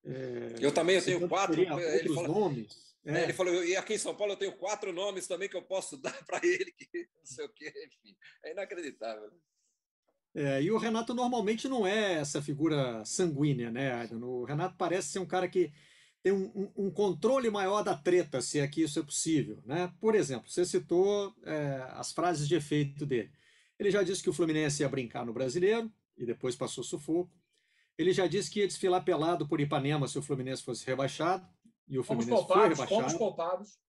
É, 0.04 0.56
eu 0.60 0.72
também 0.72 0.98
eu 0.98 1.04
tenho 1.04 1.28
quatro. 1.28 1.60
Ele 1.62 2.14
falou, 2.14 2.28
nomes. 2.28 2.93
É. 3.06 3.24
Ele 3.24 3.34
falou, 3.34 3.64
e 3.64 3.76
aqui 3.76 3.96
em 3.96 3.98
São 3.98 4.16
Paulo 4.16 4.34
eu 4.34 4.38
tenho 4.38 4.54
quatro 4.54 4.94
nomes 4.94 5.28
também 5.28 5.50
que 5.50 5.58
eu 5.58 5.62
posso 5.62 5.98
dar 6.02 6.24
para 6.26 6.40
ele, 6.44 6.72
que 6.72 7.08
não 7.16 7.26
sei 7.26 7.46
o 7.46 7.50
quê, 7.50 7.72
enfim. 7.88 8.16
É 8.44 8.52
inacreditável. 8.52 9.30
Né? 9.30 9.38
É, 10.36 10.64
e 10.64 10.72
o 10.72 10.78
Renato 10.78 11.14
normalmente 11.14 11.68
não 11.68 11.86
é 11.86 12.14
essa 12.14 12.42
figura 12.42 13.04
sanguínea, 13.06 13.70
né, 13.70 14.10
O 14.14 14.44
Renato 14.46 14.76
parece 14.78 15.10
ser 15.10 15.20
um 15.20 15.28
cara 15.28 15.48
que 15.48 15.72
tem 16.24 16.32
um, 16.32 16.46
um, 16.56 16.88
um, 16.88 16.92
controle 16.92 17.50
maior 17.50 17.84
da 17.84 17.96
treta, 17.96 18.42
se 18.42 18.58
é 18.58 18.68
que 18.68 18.82
isso 18.82 18.98
é 18.98 19.04
possível, 19.04 19.62
né? 19.66 19.94
Por 20.00 20.16
exemplo, 20.16 20.50
você 20.50 20.64
citou 20.64 21.36
é, 21.44 21.86
as 21.90 22.14
frases 22.14 22.48
de 22.48 22.56
efeito 22.56 23.06
dele. 23.06 23.30
Ele 23.78 23.92
já 23.92 24.02
disse 24.02 24.24
que 24.24 24.30
o 24.30 24.34
Fluminense 24.34 24.82
ia 24.82 24.88
brincar 24.88 25.26
no 25.26 25.34
Brasileiro 25.34 25.92
e 26.18 26.26
depois 26.26 26.56
passou 26.56 26.82
sufoco. 26.82 27.30
Ele 27.98 28.14
já 28.14 28.26
disse 28.26 28.50
que 28.50 28.62
ia 28.62 28.68
desfilar 28.68 29.04
pelado 29.04 29.46
por 29.46 29.60
Ipanema 29.60 30.08
se 30.08 30.18
o 30.18 30.22
Fluminense 30.22 30.64
fosse 30.64 30.86
rebaixado 30.86 31.46
e 31.88 32.00
o 32.00 32.04
Fluminense 32.04 32.30
fomos 32.30 32.46
poupados, 32.46 32.78
foi 32.78 32.86
rebaixado. 32.86 33.02
Fomos 33.02 33.14
poupados. 33.14 33.80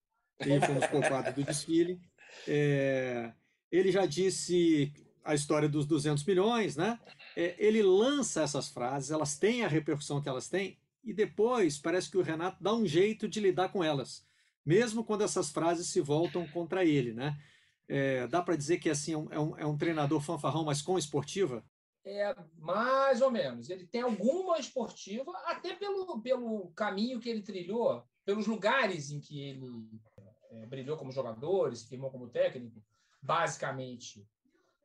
E 0.40 0.60
fomos 0.66 0.86
poupados 0.86 1.34
do 1.34 1.44
desfile. 1.44 2.00
É, 2.46 3.32
ele 3.70 3.90
já 3.90 4.06
disse 4.06 4.92
a 5.24 5.34
história 5.34 5.68
dos 5.68 5.86
200 5.86 6.24
milhões, 6.24 6.76
né? 6.76 7.00
É, 7.36 7.54
ele 7.58 7.82
lança 7.82 8.42
essas 8.42 8.68
frases, 8.68 9.10
elas 9.10 9.38
têm 9.38 9.64
a 9.64 9.68
repercussão 9.68 10.20
que 10.20 10.28
elas 10.28 10.48
têm, 10.48 10.78
e 11.02 11.12
depois 11.12 11.78
parece 11.78 12.10
que 12.10 12.18
o 12.18 12.22
Renato 12.22 12.62
dá 12.62 12.74
um 12.74 12.86
jeito 12.86 13.26
de 13.28 13.40
lidar 13.40 13.70
com 13.70 13.82
elas, 13.82 14.26
mesmo 14.64 15.04
quando 15.04 15.24
essas 15.24 15.50
frases 15.50 15.88
se 15.88 16.00
voltam 16.00 16.46
contra 16.48 16.84
ele, 16.84 17.12
né? 17.12 17.38
É, 17.86 18.26
dá 18.26 18.42
para 18.42 18.56
dizer 18.56 18.78
que 18.78 18.88
assim 18.88 19.12
é 19.12 19.38
um, 19.38 19.58
é 19.58 19.66
um, 19.66 19.76
treinador 19.76 20.20
fanfarrão, 20.20 20.64
mas 20.64 20.80
com 20.80 20.98
esportiva? 20.98 21.64
É, 22.04 22.34
mais 22.58 23.22
ou 23.22 23.30
menos. 23.30 23.70
Ele 23.70 23.86
tem 23.86 24.02
alguma 24.02 24.58
esportiva, 24.58 25.32
até 25.46 25.74
pelo, 25.74 26.20
pelo 26.20 26.70
caminho 26.72 27.18
que 27.18 27.30
ele 27.30 27.42
trilhou, 27.42 28.04
pelos 28.24 28.46
lugares 28.46 29.10
em 29.10 29.20
que 29.20 29.40
ele 29.40 29.88
é, 30.50 30.66
brilhou 30.66 30.96
como 30.96 31.12
jogador, 31.12 31.74
se 31.74 31.88
firmou 31.88 32.10
como 32.10 32.28
técnico, 32.28 32.82
basicamente 33.22 34.26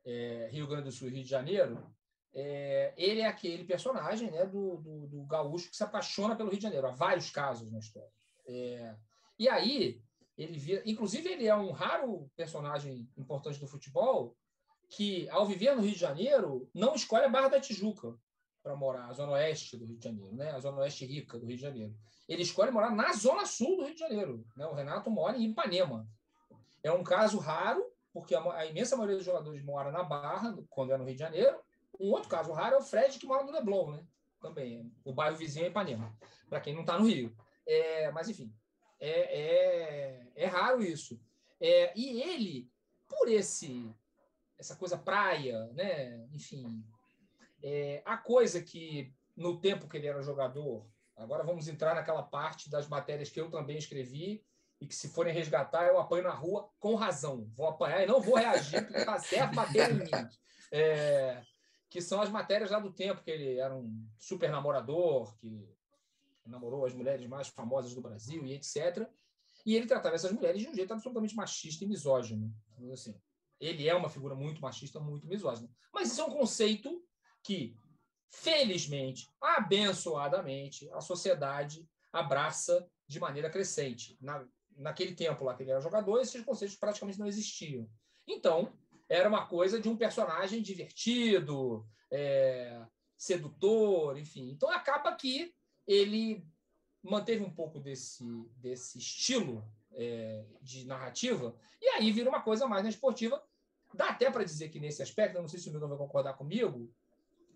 é, 0.04 0.48
Rio 0.50 0.66
Grande 0.66 0.84
do 0.84 0.92
Sul 0.92 1.08
e 1.08 1.12
Rio 1.12 1.22
de 1.22 1.28
Janeiro, 1.28 1.94
é, 2.32 2.94
ele 2.96 3.20
é 3.20 3.26
aquele 3.26 3.64
personagem 3.64 4.30
né, 4.30 4.46
do, 4.46 4.76
do, 4.78 5.06
do, 5.08 5.24
gaúcho 5.24 5.68
que 5.68 5.76
se 5.76 5.82
apaixona 5.82 6.36
pelo 6.36 6.48
Rio 6.48 6.58
de 6.58 6.62
Janeiro. 6.62 6.86
Há 6.86 6.92
vários 6.92 7.28
casos 7.30 7.70
na 7.70 7.80
história. 7.80 8.10
É, 8.46 8.96
e 9.38 9.48
aí, 9.48 10.02
ele 10.38 10.58
vira, 10.58 10.82
inclusive, 10.86 11.28
ele 11.28 11.46
é 11.46 11.54
um 11.54 11.70
raro 11.70 12.30
personagem 12.36 13.08
importante 13.16 13.58
do 13.58 13.66
futebol 13.66 14.36
que, 14.90 15.28
ao 15.30 15.46
viver 15.46 15.74
no 15.74 15.82
Rio 15.82 15.92
de 15.92 15.98
Janeiro, 15.98 16.68
não 16.74 16.94
escolhe 16.94 17.24
a 17.24 17.28
Barra 17.28 17.48
da 17.48 17.60
Tijuca 17.60 18.12
para 18.62 18.74
morar, 18.74 19.06
a 19.06 19.12
zona 19.12 19.32
oeste 19.32 19.76
do 19.76 19.86
Rio 19.86 19.96
de 19.96 20.04
Janeiro, 20.04 20.34
né? 20.34 20.50
a 20.50 20.58
zona 20.58 20.78
oeste 20.78 21.06
rica 21.06 21.38
do 21.38 21.46
Rio 21.46 21.56
de 21.56 21.62
Janeiro. 21.62 21.94
Ele 22.28 22.42
escolhe 22.42 22.72
morar 22.72 22.90
na 22.90 23.12
zona 23.12 23.46
sul 23.46 23.76
do 23.76 23.84
Rio 23.84 23.94
de 23.94 24.00
Janeiro. 24.00 24.44
Né? 24.56 24.66
O 24.66 24.74
Renato 24.74 25.08
mora 25.08 25.38
em 25.38 25.44
Ipanema. 25.44 26.06
É 26.82 26.90
um 26.92 27.04
caso 27.04 27.38
raro, 27.38 27.84
porque 28.12 28.34
a, 28.34 28.42
a, 28.52 28.66
imensa 28.66 28.96
maioria 28.96 29.16
dos 29.16 29.24
jogadores 29.24 29.62
mora 29.62 29.92
na 29.92 30.02
Barra, 30.02 30.58
quando 30.68 30.92
é 30.92 30.98
no 30.98 31.04
Rio 31.04 31.14
de 31.14 31.20
Janeiro. 31.20 31.56
Um 31.98 32.10
outro 32.10 32.28
caso 32.28 32.52
raro 32.52 32.74
é 32.74 32.78
o 32.78 32.82
Fred, 32.82 33.18
que 33.18 33.26
mora 33.26 33.44
no 33.44 33.52
Leblon, 33.52 33.92
né? 33.92 34.04
Também. 34.40 34.92
O 35.04 35.12
bairro 35.12 35.36
vizinho 35.36 35.66
é 35.66 35.68
Ipanema, 35.68 36.12
para 36.48 36.60
quem 36.60 36.74
não 36.74 36.80
está 36.80 36.98
no 36.98 37.06
Rio. 37.06 37.34
É, 37.66 38.10
mas, 38.10 38.28
enfim, 38.28 38.52
é, 38.98 39.40
é, 39.40 40.32
é 40.34 40.46
raro 40.46 40.82
isso. 40.82 41.20
É, 41.60 41.92
e 41.96 42.22
ele, 42.22 42.70
por 43.08 43.28
esse 43.28 43.94
essa 44.60 44.76
coisa 44.76 44.96
praia, 44.96 45.66
né? 45.72 46.26
Enfim, 46.32 46.84
é, 47.62 48.02
a 48.04 48.16
coisa 48.16 48.62
que 48.62 49.12
no 49.34 49.58
tempo 49.58 49.88
que 49.88 49.96
ele 49.96 50.06
era 50.06 50.22
jogador, 50.22 50.86
agora 51.16 51.42
vamos 51.42 51.66
entrar 51.66 51.94
naquela 51.94 52.22
parte 52.22 52.68
das 52.70 52.86
matérias 52.86 53.30
que 53.30 53.40
eu 53.40 53.50
também 53.50 53.78
escrevi 53.78 54.44
e 54.78 54.86
que 54.86 54.94
se 54.94 55.08
forem 55.08 55.32
resgatar 55.32 55.86
eu 55.86 55.98
apanho 55.98 56.24
na 56.24 56.34
rua 56.34 56.70
com 56.78 56.94
razão. 56.94 57.50
Vou 57.56 57.66
apanhar 57.66 58.02
e 58.02 58.06
não 58.06 58.20
vou 58.20 58.36
reagir 58.36 58.82
porque 58.82 58.98
está 58.98 59.18
certo 59.18 59.54
bater 59.54 59.90
em 59.90 59.94
mim. 59.94 60.10
É, 60.70 61.42
que 61.88 62.00
são 62.00 62.20
as 62.20 62.28
matérias 62.28 62.70
lá 62.70 62.78
do 62.78 62.92
tempo 62.92 63.22
que 63.22 63.30
ele 63.30 63.58
era 63.58 63.74
um 63.74 64.06
super 64.18 64.50
namorador, 64.50 65.34
que 65.38 65.68
namorou 66.46 66.84
as 66.84 66.94
mulheres 66.94 67.26
mais 67.26 67.48
famosas 67.48 67.94
do 67.94 68.00
Brasil 68.00 68.44
e 68.46 68.52
etc. 68.52 69.08
E 69.64 69.74
ele 69.74 69.86
tratava 69.86 70.14
essas 70.14 70.32
mulheres 70.32 70.62
de 70.62 70.68
um 70.68 70.74
jeito 70.74 70.92
absolutamente 70.92 71.34
machista 71.34 71.84
e 71.84 71.88
misógino. 71.88 72.54
Então, 72.78 72.92
assim, 72.92 73.14
ele 73.60 73.88
é 73.88 73.94
uma 73.94 74.08
figura 74.08 74.34
muito 74.34 74.60
machista, 74.60 74.98
muito 74.98 75.26
misógina. 75.26 75.68
Mas 75.92 76.10
isso 76.10 76.20
é 76.20 76.24
um 76.24 76.32
conceito 76.32 77.04
que, 77.42 77.76
felizmente, 78.30 79.28
abençoadamente, 79.40 80.90
a 80.92 81.00
sociedade 81.00 81.86
abraça 82.12 82.88
de 83.06 83.20
maneira 83.20 83.50
crescente. 83.50 84.16
Na, 84.20 84.46
naquele 84.76 85.14
tempo 85.14 85.44
lá 85.44 85.54
que 85.54 85.62
ele 85.62 85.70
era 85.70 85.80
jogador, 85.80 86.20
esses 86.20 86.44
conceitos 86.44 86.76
praticamente 86.76 87.18
não 87.18 87.26
existiam. 87.26 87.88
Então, 88.26 88.72
era 89.08 89.28
uma 89.28 89.46
coisa 89.46 89.80
de 89.80 89.88
um 89.88 89.96
personagem 89.96 90.62
divertido, 90.62 91.86
é, 92.10 92.86
sedutor, 93.16 94.16
enfim. 94.16 94.50
Então, 94.50 94.70
acaba 94.70 95.14
que 95.14 95.54
ele 95.86 96.46
manteve 97.02 97.42
um 97.42 97.50
pouco 97.50 97.80
desse, 97.80 98.24
desse 98.56 98.98
estilo 98.98 99.64
é, 99.92 100.46
de 100.62 100.86
narrativa, 100.86 101.56
e 101.80 101.88
aí 101.88 102.12
vira 102.12 102.28
uma 102.28 102.42
coisa 102.42 102.66
mais 102.66 102.82
na 102.82 102.90
esportiva. 102.90 103.42
Dá 103.92 104.10
até 104.10 104.30
para 104.30 104.44
dizer 104.44 104.68
que 104.68 104.80
nesse 104.80 105.02
aspecto, 105.02 105.36
eu 105.36 105.42
não 105.42 105.48
sei 105.48 105.58
se 105.58 105.68
o 105.68 105.72
Milton 105.72 105.88
vai 105.88 105.98
concordar 105.98 106.34
comigo, 106.34 106.92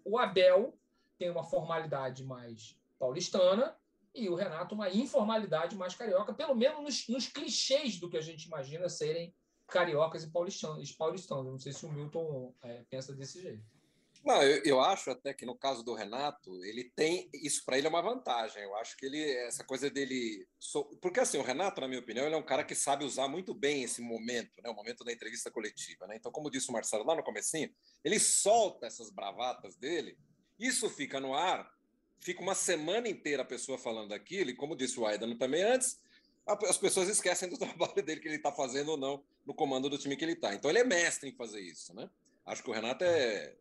o 0.05 0.19
Abel 0.19 0.77
tem 1.19 1.31
uma 1.31 1.45
formalidade 1.45 2.25
mais 2.25 2.77
paulistana 2.99 3.77
e 4.15 4.29
o 4.29 4.35
Renato 4.35 4.75
uma 4.75 4.91
informalidade 4.91 5.77
mais 5.77 5.95
carioca, 5.95 6.33
pelo 6.33 6.55
menos 6.55 6.83
nos, 6.83 7.09
nos 7.09 7.29
clichês 7.29 7.99
do 7.99 8.09
que 8.09 8.17
a 8.17 8.21
gente 8.21 8.45
imagina 8.45 8.89
serem 8.89 9.35
cariocas 9.67 10.25
e 10.25 10.31
paulistanos. 10.31 10.97
Não 11.29 11.59
sei 11.59 11.73
se 11.73 11.87
o 11.87 11.93
Milton 11.93 12.55
é, 12.63 12.85
pensa 12.89 13.15
desse 13.15 13.41
jeito. 13.41 13.65
Não, 14.25 14.43
eu, 14.43 14.63
eu, 14.65 14.81
acho 14.81 15.11
até 15.11 15.35
que 15.35 15.45
no 15.45 15.55
caso 15.55 15.85
do 15.85 15.93
Renato, 15.93 16.65
ele 16.65 16.85
tem 16.97 17.29
isso 17.35 17.63
para 17.63 17.77
ele 17.77 17.87
é 17.87 17.91
uma 17.91 18.01
vantagem. 18.01 18.63
Eu 18.63 18.75
acho 18.77 18.97
que 18.97 19.05
ele 19.05 19.23
essa 19.23 19.63
coisa 19.63 19.91
dele, 19.91 20.49
porque 21.03 21.21
assim 21.21 21.37
o 21.37 21.43
Renato, 21.43 21.83
na 21.83 21.87
minha 21.87 22.01
opinião, 22.01 22.25
ele 22.25 22.35
é 22.35 22.39
um 22.39 22.43
cara 22.43 22.65
que 22.65 22.75
sabe 22.75 23.05
usar 23.05 23.29
muito 23.29 23.53
bem 23.53 23.83
esse 23.83 24.01
momento, 24.01 24.63
né, 24.63 24.71
o 24.71 24.75
momento 24.75 25.05
da 25.05 25.13
entrevista 25.13 25.51
coletiva, 25.51 26.07
né? 26.07 26.17
Então, 26.17 26.33
como 26.33 26.51
disse 26.51 26.71
o 26.71 26.73
Marcelo 26.73 27.05
lá 27.05 27.15
no 27.15 27.23
comecinho, 27.23 27.71
ele 28.03 28.19
solta 28.19 28.87
essas 28.87 29.11
bravatas 29.11 29.77
dele, 29.77 30.17
isso 30.59 30.89
fica 30.89 31.21
no 31.21 31.35
ar, 31.35 31.71
fica 32.19 32.41
uma 32.41 32.55
semana 32.55 33.07
inteira 33.07 33.43
a 33.43 33.47
pessoa 33.47 33.77
falando 33.77 34.15
aquilo, 34.15 34.49
e 34.49 34.57
como 34.57 34.75
disse 34.75 34.99
o 34.99 35.07
Aidan 35.07 35.37
também 35.37 35.63
antes, 35.63 36.01
as 36.47 36.79
pessoas 36.79 37.11
esquecem 37.11 37.51
do 37.51 37.59
trabalho 37.59 38.03
dele 38.03 38.21
que 38.21 38.29
ele 38.29 38.37
está 38.37 38.53
fazendo 38.53 38.93
ou 38.93 38.97
não 38.97 39.23
no 39.45 39.55
comando 39.55 39.91
do 39.91 39.99
time 39.99 40.17
que 40.17 40.25
ele 40.25 40.33
está. 40.33 40.55
Então, 40.55 40.71
ele 40.71 40.79
é 40.79 40.85
mestre 40.85 41.29
em 41.29 41.37
fazer 41.37 41.61
isso, 41.61 41.95
né? 41.95 42.09
Acho 42.47 42.63
que 42.63 42.71
o 42.71 42.73
Renato 42.73 43.05
é 43.05 43.55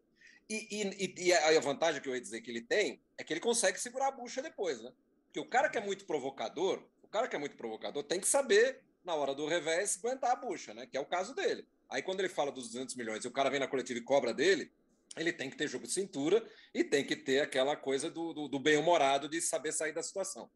e, 0.49 1.13
e, 1.17 1.27
e, 1.27 1.33
a 1.33 1.59
vantagem 1.59 2.01
que 2.01 2.07
eu 2.07 2.15
ia 2.15 2.21
dizer 2.21 2.41
que 2.41 2.51
ele 2.51 2.61
tem 2.61 3.01
é 3.17 3.23
que 3.23 3.33
ele 3.33 3.39
consegue 3.39 3.79
segurar 3.79 4.07
a 4.07 4.11
bucha 4.11 4.41
depois, 4.41 4.81
né? 4.81 4.91
Porque 5.25 5.39
o 5.39 5.49
cara 5.49 5.69
que 5.69 5.77
é 5.77 5.81
muito 5.81 6.05
provocador, 6.05 6.83
o 7.01 7.07
cara 7.07 7.27
que 7.27 7.35
é 7.35 7.39
muito 7.39 7.55
provocador 7.55 8.03
tem 8.03 8.19
que 8.19 8.27
saber, 8.27 8.81
na 9.03 9.15
hora 9.15 9.33
do 9.33 9.47
revés, 9.47 9.97
aguentar 9.97 10.31
a 10.31 10.35
bucha, 10.35 10.73
né? 10.73 10.85
Que 10.85 10.97
é 10.97 10.99
o 10.99 11.05
caso 11.05 11.33
dele. 11.33 11.65
Aí 11.89 12.01
quando 12.01 12.19
ele 12.19 12.29
fala 12.29 12.51
dos 12.51 12.67
200 12.69 12.95
milhões 12.95 13.23
e 13.23 13.27
o 13.27 13.31
cara 13.31 13.49
vem 13.49 13.59
na 13.59 13.67
coletiva 13.67 13.99
e 13.99 14.03
cobra 14.03 14.33
dele, 14.33 14.71
ele 15.15 15.31
tem 15.31 15.49
que 15.49 15.55
ter 15.55 15.67
jogo 15.67 15.85
de 15.85 15.93
cintura 15.93 16.45
e 16.73 16.83
tem 16.83 17.05
que 17.05 17.15
ter 17.15 17.41
aquela 17.41 17.75
coisa 17.75 18.09
do, 18.09 18.33
do, 18.33 18.47
do 18.47 18.59
bem-humorado 18.59 19.29
de 19.29 19.41
saber 19.41 19.71
sair 19.71 19.93
da 19.93 20.01
situação. 20.01 20.49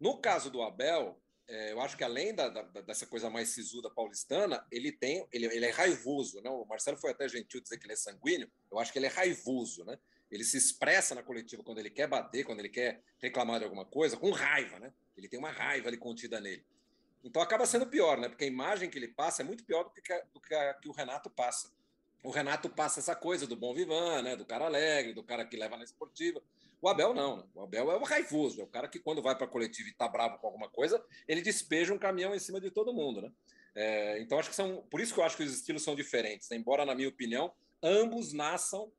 No 0.00 0.18
caso 0.18 0.50
do 0.50 0.62
Abel, 0.62 1.20
é, 1.48 1.72
eu 1.72 1.80
acho 1.80 1.96
que 1.96 2.04
além 2.04 2.34
da, 2.34 2.48
da, 2.48 2.62
dessa 2.80 3.06
coisa 3.06 3.28
mais 3.28 3.50
sisuda 3.50 3.90
paulistana, 3.90 4.64
ele 4.70 4.92
tem, 4.92 5.26
ele, 5.32 5.46
ele 5.46 5.66
é 5.66 5.70
raivoso, 5.70 6.40
né? 6.40 6.48
O 6.48 6.64
Marcelo 6.64 6.96
foi 6.96 7.10
até 7.10 7.28
gentil 7.28 7.60
dizer 7.60 7.78
que 7.78 7.86
ele 7.86 7.92
é 7.92 7.96
sanguíneo. 7.96 8.50
Eu 8.70 8.78
acho 8.78 8.92
que 8.92 8.98
ele 8.98 9.06
é 9.06 9.10
raivoso, 9.10 9.84
né? 9.84 9.98
Ele 10.30 10.44
se 10.44 10.56
expressa 10.56 11.14
na 11.14 11.22
coletiva 11.22 11.62
quando 11.62 11.78
ele 11.78 11.90
quer 11.90 12.06
bater, 12.06 12.44
quando 12.44 12.60
ele 12.60 12.70
quer 12.70 13.02
reclamar 13.18 13.58
de 13.58 13.64
alguma 13.64 13.84
coisa, 13.84 14.16
com 14.16 14.30
raiva, 14.30 14.78
né? 14.78 14.92
Ele 15.16 15.28
tem 15.28 15.38
uma 15.38 15.50
raiva 15.50 15.88
ali 15.88 15.98
contida 15.98 16.40
nele. 16.40 16.64
Então 17.22 17.42
acaba 17.42 17.66
sendo 17.66 17.86
pior, 17.86 18.18
né? 18.18 18.28
Porque 18.28 18.44
a 18.44 18.48
imagem 18.48 18.88
que 18.88 18.98
ele 18.98 19.08
passa 19.08 19.42
é 19.42 19.44
muito 19.44 19.64
pior 19.64 19.84
do 19.84 19.90
que, 19.90 20.24
do 20.32 20.40
que, 20.40 20.54
a, 20.54 20.74
que 20.74 20.88
o 20.88 20.92
Renato 20.92 21.28
passa. 21.28 21.70
O 22.22 22.30
Renato 22.30 22.70
passa 22.70 23.00
essa 23.00 23.14
coisa 23.14 23.46
do 23.46 23.56
bom 23.56 23.74
vivan, 23.74 24.22
né? 24.22 24.36
Do 24.36 24.46
cara 24.46 24.64
alegre, 24.64 25.12
do 25.12 25.22
cara 25.22 25.44
que 25.44 25.56
leva 25.56 25.76
na 25.76 25.84
esportiva. 25.84 26.42
O 26.82 26.88
Abel 26.88 27.14
não, 27.14 27.36
né? 27.36 27.44
O 27.54 27.62
Abel 27.62 27.92
é 27.92 27.96
o 27.96 28.02
raivoso, 28.02 28.60
é 28.60 28.64
o 28.64 28.66
cara 28.66 28.88
que 28.88 28.98
quando 28.98 29.22
vai 29.22 29.36
para 29.36 29.46
a 29.46 29.48
coletiva 29.48 29.88
e 29.88 29.92
está 29.92 30.08
bravo 30.08 30.38
com 30.38 30.48
alguma 30.48 30.68
coisa, 30.68 31.00
ele 31.28 31.40
despeja 31.40 31.94
um 31.94 31.98
caminhão 31.98 32.34
em 32.34 32.40
cima 32.40 32.60
de 32.60 32.72
todo 32.72 32.92
mundo, 32.92 33.22
né? 33.22 33.32
É, 33.72 34.20
então 34.20 34.36
acho 34.36 34.50
que 34.50 34.56
são, 34.56 34.82
por 34.90 35.00
isso 35.00 35.14
que 35.14 35.20
eu 35.20 35.24
acho 35.24 35.36
que 35.36 35.44
os 35.44 35.54
estilos 35.54 35.84
são 35.84 35.94
diferentes, 35.94 36.50
né? 36.50 36.56
embora 36.58 36.84
na 36.84 36.94
minha 36.94 37.08
opinião 37.08 37.54
ambos 37.82 38.32
nasçam 38.32 38.92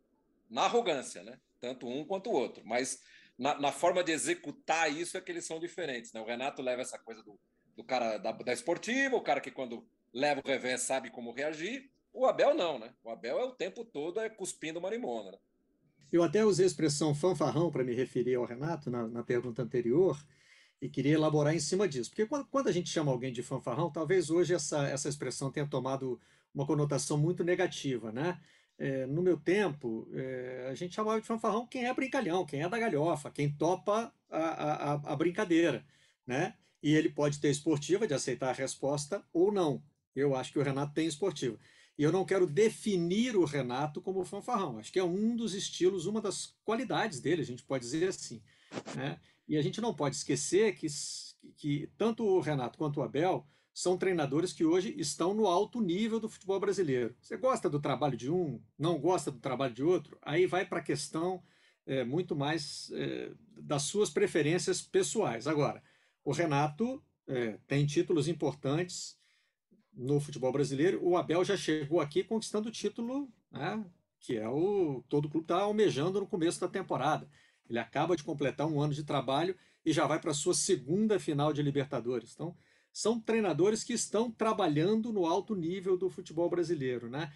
na 0.50 0.64
arrogância, 0.64 1.22
né? 1.24 1.38
Tanto 1.60 1.86
um 1.86 2.06
quanto 2.06 2.30
o 2.30 2.34
outro, 2.34 2.64
mas 2.66 3.04
na, 3.38 3.60
na, 3.60 3.72
forma 3.72 4.02
de 4.02 4.14
executar 4.14 4.90
isso 4.90 5.18
é 5.18 5.22
que 5.22 5.32
eles 5.32 5.46
são 5.46 5.60
diferentes, 5.60 6.14
né? 6.14 6.22
O 6.22 6.26
Renato 6.26 6.62
leva 6.62 6.82
essa 6.82 6.98
coisa 6.98 7.22
do, 7.22 7.38
do 7.76 7.84
cara 7.84 8.18
da, 8.18 8.32
da 8.32 8.54
esportiva, 8.54 9.18
o 9.18 9.22
cara 9.22 9.42
que 9.42 9.52
quando 9.52 9.86
leva 10.14 10.42
o 10.44 10.48
revés 10.48 10.82
sabe 10.84 11.12
como 11.12 11.34
reagir. 11.34 11.92
O 12.14 12.26
Abel 12.26 12.54
não, 12.54 12.80
né? 12.80 12.94
O 13.04 13.10
Abel 13.10 13.40
é 13.40 13.44
o 13.44 13.52
tempo 13.52 13.84
todo 13.84 14.22
é 14.22 14.30
cuspindo 14.30 14.80
marimona. 14.80 15.32
Né? 15.32 15.38
Eu 16.14 16.22
até 16.22 16.46
usei 16.46 16.64
a 16.64 16.68
expressão 16.68 17.16
fanfarrão 17.16 17.72
para 17.72 17.84
me 17.84 17.92
referir 17.92 18.36
ao 18.36 18.46
Renato 18.46 18.92
na, 18.92 19.08
na, 19.08 19.24
pergunta 19.24 19.64
anterior 19.64 20.16
e 20.80 20.88
queria 20.88 21.14
elaborar 21.14 21.56
em 21.56 21.60
cima 21.60 21.88
disso. 21.88 22.12
Porque 22.12 22.28
quando, 22.28 22.46
quando, 22.46 22.68
a 22.68 22.72
gente 22.72 22.88
chama 22.88 23.12
alguém 23.12 23.34
de 23.34 23.42
fanfarrão, 23.42 23.90
talvez 23.90 24.30
hoje 24.30 24.54
essa, 24.54 24.88
essa 24.88 25.10
expressão 25.10 25.52
tenha 25.52 25.66
tomado 25.66 26.22
uma 26.54 26.68
conotação 26.68 27.18
muito 27.18 27.44
negativa, 27.44 28.12
né? 28.12 28.40
É, 28.78 29.08
no 29.08 29.24
meu 29.24 29.38
tempo, 29.38 30.08
é, 30.14 30.68
a 30.70 30.76
gente 30.76 30.94
chamava 30.94 31.20
de 31.20 31.26
fanfarrão 31.26 31.66
quem 31.66 31.88
é 31.88 31.94
brincalhão, 31.94 32.46
quem 32.46 32.62
é 32.62 32.70
da 32.70 32.78
galhofa, 32.78 33.32
quem 33.32 33.52
topa 33.52 34.14
a, 34.30 34.38
a, 34.38 34.94
a 35.14 35.16
brincadeira, 35.16 35.84
né? 36.28 36.54
E 36.84 36.94
ele 36.94 37.10
pode 37.10 37.40
ter 37.40 37.50
esportiva 37.50 38.06
de 38.06 38.14
aceitar 38.14 38.50
a 38.50 38.54
resposta 38.54 39.26
ou 39.34 39.52
não. 39.52 39.82
Eu 40.16 40.36
acho 40.36 40.54
que 40.54 40.60
o 40.60 40.64
Renato 40.64 40.94
tem 40.94 41.08
esportiva. 41.08 41.58
E 41.98 42.04
eu 42.04 42.12
não 42.12 42.26
quero 42.26 42.48
definir 42.48 43.36
o 43.36 43.46
Renato 43.46 44.02
como 44.02 44.26
fanfarrão. 44.26 44.80
Acho 44.80 44.92
que 44.92 45.00
é 45.00 45.04
um 45.04 45.36
dos 45.36 45.54
estilos, 45.54 46.06
uma 46.06 46.22
das 46.22 46.56
qualidades 46.64 47.20
dele, 47.20 47.42
a 47.42 47.46
gente 47.46 47.64
pode 47.64 47.84
dizer 47.84 48.08
assim. 48.08 48.42
Né? 48.96 49.20
E 49.48 49.58
a 49.58 49.62
gente 49.62 49.80
não 49.80 49.94
pode 49.94 50.16
esquecer 50.16 50.76
que, 50.76 50.88
que 51.56 51.90
tanto 51.98 52.26
o 52.26 52.40
Renato 52.40 52.78
quanto 52.78 53.00
o 53.00 53.04
Abel 53.04 53.48
são 53.74 53.98
treinadores 53.98 54.54
que 54.54 54.64
hoje 54.64 54.94
estão 54.98 55.34
no 55.34 55.48
alto 55.48 55.82
nível 55.82 56.20
do 56.20 56.30
futebol 56.30 56.60
brasileiro. 56.60 57.16
Você 57.20 57.36
gosta 57.38 57.70
do 57.70 57.80
trabalho 57.80 58.16
de 58.16 58.30
um, 58.30 58.62
não 58.78 59.00
gosta 59.00 59.32
do 59.32 59.40
trabalho 59.40 59.74
de 59.74 59.84
outro, 59.84 60.18
aí 60.22 60.46
vai 60.46 60.66
para 60.66 60.80
a 60.80 60.84
questão 60.84 61.44
é, 61.86 62.04
muito 62.04 62.36
mais 62.36 62.92
é, 62.94 63.32
das 63.58 63.84
suas 63.84 64.10
preferências 64.10 64.82
pessoais. 64.82 65.48
Agora, 65.48 65.82
o 66.24 66.32
Renato 66.32 67.04
é, 67.28 67.58
tem 67.68 67.86
títulos 67.86 68.28
importantes, 68.28 69.18
no 69.94 70.20
futebol 70.20 70.52
brasileiro. 70.52 71.00
O 71.04 71.18
Abel 71.18 71.44
já 71.44 71.56
chegou 71.56 72.02
aqui 72.02 72.24
conquistando 72.24 72.70
o 72.70 72.72
título, 72.72 73.30
né, 73.52 73.84
que 74.20 74.38
é 74.38 74.48
o 74.48 75.04
todo 75.10 75.30
clube 75.30 75.46
está 75.46 75.62
almejando 75.62 76.20
no 76.20 76.28
começo 76.28 76.60
da 76.60 76.68
temporada. 76.68 77.28
Ele 77.70 77.80
acaba 77.80 78.16
de 78.16 78.24
completar 78.24 78.68
um 78.68 78.82
ano 78.82 78.94
de 78.94 79.04
trabalho 79.04 79.56
e 79.86 79.92
já 79.92 80.06
vai 80.06 80.20
para 80.20 80.32
a 80.32 80.36
sua 80.36 80.54
segunda 80.54 81.20
final 81.20 81.54
de 81.54 81.62
Libertadores. 81.62 82.34
Então, 82.34 82.56
são 82.92 83.20
treinadores 83.20 83.84
que 83.84 83.94
estão 83.94 84.32
trabalhando 84.32 85.12
no 85.12 85.26
alto 85.26 85.56
nível 85.56 85.98
do 85.98 86.10
futebol 86.10 86.50
brasileiro. 86.50 87.10
Né? 87.10 87.34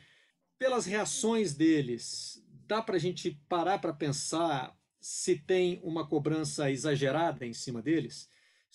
Pelas 0.58 0.86
reações 0.86 1.56
deles, 1.56 2.44
dá 2.68 2.82
para 2.82 2.96
a 2.96 3.00
gente 3.00 3.32
parar 3.50 3.80
para 3.80 3.92
pensar 3.92 4.78
se 5.00 5.36
tem 5.36 5.80
uma 5.84 6.08
cobrança 6.08 6.70
exagerada 6.70 7.46
em 7.46 7.54
cima 7.54 7.82
deles? 7.82 8.30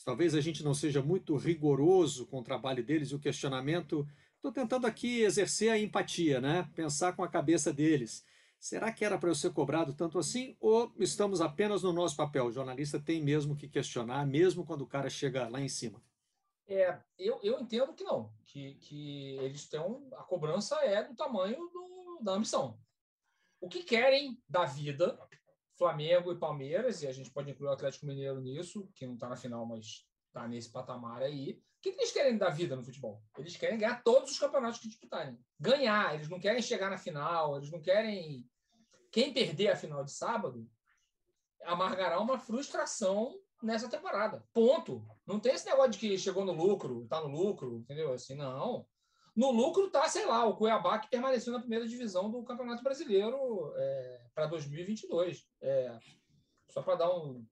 Talvez 0.04 0.34
a 0.34 0.40
gente 0.40 0.64
não 0.64 0.74
seja 0.74 1.02
muito 1.02 1.36
rigoroso 1.36 2.26
com 2.26 2.40
o 2.40 2.44
trabalho 2.44 2.84
deles 2.84 3.10
e 3.10 3.14
o 3.14 3.20
questionamento. 3.20 4.06
Estou 4.36 4.50
tentando 4.50 4.86
aqui 4.86 5.20
exercer 5.20 5.70
a 5.70 5.78
empatia, 5.78 6.40
né? 6.40 6.68
pensar 6.74 7.14
com 7.14 7.22
a 7.22 7.28
cabeça 7.28 7.72
deles. 7.72 8.24
Será 8.58 8.92
que 8.92 9.04
era 9.04 9.18
para 9.18 9.28
eu 9.28 9.34
ser 9.34 9.52
cobrado 9.52 9.92
tanto 9.92 10.18
assim? 10.18 10.56
Ou 10.60 10.92
estamos 10.98 11.40
apenas 11.40 11.82
no 11.82 11.92
nosso 11.92 12.16
papel? 12.16 12.46
O 12.46 12.52
jornalista 12.52 13.00
tem 13.00 13.20
mesmo 13.20 13.56
que 13.56 13.68
questionar, 13.68 14.24
mesmo 14.24 14.64
quando 14.64 14.82
o 14.82 14.86
cara 14.86 15.10
chega 15.10 15.48
lá 15.48 15.60
em 15.60 15.68
cima. 15.68 16.00
É, 16.68 16.96
eu, 17.18 17.40
eu 17.42 17.60
entendo 17.60 17.92
que 17.92 18.04
não, 18.04 18.32
que, 18.46 18.74
que 18.74 19.36
eles 19.38 19.68
têm. 19.68 19.80
A 20.12 20.22
cobrança 20.22 20.76
é 20.84 21.02
do 21.02 21.14
tamanho 21.16 21.58
do, 21.72 22.20
da 22.22 22.32
ambição. 22.32 22.78
O 23.60 23.68
que 23.68 23.82
querem 23.82 24.40
da 24.48 24.64
vida 24.64 25.18
Flamengo 25.82 26.30
e 26.30 26.38
Palmeiras, 26.38 27.02
e 27.02 27.08
a 27.08 27.12
gente 27.12 27.28
pode 27.32 27.50
incluir 27.50 27.68
o 27.68 27.72
Atlético 27.72 28.06
Mineiro 28.06 28.40
nisso, 28.40 28.88
que 28.94 29.04
não 29.04 29.14
está 29.14 29.28
na 29.28 29.36
final, 29.36 29.66
mas 29.66 30.06
está 30.28 30.46
nesse 30.46 30.70
patamar 30.70 31.22
aí. 31.22 31.60
O 31.78 31.82
que 31.82 31.88
eles 31.88 32.12
querem 32.12 32.38
da 32.38 32.48
vida 32.50 32.76
no 32.76 32.84
futebol? 32.84 33.20
Eles 33.36 33.56
querem 33.56 33.78
ganhar 33.78 34.00
todos 34.04 34.30
os 34.30 34.38
campeonatos 34.38 34.78
que 34.78 34.86
disputarem. 34.86 35.36
Ganhar, 35.58 36.14
eles 36.14 36.28
não 36.28 36.38
querem 36.38 36.62
chegar 36.62 36.88
na 36.88 36.96
final, 36.96 37.56
eles 37.56 37.68
não 37.68 37.80
querem. 37.80 38.48
Quem 39.10 39.32
perder 39.32 39.70
a 39.70 39.76
final 39.76 40.04
de 40.04 40.12
sábado 40.12 40.70
amargará 41.64 42.20
uma 42.20 42.38
frustração 42.38 43.36
nessa 43.60 43.88
temporada. 43.88 44.46
Ponto. 44.52 45.04
Não 45.26 45.40
tem 45.40 45.52
esse 45.52 45.66
negócio 45.66 45.90
de 45.90 45.98
que 45.98 46.16
chegou 46.16 46.44
no 46.44 46.52
lucro, 46.52 47.02
está 47.02 47.20
no 47.20 47.28
lucro, 47.28 47.78
entendeu? 47.78 48.12
Assim, 48.12 48.36
não. 48.36 48.86
No 49.34 49.50
lucro 49.50 49.86
está, 49.86 50.06
sei 50.08 50.26
lá, 50.26 50.44
o 50.44 50.56
Cuiabá 50.56 50.98
que 50.98 51.08
permaneceu 51.08 51.52
na 51.52 51.60
primeira 51.60 51.88
divisão 51.88 52.30
do 52.30 52.42
Campeonato 52.44 52.82
Brasileiro 52.82 53.72
é, 53.76 54.20
para 54.34 54.46
2022. 54.46 55.46
É, 55.62 55.98
só 56.70 56.82
para 56.82 56.96
dar 56.96 57.16
um, 57.16 57.46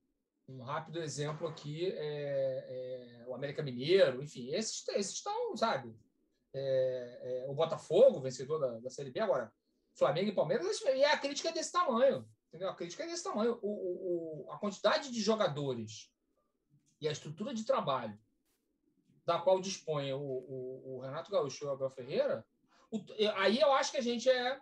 um, 0.47 0.63
rápido 0.63 1.03
exemplo 1.03 1.49
aqui, 1.49 1.87
é, 1.87 3.23
é, 3.23 3.25
o 3.27 3.35
América 3.35 3.63
Mineiro, 3.63 4.23
enfim, 4.23 4.51
esses, 4.51 4.87
esses 4.89 5.15
estão, 5.15 5.57
sabe? 5.57 5.97
É, 6.53 7.45
é, 7.45 7.51
o 7.51 7.55
Botafogo, 7.55 8.21
vencedor 8.21 8.59
da, 8.59 8.79
da 8.79 8.91
Série 8.91 9.11
B, 9.11 9.21
agora, 9.21 9.51
Flamengo 9.97 10.29
e 10.29 10.35
Palmeiras, 10.35 10.81
e 10.83 11.05
a 11.05 11.19
crítica 11.19 11.49
é 11.49 11.53
desse 11.53 11.73
tamanho. 11.73 12.29
Entendeu? 12.49 12.69
A 12.69 12.75
crítica 12.75 13.05
é 13.05 13.07
desse 13.07 13.25
tamanho. 13.25 13.59
O, 13.63 14.45
o, 14.45 14.51
a 14.51 14.59
quantidade 14.59 15.11
de 15.11 15.21
jogadores 15.21 16.13
e 17.01 17.09
a 17.09 17.13
estrutura 17.13 17.55
de 17.55 17.65
trabalho 17.65 18.19
da 19.25 19.39
qual 19.39 19.61
dispõe 19.61 20.13
o, 20.13 20.19
o, 20.19 20.97
o 20.97 21.01
Renato 21.01 21.31
Gaúcho 21.31 21.65
e 21.65 21.69
o 21.69 21.71
Abel 21.71 21.91
Ferreira, 21.91 22.45
o, 22.91 23.03
aí 23.37 23.61
eu 23.61 23.73
acho 23.73 23.93
que 23.93 23.99
a 23.99 24.03
gente 24.03 24.29
é 24.29 24.59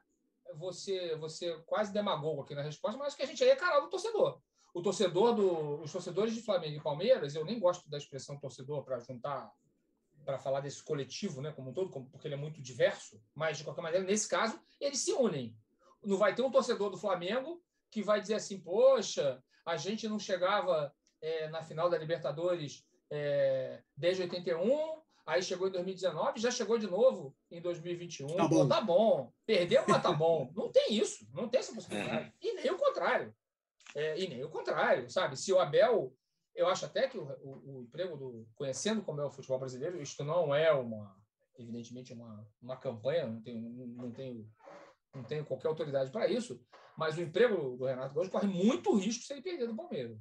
você 0.55 1.15
você 1.17 1.55
quase 1.67 1.93
demagogo 1.93 2.43
aqui 2.43 2.55
na 2.55 2.63
resposta, 2.63 2.99
mas 2.99 3.15
que 3.15 3.23
a 3.23 3.27
gente 3.27 3.43
aí 3.43 3.51
é 3.51 3.57
canal 3.57 3.83
do 3.83 3.91
torcedor. 3.91 4.41
O 4.75 4.83
torcedor 4.83 5.35
do 5.35 5.83
os 5.83 5.93
torcedores 5.93 6.35
de 6.35 6.43
Flamengo 6.43 6.77
e 6.77 6.83
Palmeiras, 6.83 7.35
eu 7.35 7.45
nem 7.45 7.59
gosto 7.59 7.89
da 7.89 7.99
expressão 7.99 8.39
torcedor 8.39 8.85
para 8.85 8.99
juntar 9.01 9.51
para 10.25 10.39
falar 10.39 10.61
desse 10.61 10.83
coletivo, 10.83 11.41
né, 11.41 11.51
como 11.53 11.71
um 11.71 11.73
todo, 11.73 11.89
porque 11.89 12.29
ele 12.29 12.35
é 12.35 12.39
muito 12.39 12.61
diverso, 12.61 13.19
mas 13.35 13.57
de 13.57 13.65
qualquer 13.65 13.81
maneira, 13.81 14.05
nesse 14.05 14.29
caso, 14.29 14.61
eles 14.79 14.99
se 14.99 15.11
unem. 15.15 15.57
Não 16.05 16.19
vai 16.19 16.35
ter 16.35 16.43
um 16.43 16.51
torcedor 16.51 16.91
do 16.91 16.99
Flamengo 16.99 17.63
que 17.91 18.03
vai 18.03 18.21
dizer 18.21 18.35
assim: 18.35 18.61
poxa, 18.61 19.43
a 19.65 19.77
gente 19.79 20.07
não 20.07 20.19
chegava 20.19 20.95
é, 21.21 21.49
na 21.49 21.63
final 21.63 21.89
da 21.89 21.97
Libertadores 21.97 22.87
é, 23.11 23.83
desde 23.97 24.23
81, 24.23 25.03
aí 25.27 25.43
chegou 25.43 25.69
em 25.69 25.73
2019, 25.73 26.41
já 26.41 26.51
chegou 26.51 26.79
de 26.79 26.87
novo 26.87 27.35
em 27.51 27.61
2021. 27.61 28.27
Tá 28.29 28.49
bom, 28.49 28.49
Pô, 28.49 28.69
tá 28.69 28.81
bom. 28.81 29.33
perdeu, 29.47 29.85
mas 29.89 30.03
tá 30.03 30.13
bom. 30.13 30.51
Não 30.57 30.71
tem 30.71 30.95
isso, 30.95 31.27
não 31.33 31.49
tem 31.49 31.61
essa 31.61 31.75
possibilidade. 31.75 32.33
E 32.41 32.55
nem 32.55 32.71
o 32.71 32.77
contrário. 32.77 33.35
É, 33.95 34.19
e 34.19 34.29
nem 34.29 34.45
o 34.45 34.51
contrário, 34.51 35.09
sabe? 35.11 35.37
Se 35.37 35.53
o 35.53 35.59
Abel, 35.59 36.15
eu 36.55 36.69
acho 36.69 36.85
até 36.85 37.09
que 37.09 37.17
o, 37.17 37.25
o, 37.43 37.79
o 37.79 37.83
emprego 37.83 38.17
do. 38.17 38.47
Conhecendo 38.55 39.03
como 39.03 39.21
é 39.21 39.25
o 39.25 39.31
futebol 39.31 39.59
brasileiro, 39.59 40.01
isto 40.03 40.23
não 40.25 40.55
é 40.55 40.73
uma, 40.73 41.17
evidentemente, 41.59 42.13
uma, 42.13 42.47
uma 42.61 42.77
campanha, 42.77 43.27
não 43.27 43.41
tenho, 43.41 43.87
não 43.97 44.13
tenho, 44.13 44.51
não 45.15 45.25
tenho 45.25 45.45
qualquer 45.47 45.69
autoridade 45.69 46.11
para 46.11 46.29
isso, 46.29 46.61
mas 46.97 47.17
o 47.17 47.23
emprego 47.23 47.77
do 47.77 47.87
Renato 47.87 48.15
Gaúcho 48.15 48.31
corre 48.31 48.49
muito 48.49 48.95
risco 48.97 49.25
se 49.25 49.33
ele 49.33 49.43
perder 49.43 49.67
do 49.67 49.77
Palmeiras. 49.77 50.19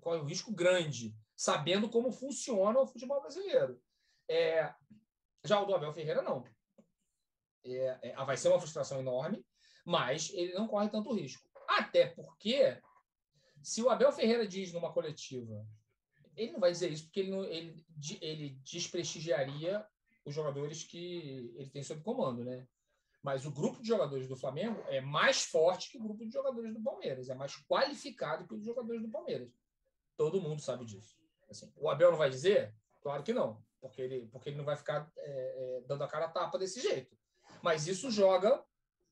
Corre 0.00 0.20
um 0.20 0.24
risco 0.24 0.52
grande, 0.52 1.14
sabendo 1.40 1.88
como 1.88 2.12
funciona 2.12 2.78
o 2.78 2.86
futebol 2.86 3.18
brasileiro. 3.22 3.80
É, 4.28 4.74
já 5.42 5.58
o 5.58 5.64
do 5.64 5.74
Abel 5.74 5.90
Ferreira, 5.90 6.20
não. 6.20 6.44
É, 7.64 8.10
é, 8.10 8.24
vai 8.26 8.36
ser 8.36 8.48
uma 8.48 8.60
frustração 8.60 9.00
enorme, 9.00 9.42
mas 9.82 10.28
ele 10.34 10.52
não 10.52 10.68
corre 10.68 10.90
tanto 10.90 11.14
risco. 11.14 11.48
Até 11.66 12.08
porque, 12.08 12.78
se 13.62 13.80
o 13.80 13.88
Abel 13.88 14.12
Ferreira 14.12 14.46
diz 14.46 14.70
numa 14.70 14.92
coletiva, 14.92 15.66
ele 16.36 16.52
não 16.52 16.60
vai 16.60 16.72
dizer 16.72 16.92
isso 16.92 17.04
porque 17.04 17.20
ele, 17.20 17.30
não, 17.30 17.42
ele, 17.42 17.86
ele 18.20 18.50
desprestigiaria 18.62 19.82
os 20.26 20.34
jogadores 20.34 20.84
que 20.84 21.54
ele 21.56 21.70
tem 21.70 21.82
sob 21.82 22.02
comando, 22.02 22.44
né? 22.44 22.68
Mas 23.22 23.46
o 23.46 23.50
grupo 23.50 23.80
de 23.80 23.88
jogadores 23.88 24.28
do 24.28 24.36
Flamengo 24.36 24.78
é 24.88 25.00
mais 25.00 25.44
forte 25.44 25.90
que 25.90 25.96
o 25.96 26.02
grupo 26.02 26.22
de 26.22 26.34
jogadores 26.34 26.74
do 26.74 26.82
Palmeiras, 26.82 27.30
é 27.30 27.34
mais 27.34 27.56
qualificado 27.66 28.46
que 28.46 28.54
os 28.54 28.62
jogadores 28.62 29.00
do 29.00 29.08
Palmeiras. 29.08 29.50
Todo 30.18 30.38
mundo 30.42 30.60
sabe 30.60 30.84
disso. 30.84 31.19
Assim, 31.50 31.72
o 31.76 31.88
Abel 31.90 32.10
não 32.10 32.18
vai 32.18 32.30
dizer? 32.30 32.74
Claro 33.02 33.22
que 33.22 33.32
não, 33.32 33.62
porque 33.80 34.00
ele, 34.00 34.26
porque 34.28 34.50
ele 34.50 34.58
não 34.58 34.64
vai 34.64 34.76
ficar 34.76 35.10
é, 35.16 35.78
é, 35.78 35.80
dando 35.86 36.04
a 36.04 36.08
cara 36.08 36.26
a 36.26 36.30
tapa 36.30 36.58
desse 36.58 36.80
jeito. 36.80 37.16
Mas 37.62 37.86
isso 37.86 38.10
joga 38.10 38.62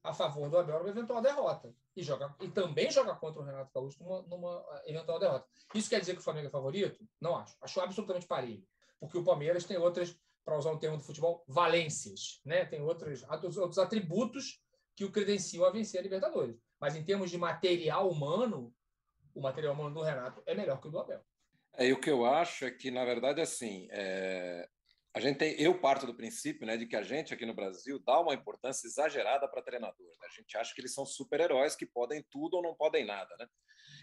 a 0.02 0.14
favor 0.14 0.48
do 0.48 0.58
Abel 0.58 0.78
numa 0.78 0.90
eventual 0.90 1.20
derrota. 1.20 1.74
E, 1.96 2.02
joga, 2.02 2.34
e 2.40 2.48
também 2.48 2.90
joga 2.90 3.14
contra 3.16 3.42
o 3.42 3.44
Renato 3.44 3.72
Gaúcho 3.74 4.02
numa, 4.02 4.22
numa 4.22 4.82
eventual 4.86 5.18
derrota. 5.18 5.46
Isso 5.74 5.90
quer 5.90 6.00
dizer 6.00 6.14
que 6.14 6.20
o 6.20 6.22
Flamengo 6.22 6.46
é 6.46 6.50
favorito? 6.50 7.04
Não 7.20 7.36
acho. 7.36 7.56
Acho 7.60 7.80
absolutamente 7.80 8.26
parelho. 8.26 8.64
Porque 9.00 9.18
o 9.18 9.24
Palmeiras 9.24 9.64
tem 9.64 9.76
outras 9.76 10.16
para 10.44 10.56
usar 10.56 10.70
um 10.70 10.78
termo 10.78 10.96
do 10.96 11.02
futebol, 11.02 11.44
valências, 11.46 12.40
né? 12.44 12.64
Tem 12.64 12.80
outros, 12.80 13.22
outros 13.58 13.78
atributos 13.78 14.62
que 14.96 15.04
o 15.04 15.12
credenciam 15.12 15.64
a 15.64 15.70
vencer 15.70 16.00
a 16.00 16.02
Libertadores. 16.02 16.56
Mas 16.80 16.96
em 16.96 17.04
termos 17.04 17.30
de 17.30 17.36
material 17.36 18.08
humano, 18.08 18.74
o 19.34 19.40
material 19.40 19.74
humano 19.74 19.94
do 19.94 20.02
Renato 20.02 20.42
é 20.46 20.54
melhor 20.54 20.80
que 20.80 20.88
o 20.88 20.90
do 20.90 20.98
Abel. 20.98 21.22
É, 21.78 21.86
e 21.86 21.92
o 21.92 22.00
que 22.00 22.10
eu 22.10 22.26
acho 22.26 22.64
é 22.64 22.70
que, 22.72 22.90
na 22.90 23.04
verdade, 23.04 23.40
assim, 23.40 23.86
é... 23.92 24.68
a 25.14 25.20
gente 25.20 25.38
tem, 25.38 25.54
eu 25.60 25.80
parto 25.80 26.06
do 26.06 26.16
princípio, 26.16 26.66
né, 26.66 26.76
de 26.76 26.86
que 26.86 26.96
a 26.96 27.02
gente 27.04 27.32
aqui 27.32 27.46
no 27.46 27.54
Brasil 27.54 28.00
dá 28.00 28.20
uma 28.20 28.34
importância 28.34 28.88
exagerada 28.88 29.48
para 29.48 29.62
treinadores. 29.62 30.18
Né? 30.18 30.26
A 30.26 30.40
gente 30.40 30.56
acha 30.56 30.74
que 30.74 30.80
eles 30.80 30.92
são 30.92 31.06
super-heróis 31.06 31.76
que 31.76 31.86
podem 31.86 32.24
tudo 32.32 32.54
ou 32.54 32.62
não 32.62 32.74
podem 32.74 33.06
nada, 33.06 33.32
né? 33.38 33.46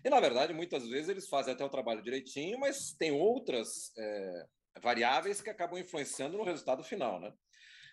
E 0.05 0.09
na 0.09 0.19
verdade, 0.21 0.53
muitas 0.53 0.87
vezes 0.87 1.09
eles 1.09 1.27
fazem 1.27 1.53
até 1.53 1.65
o 1.65 1.69
trabalho 1.69 2.01
direitinho, 2.01 2.57
mas 2.59 2.93
tem 2.93 3.11
outras 3.11 3.91
é, 3.97 4.45
variáveis 4.81 5.41
que 5.41 5.49
acabam 5.49 5.77
influenciando 5.77 6.37
no 6.37 6.43
resultado 6.43 6.83
final, 6.83 7.19
né? 7.19 7.33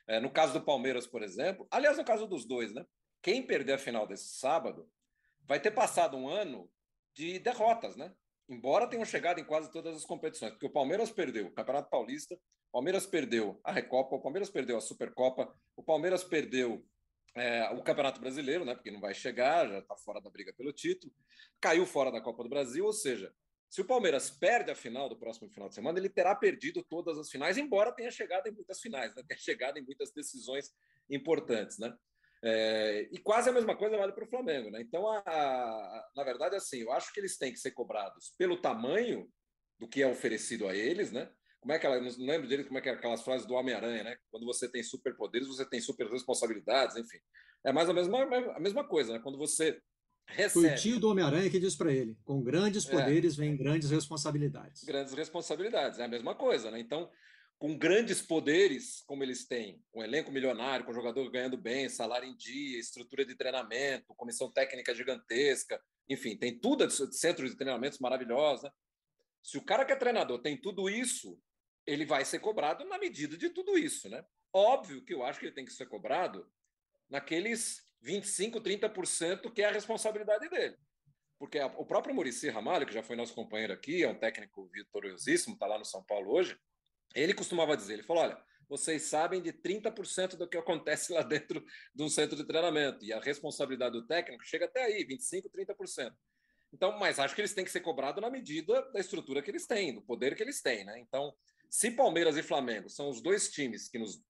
É, 0.06 0.20
no 0.20 0.30
caso 0.30 0.52
do 0.52 0.64
Palmeiras, 0.64 1.06
por 1.06 1.22
exemplo, 1.22 1.66
aliás, 1.70 1.96
no 1.98 2.04
caso 2.04 2.26
dos 2.26 2.46
dois, 2.46 2.72
né? 2.72 2.84
Quem 3.20 3.44
perder 3.44 3.74
a 3.74 3.78
final 3.78 4.06
desse 4.06 4.38
sábado 4.38 4.88
vai 5.42 5.58
ter 5.58 5.72
passado 5.72 6.16
um 6.16 6.28
ano 6.28 6.70
de 7.14 7.38
derrotas, 7.40 7.96
né? 7.96 8.14
Embora 8.48 8.86
tenham 8.86 9.04
chegado 9.04 9.40
em 9.40 9.44
quase 9.44 9.70
todas 9.70 9.96
as 9.96 10.04
competições, 10.04 10.52
porque 10.52 10.66
o 10.66 10.72
Palmeiras 10.72 11.10
perdeu 11.10 11.46
o 11.46 11.52
Campeonato 11.52 11.88
Paulista, 11.88 12.34
o 12.34 12.72
Palmeiras 12.72 13.06
perdeu 13.06 13.60
a 13.64 13.72
Recopa, 13.72 14.16
o 14.16 14.20
Palmeiras 14.20 14.50
perdeu 14.50 14.76
a 14.76 14.80
Supercopa, 14.80 15.54
o 15.76 15.82
Palmeiras 15.82 16.24
perdeu 16.24 16.84
é, 17.34 17.70
o 17.70 17.82
Campeonato 17.82 18.20
Brasileiro, 18.20 18.64
né? 18.64 18.74
Porque 18.74 18.90
não 18.90 19.00
vai 19.00 19.14
chegar, 19.14 19.68
já 19.68 19.78
está 19.78 19.96
fora 19.96 20.20
da 20.20 20.30
briga 20.30 20.52
pelo 20.52 20.72
título, 20.72 21.12
caiu 21.60 21.86
fora 21.86 22.10
da 22.10 22.20
Copa 22.20 22.42
do 22.42 22.48
Brasil, 22.48 22.84
ou 22.84 22.92
seja, 22.92 23.32
se 23.72 23.80
o 23.80 23.86
Palmeiras 23.86 24.30
perde 24.30 24.70
a 24.70 24.74
final 24.74 25.08
do 25.08 25.18
próximo 25.18 25.48
final 25.48 25.66
de 25.66 25.74
semana, 25.74 25.98
ele 25.98 26.10
terá 26.10 26.34
perdido 26.34 26.82
todas 26.82 27.16
as 27.16 27.30
finais, 27.30 27.56
embora 27.56 27.90
tenha 27.90 28.10
chegado 28.10 28.46
em 28.46 28.52
muitas 28.52 28.80
finais, 28.80 29.14
né? 29.14 29.22
tenha 29.26 29.40
chegado 29.40 29.78
em 29.78 29.82
muitas 29.82 30.12
decisões 30.12 30.74
importantes. 31.08 31.78
Né? 31.78 31.90
É, 32.44 33.08
e 33.12 33.18
quase 33.18 33.48
a 33.48 33.52
mesma 33.52 33.76
coisa 33.76 33.96
vale 33.96 34.12
para 34.12 34.24
o 34.24 34.28
Flamengo. 34.28 34.70
Né? 34.70 34.80
Então, 34.80 35.06
a, 35.08 35.18
a, 35.18 36.10
na 36.16 36.24
verdade, 36.24 36.56
assim, 36.56 36.78
eu 36.78 36.92
acho 36.92 37.12
que 37.12 37.20
eles 37.20 37.38
têm 37.38 37.52
que 37.52 37.58
ser 37.58 37.70
cobrados 37.70 38.34
pelo 38.36 38.60
tamanho 38.60 39.28
do 39.78 39.88
que 39.88 40.02
é 40.02 40.06
oferecido 40.06 40.68
a 40.68 40.76
eles, 40.76 41.12
né? 41.12 41.30
Como 41.60 41.72
é 41.72 41.78
que 41.78 41.86
ela, 41.86 42.00
não 42.00 42.26
lembro 42.26 42.48
dele 42.48 42.64
como 42.64 42.78
é 42.78 42.80
que 42.80 42.88
é 42.88 42.92
aquelas 42.92 43.22
frases 43.22 43.46
do 43.46 43.54
Homem-Aranha, 43.54 44.02
né? 44.02 44.16
Quando 44.30 44.44
você 44.44 44.68
tem 44.68 44.82
superpoderes, 44.82 45.46
você 45.46 45.64
tem 45.64 45.80
super 45.80 46.08
responsabilidades, 46.08 46.96
enfim. 46.96 47.18
É 47.64 47.72
mais 47.72 47.88
a 47.88 47.92
mesma, 47.92 48.24
a 48.56 48.60
mesma 48.60 48.84
coisa, 48.86 49.12
né? 49.12 49.20
Quando 49.20 49.38
você 49.38 49.80
Recebe. 50.28 50.66
Foi 50.66 50.74
o 50.74 50.74
tio 50.76 51.00
do 51.00 51.10
Homem-Aranha 51.10 51.50
que 51.50 51.58
disse 51.58 51.76
para 51.76 51.92
ele: 51.92 52.16
com 52.24 52.42
grandes 52.42 52.86
é. 52.86 52.90
poderes 52.90 53.34
é. 53.34 53.42
vem 53.42 53.56
grandes 53.56 53.90
responsabilidades. 53.90 54.84
Grandes 54.84 55.12
responsabilidades, 55.14 55.98
é 55.98 56.04
a 56.04 56.08
mesma 56.08 56.34
coisa, 56.34 56.70
né? 56.70 56.80
Então, 56.80 57.10
com 57.62 57.78
grandes 57.78 58.20
poderes, 58.20 59.04
como 59.06 59.22
eles 59.22 59.46
têm, 59.46 59.80
com 59.92 60.00
um 60.00 60.02
elenco 60.02 60.32
milionário, 60.32 60.84
com 60.84 60.92
jogador 60.92 61.30
ganhando 61.30 61.56
bem, 61.56 61.88
salário 61.88 62.28
em 62.28 62.34
dia, 62.34 62.80
estrutura 62.80 63.24
de 63.24 63.36
treinamento, 63.36 64.16
comissão 64.16 64.50
técnica 64.50 64.92
gigantesca, 64.92 65.80
enfim, 66.08 66.36
tem 66.36 66.58
tudo, 66.58 66.90
centros 66.90 67.52
de 67.52 67.56
treinamentos 67.56 68.00
maravilhosos. 68.00 68.64
Né? 68.64 68.70
Se 69.44 69.58
o 69.58 69.64
cara 69.64 69.84
que 69.84 69.92
é 69.92 69.96
treinador 69.96 70.40
tem 70.40 70.60
tudo 70.60 70.90
isso, 70.90 71.40
ele 71.86 72.04
vai 72.04 72.24
ser 72.24 72.40
cobrado 72.40 72.84
na 72.84 72.98
medida 72.98 73.38
de 73.38 73.48
tudo 73.48 73.78
isso, 73.78 74.08
né? 74.08 74.24
Óbvio 74.52 75.04
que 75.04 75.14
eu 75.14 75.24
acho 75.24 75.38
que 75.38 75.46
ele 75.46 75.54
tem 75.54 75.64
que 75.64 75.72
ser 75.72 75.86
cobrado 75.86 76.44
naqueles 77.08 77.80
25%, 78.04 78.60
30% 78.60 79.52
que 79.52 79.62
é 79.62 79.66
a 79.66 79.72
responsabilidade 79.72 80.48
dele. 80.48 80.76
Porque 81.38 81.60
o 81.60 81.86
próprio 81.86 82.12
Murici 82.12 82.48
Ramalho, 82.48 82.86
que 82.86 82.92
já 82.92 83.04
foi 83.04 83.14
nosso 83.14 83.36
companheiro 83.36 83.72
aqui, 83.72 84.02
é 84.02 84.08
um 84.08 84.18
técnico 84.18 84.68
vitoriosíssimo, 84.72 85.54
está 85.54 85.68
lá 85.68 85.78
no 85.78 85.84
São 85.84 86.02
Paulo 86.02 86.32
hoje, 86.32 86.58
ele 87.14 87.34
costumava 87.34 87.76
dizer, 87.76 87.94
ele 87.94 88.02
falou, 88.02 88.22
olha, 88.22 88.42
vocês 88.68 89.02
sabem 89.02 89.42
de 89.42 89.52
30% 89.52 90.36
do 90.36 90.48
que 90.48 90.56
acontece 90.56 91.12
lá 91.12 91.22
dentro 91.22 91.64
de 91.94 92.02
um 92.02 92.08
centro 92.08 92.36
de 92.36 92.44
treinamento, 92.44 93.04
e 93.04 93.12
a 93.12 93.20
responsabilidade 93.20 93.92
do 93.92 94.06
técnico 94.06 94.44
chega 94.44 94.64
até 94.64 94.84
aí, 94.84 95.06
25%, 95.06 95.50
30%. 95.50 96.14
Então, 96.72 96.98
mas 96.98 97.18
acho 97.18 97.34
que 97.34 97.40
eles 97.42 97.52
têm 97.52 97.64
que 97.64 97.70
ser 97.70 97.80
cobrados 97.80 98.22
na 98.22 98.30
medida 98.30 98.90
da 98.92 98.98
estrutura 98.98 99.42
que 99.42 99.50
eles 99.50 99.66
têm, 99.66 99.94
do 99.94 100.00
poder 100.00 100.34
que 100.34 100.42
eles 100.42 100.62
têm, 100.62 100.84
né? 100.84 100.98
Então, 100.98 101.34
se 101.68 101.90
Palmeiras 101.90 102.36
e 102.36 102.42
Flamengo 102.42 102.88
são 102.88 103.10
os 103.10 103.20
dois 103.20 103.50
times 103.50 103.88
que 103.88 103.98
nos 103.98 104.22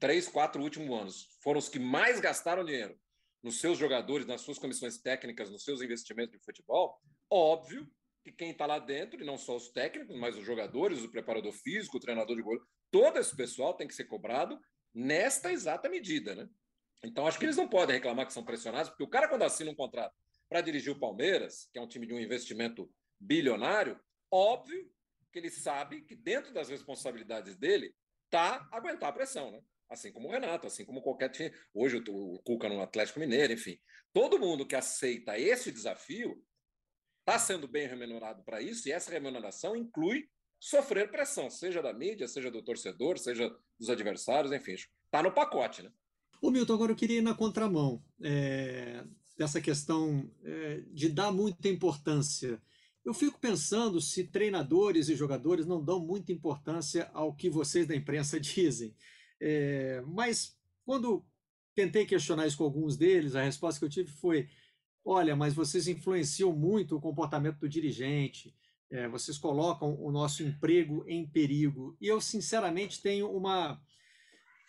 três, 0.00 0.26
quatro 0.26 0.62
últimos 0.62 0.98
anos 0.98 1.28
foram 1.42 1.58
os 1.58 1.68
que 1.68 1.78
mais 1.78 2.18
gastaram 2.18 2.64
dinheiro 2.64 2.98
nos 3.42 3.60
seus 3.60 3.76
jogadores, 3.76 4.26
nas 4.26 4.40
suas 4.40 4.58
comissões 4.58 4.98
técnicas, 4.98 5.50
nos 5.50 5.64
seus 5.64 5.82
investimentos 5.82 6.32
de 6.32 6.44
futebol, 6.44 6.98
óbvio 7.30 7.86
que 8.22 8.32
quem 8.32 8.50
está 8.50 8.66
lá 8.66 8.78
dentro, 8.78 9.20
e 9.20 9.24
não 9.24 9.36
só 9.36 9.56
os 9.56 9.70
técnicos, 9.70 10.16
mas 10.16 10.36
os 10.36 10.44
jogadores, 10.44 11.02
o 11.02 11.10
preparador 11.10 11.52
físico, 11.52 11.96
o 11.96 12.00
treinador 12.00 12.36
de 12.36 12.42
goleiro, 12.42 12.66
todo 12.90 13.18
esse 13.18 13.34
pessoal 13.34 13.74
tem 13.74 13.88
que 13.88 13.94
ser 13.94 14.04
cobrado 14.04 14.58
nesta 14.94 15.52
exata 15.52 15.88
medida, 15.88 16.34
né? 16.34 16.48
Então, 17.04 17.26
acho 17.26 17.38
que 17.38 17.44
eles 17.44 17.56
não 17.56 17.68
podem 17.68 17.96
reclamar 17.96 18.26
que 18.26 18.32
são 18.32 18.44
pressionados, 18.44 18.90
porque 18.90 19.02
o 19.02 19.08
cara, 19.08 19.28
quando 19.28 19.42
assina 19.42 19.70
um 19.70 19.74
contrato 19.74 20.14
para 20.48 20.60
dirigir 20.60 20.92
o 20.92 20.98
Palmeiras, 20.98 21.68
que 21.72 21.78
é 21.78 21.82
um 21.82 21.88
time 21.88 22.06
de 22.06 22.14
um 22.14 22.20
investimento 22.20 22.88
bilionário, 23.18 23.98
óbvio 24.30 24.88
que 25.32 25.38
ele 25.38 25.50
sabe 25.50 26.02
que 26.02 26.14
dentro 26.14 26.52
das 26.52 26.68
responsabilidades 26.68 27.56
dele 27.56 27.92
tá 28.30 28.68
aguentar 28.70 29.08
a 29.08 29.12
pressão, 29.12 29.50
né? 29.50 29.60
Assim 29.88 30.12
como 30.12 30.28
o 30.28 30.30
Renato, 30.30 30.66
assim 30.66 30.84
como 30.84 31.02
qualquer 31.02 31.30
time. 31.30 31.52
Hoje 31.74 32.02
o, 32.08 32.38
Cuca 32.44 32.68
no 32.68 32.80
Atlético 32.80 33.20
Mineiro, 33.20 33.52
enfim. 33.52 33.78
Todo 34.12 34.38
mundo 34.38 34.66
que 34.66 34.76
aceita 34.76 35.38
esse 35.38 35.72
desafio 35.72 36.42
está 37.22 37.38
sendo 37.38 37.66
bem 37.66 37.88
remunerado 37.88 38.42
para 38.42 38.60
isso, 38.60 38.88
e 38.88 38.92
essa 38.92 39.10
remuneração 39.10 39.74
inclui 39.74 40.28
sofrer 40.58 41.10
pressão, 41.10 41.50
seja 41.50 41.82
da 41.82 41.92
mídia, 41.92 42.28
seja 42.28 42.50
do 42.50 42.62
torcedor, 42.62 43.18
seja 43.18 43.52
dos 43.78 43.88
adversários, 43.88 44.52
enfim, 44.52 44.74
está 44.74 45.22
no 45.22 45.32
pacote, 45.32 45.82
né? 45.82 45.90
Ô 46.40 46.50
Milton, 46.50 46.74
agora 46.74 46.92
eu 46.92 46.96
queria 46.96 47.18
ir 47.18 47.22
na 47.22 47.34
contramão 47.34 48.04
é, 48.20 49.04
dessa 49.36 49.60
questão 49.60 50.28
é, 50.44 50.82
de 50.92 51.08
dar 51.08 51.32
muita 51.32 51.68
importância. 51.68 52.60
Eu 53.04 53.14
fico 53.14 53.38
pensando 53.40 54.00
se 54.00 54.24
treinadores 54.24 55.08
e 55.08 55.16
jogadores 55.16 55.66
não 55.66 55.82
dão 55.82 56.00
muita 56.00 56.32
importância 56.32 57.08
ao 57.12 57.34
que 57.34 57.48
vocês 57.48 57.86
da 57.86 57.94
imprensa 57.94 58.38
dizem. 58.40 58.94
É, 59.40 60.02
mas 60.06 60.56
quando 60.84 61.24
tentei 61.74 62.04
questionar 62.06 62.46
isso 62.46 62.58
com 62.58 62.64
alguns 62.64 62.96
deles, 62.96 63.34
a 63.34 63.42
resposta 63.42 63.78
que 63.78 63.84
eu 63.84 63.90
tive 63.90 64.10
foi: 64.10 64.48
olha, 65.04 65.34
mas 65.34 65.54
vocês 65.54 65.88
influenciam 65.88 66.52
muito 66.52 66.96
o 66.96 67.00
comportamento 67.00 67.58
do 67.58 67.68
dirigente, 67.68 68.54
é, 68.90 69.08
vocês 69.08 69.38
colocam 69.38 69.98
o 69.98 70.12
nosso 70.12 70.42
emprego 70.42 71.04
em 71.08 71.26
perigo. 71.26 71.96
E 72.00 72.06
eu, 72.06 72.20
sinceramente, 72.20 73.00
tenho 73.00 73.30
uma. 73.30 73.80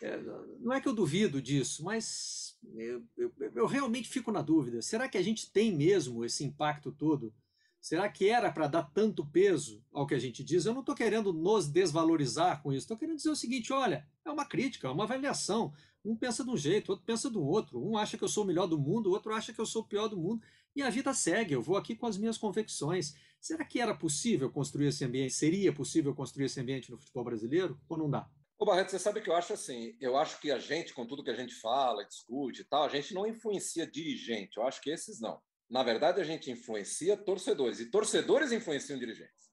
É, 0.02 0.18
não 0.60 0.72
é 0.72 0.80
que 0.80 0.88
eu 0.88 0.94
duvido 0.94 1.40
disso, 1.40 1.84
mas 1.84 2.58
eu, 2.74 3.02
eu, 3.16 3.32
eu, 3.54 3.66
realmente 3.66 4.08
fico 4.08 4.32
na 4.32 4.40
dúvida. 4.40 4.80
Será 4.80 5.08
que 5.08 5.18
a 5.18 5.22
gente 5.22 5.52
tem 5.52 5.74
mesmo 5.76 6.24
esse 6.24 6.42
impacto 6.42 6.90
todo? 6.90 7.34
Será 7.80 8.08
que 8.08 8.30
era 8.30 8.50
para 8.50 8.66
dar 8.66 8.84
tanto 8.84 9.26
peso 9.26 9.84
ao 9.92 10.06
que 10.06 10.14
a 10.14 10.18
gente 10.18 10.42
diz? 10.42 10.64
Eu 10.64 10.72
não 10.72 10.80
estou 10.80 10.94
querendo 10.94 11.30
nos 11.34 11.68
desvalorizar 11.68 12.62
com 12.62 12.72
isso. 12.72 12.84
Estou 12.84 12.96
querendo 12.96 13.16
dizer 13.16 13.28
o 13.28 13.36
seguinte: 13.36 13.74
olha, 13.74 14.08
é 14.24 14.30
uma 14.30 14.46
crítica, 14.46 14.88
é 14.88 14.90
uma 14.90 15.04
avaliação. 15.04 15.70
Um 16.04 16.14
pensa 16.14 16.44
de 16.44 16.50
um 16.50 16.56
jeito, 16.56 16.90
outro 16.90 17.04
pensa 17.04 17.30
do 17.30 17.42
outro. 17.42 17.82
Um 17.82 17.96
acha 17.96 18.18
que 18.18 18.24
eu 18.24 18.28
sou 18.28 18.44
o 18.44 18.46
melhor 18.46 18.66
do 18.66 18.78
mundo, 18.78 19.08
o 19.08 19.12
outro 19.12 19.32
acha 19.32 19.52
que 19.52 19.60
eu 19.60 19.66
sou 19.66 19.82
o 19.82 19.86
pior 19.86 20.08
do 20.08 20.16
mundo. 20.16 20.42
E 20.76 20.82
a 20.82 20.90
vida 20.90 21.14
segue. 21.14 21.54
Eu 21.54 21.62
vou 21.62 21.76
aqui 21.76 21.94
com 21.96 22.06
as 22.06 22.18
minhas 22.18 22.36
convicções. 22.36 23.14
Será 23.40 23.64
que 23.64 23.80
era 23.80 23.94
possível 23.94 24.50
construir 24.50 24.88
esse 24.88 25.04
ambiente? 25.04 25.32
Seria 25.32 25.72
possível 25.72 26.14
construir 26.14 26.46
esse 26.46 26.60
ambiente 26.60 26.90
no 26.90 26.98
futebol 26.98 27.24
brasileiro 27.24 27.80
ou 27.88 27.96
não 27.96 28.10
dá? 28.10 28.28
Ô 28.58 28.64
Barreto, 28.64 28.90
você 28.90 28.98
sabe 28.98 29.20
que 29.20 29.28
eu 29.28 29.34
acho 29.34 29.52
assim, 29.52 29.96
eu 30.00 30.16
acho 30.16 30.40
que 30.40 30.50
a 30.50 30.58
gente, 30.58 30.94
com 30.94 31.04
tudo 31.06 31.24
que 31.24 31.30
a 31.30 31.36
gente 31.36 31.54
fala, 31.54 32.04
discute 32.04 32.62
e 32.62 32.64
tal, 32.64 32.84
a 32.84 32.88
gente 32.88 33.12
não 33.12 33.26
influencia 33.26 33.86
dirigente, 33.86 34.56
eu 34.56 34.62
acho 34.62 34.80
que 34.80 34.90
esses 34.90 35.20
não. 35.20 35.40
Na 35.68 35.82
verdade, 35.82 36.20
a 36.20 36.24
gente 36.24 36.50
influencia 36.50 37.16
torcedores, 37.16 37.80
e 37.80 37.90
torcedores 37.90 38.52
influenciam 38.52 38.98
dirigentes. 38.98 39.43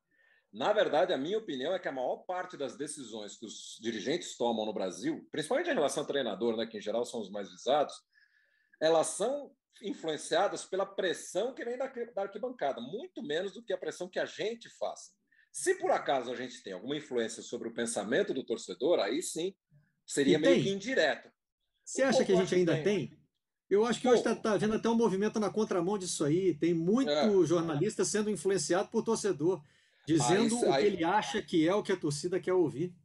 Na 0.52 0.74
verdade, 0.74 1.14
a 1.14 1.18
minha 1.18 1.38
opinião 1.38 1.74
é 1.74 1.80
que 1.80 1.88
a 1.88 1.94
maior 1.94 2.18
parte 2.18 2.58
das 2.58 2.76
decisões 2.76 3.38
que 3.38 3.46
os 3.46 3.78
dirigentes 3.82 4.36
tomam 4.36 4.66
no 4.66 4.74
Brasil, 4.74 5.26
principalmente 5.32 5.70
em 5.70 5.74
relação 5.74 6.04
ao 6.04 6.08
treinador, 6.08 6.58
né, 6.58 6.66
que 6.66 6.78
em 6.78 6.82
geral 6.82 7.06
são 7.06 7.22
os 7.22 7.30
mais 7.30 7.50
visados, 7.50 7.96
elas 8.82 9.08
são 9.08 9.52
influenciadas 9.82 10.66
pela 10.66 10.86
pressão 10.86 11.54
que 11.54 11.64
vem 11.64 11.78
da, 11.78 11.92
arquibancada, 12.18 12.82
muito 12.82 13.24
menos 13.24 13.54
do 13.54 13.64
que 13.64 13.72
a 13.72 13.78
pressão 13.78 14.10
que 14.10 14.20
a 14.20 14.26
gente 14.26 14.70
faz. 14.78 15.12
Se 15.52 15.76
por 15.76 15.92
acaso 15.92 16.32
a 16.32 16.36
gente 16.36 16.62
tem 16.62 16.74
alguma 16.74 16.98
influência 16.98 17.42
sobre 17.42 17.70
o 17.70 17.74
pensamento 17.74 18.34
do 18.34 18.44
torcedor, 18.44 19.00
aí 19.00 19.22
sim 19.22 19.56
seria 20.06 20.38
meio 20.38 20.62
que 20.64 20.70
indireta. 20.70 21.34
Você 21.84 22.04
acha 22.04 22.24
que 22.24 22.32
a 22.32 22.36
gente 22.36 22.56
ainda 22.56 22.76
tem? 22.76 22.84
tem? 22.84 23.22
Eu 23.70 23.86
acho 23.86 24.00
que 24.00 24.08
Pô, 24.08 24.14
hoje 24.14 24.20
está 24.20 24.36
tá 24.36 24.52
havendo 24.52 24.76
até 24.76 24.90
um 24.90 24.96
movimento 24.96 25.40
na 25.40 25.50
contramão 25.50 25.98
disso 25.98 26.26
aí. 26.26 26.54
Tem 26.54 26.74
muito 26.74 27.10
é. 27.10 27.46
jornalista 27.46 28.04
sendo 28.04 28.30
influenciado 28.30 28.90
por 28.90 29.04
torcedor, 29.04 29.64
dizendo 30.06 30.56
aí, 30.56 30.60
o 30.60 30.60
que 30.60 30.66
aí, 30.68 30.86
ele 30.86 31.04
acha 31.04 31.42
que 31.42 31.68
é 31.68 31.74
o 31.74 31.84
que 31.84 31.92
a 31.92 31.98
torcida 31.98 32.40
quer 32.40 32.54
ouvir. 32.54 32.96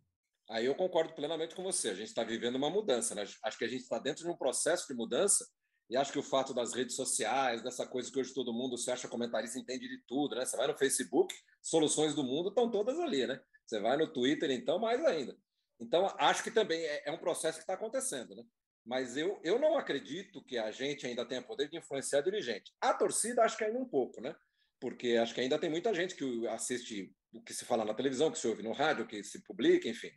Aí 0.49 0.65
eu 0.65 0.75
concordo 0.75 1.13
plenamente 1.15 1.55
com 1.55 1.63
você. 1.63 1.91
A 1.91 1.95
gente 1.95 2.09
está 2.09 2.23
vivendo 2.23 2.57
uma 2.57 2.71
mudança. 2.71 3.15
Né? 3.15 3.25
Acho 3.43 3.59
que 3.59 3.65
a 3.65 3.69
gente 3.69 3.83
está 3.83 3.99
dentro 3.99 4.25
de 4.25 4.31
um 4.31 4.37
processo 4.37 4.87
de 4.87 4.95
mudança 4.95 5.47
e 5.89 5.97
acho 5.97 6.13
que 6.13 6.19
o 6.19 6.23
fato 6.23 6.53
das 6.53 6.73
redes 6.73 6.97
sociais, 6.97 7.63
dessa 7.63 7.87
coisa 7.87 8.11
que 8.11 8.19
hoje 8.19 8.35
todo 8.35 8.53
mundo 8.53 8.77
se 8.77 8.91
acha 8.91 9.09
comentarista, 9.09 9.59
entende 9.59 9.89
de 9.89 9.99
tudo, 10.07 10.35
né? 10.35 10.45
Você 10.45 10.57
vai 10.57 10.67
no 10.67 10.77
Facebook, 10.77 11.35
soluções 11.63 12.15
do 12.15 12.25
mundo 12.25 12.49
estão 12.49 12.71
todas 12.71 12.99
ali, 12.99 13.27
né? 13.27 13.41
Você 13.65 13.81
vai 13.81 13.97
no 13.97 14.13
Twitter, 14.13 14.51
então, 14.51 14.79
mais 14.79 15.05
ainda. 15.05 15.37
Então, 15.79 16.13
acho 16.19 16.43
que 16.43 16.51
também 16.51 16.83
é, 16.83 17.03
é 17.07 17.13
um 17.13 17.19
processo 17.19 17.59
que 17.59 17.63
está 17.63 17.75
acontecendo, 17.75 18.35
né? 18.35 18.45
Mas 18.85 19.17
eu, 19.17 19.41
eu 19.45 19.59
não 19.59 19.77
acredito 19.77 20.43
que 20.45 20.59
a 20.59 20.71
gente 20.71 21.07
ainda 21.07 21.25
tenha 21.25 21.43
poder 21.43 21.69
de 21.69 21.77
influenciar 21.77 22.21
a 22.21 22.23
dirigente. 22.23 22.73
A 22.81 22.95
torcida, 22.95 23.43
acho 23.43 23.57
que 23.57 23.65
ainda 23.65 23.79
um 23.79 23.89
pouco, 23.89 24.21
né? 24.21 24.35
Porque 24.81 25.17
acho 25.17 25.35
que 25.35 25.41
ainda 25.41 25.59
tem 25.59 25.71
muita 25.71 25.95
gente 25.95 26.15
que 26.15 26.47
assiste 26.49 27.13
o 27.33 27.43
que 27.43 27.55
se 27.55 27.65
fala 27.65 27.85
na 27.85 27.95
televisão, 27.95 28.31
que 28.31 28.39
se 28.39 28.47
ouve 28.47 28.63
no 28.63 28.73
rádio, 28.73 29.07
que 29.07 29.23
se 29.23 29.43
publica, 29.43 29.89
enfim. 29.89 30.11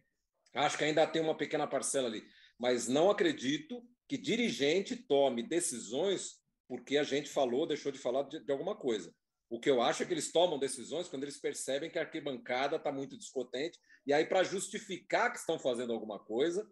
Acho 0.54 0.78
que 0.78 0.84
ainda 0.84 1.06
tem 1.08 1.22
uma 1.22 1.38
pequena 1.38 1.68
parcela 1.68 2.08
ali. 2.08 2.24
Mas 2.58 2.88
não 2.88 3.10
acredito 3.10 3.82
que 4.08 4.18
dirigente 4.18 4.96
tome 4.96 5.44
decisões 5.44 6.40
porque 6.68 6.98
a 6.98 7.04
gente 7.04 7.30
falou, 7.30 7.66
deixou 7.66 7.92
de 7.92 7.98
falar 7.98 8.24
de, 8.24 8.44
de 8.44 8.52
alguma 8.52 8.76
coisa. 8.76 9.14
O 9.50 9.60
que 9.60 9.70
eu 9.70 9.82
acho 9.82 10.04
é 10.04 10.06
que 10.06 10.14
eles 10.14 10.32
tomam 10.32 10.60
decisões 10.60 11.08
quando 11.08 11.24
eles 11.24 11.40
percebem 11.40 11.90
que 11.90 11.98
a 11.98 12.04
arquibancada 12.04 12.76
está 12.76 12.92
muito 12.92 13.18
descontente, 13.18 13.80
e 14.06 14.14
aí, 14.14 14.26
para 14.26 14.44
justificar 14.44 15.32
que 15.32 15.40
estão 15.40 15.60
fazendo 15.60 15.94
alguma 15.94 16.20
coisa 16.20 16.68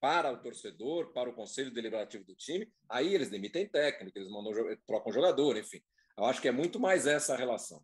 para 0.00 0.32
o 0.32 0.40
torcedor, 0.40 1.12
para 1.12 1.28
o 1.28 1.34
conselho 1.34 1.70
deliberativo 1.70 2.24
do 2.24 2.34
time, 2.34 2.72
aí 2.88 3.14
eles 3.14 3.28
demitem 3.28 3.68
técnico, 3.68 4.18
eles 4.18 4.30
mandam, 4.30 4.52
trocam 4.86 5.12
jogador, 5.12 5.56
enfim. 5.56 5.80
Eu 6.20 6.26
acho 6.26 6.42
que 6.42 6.48
é 6.48 6.52
muito 6.52 6.78
mais 6.78 7.06
essa 7.06 7.32
a 7.32 7.36
relação. 7.36 7.82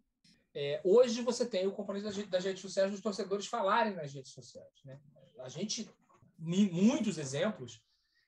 É, 0.54 0.78
hoje 0.84 1.22
você 1.22 1.46
tem 1.46 1.66
o 1.66 1.72
componente 1.72 2.26
das 2.28 2.44
redes 2.44 2.60
sociais 2.60 2.90
dos 2.90 3.00
torcedores 3.00 3.46
falarem 3.46 3.94
nas 3.94 4.12
redes 4.12 4.30
sociais. 4.30 4.84
Né? 4.84 5.00
A 5.38 5.48
gente, 5.48 5.90
muitos 6.38 7.16
exemplos, 7.16 7.82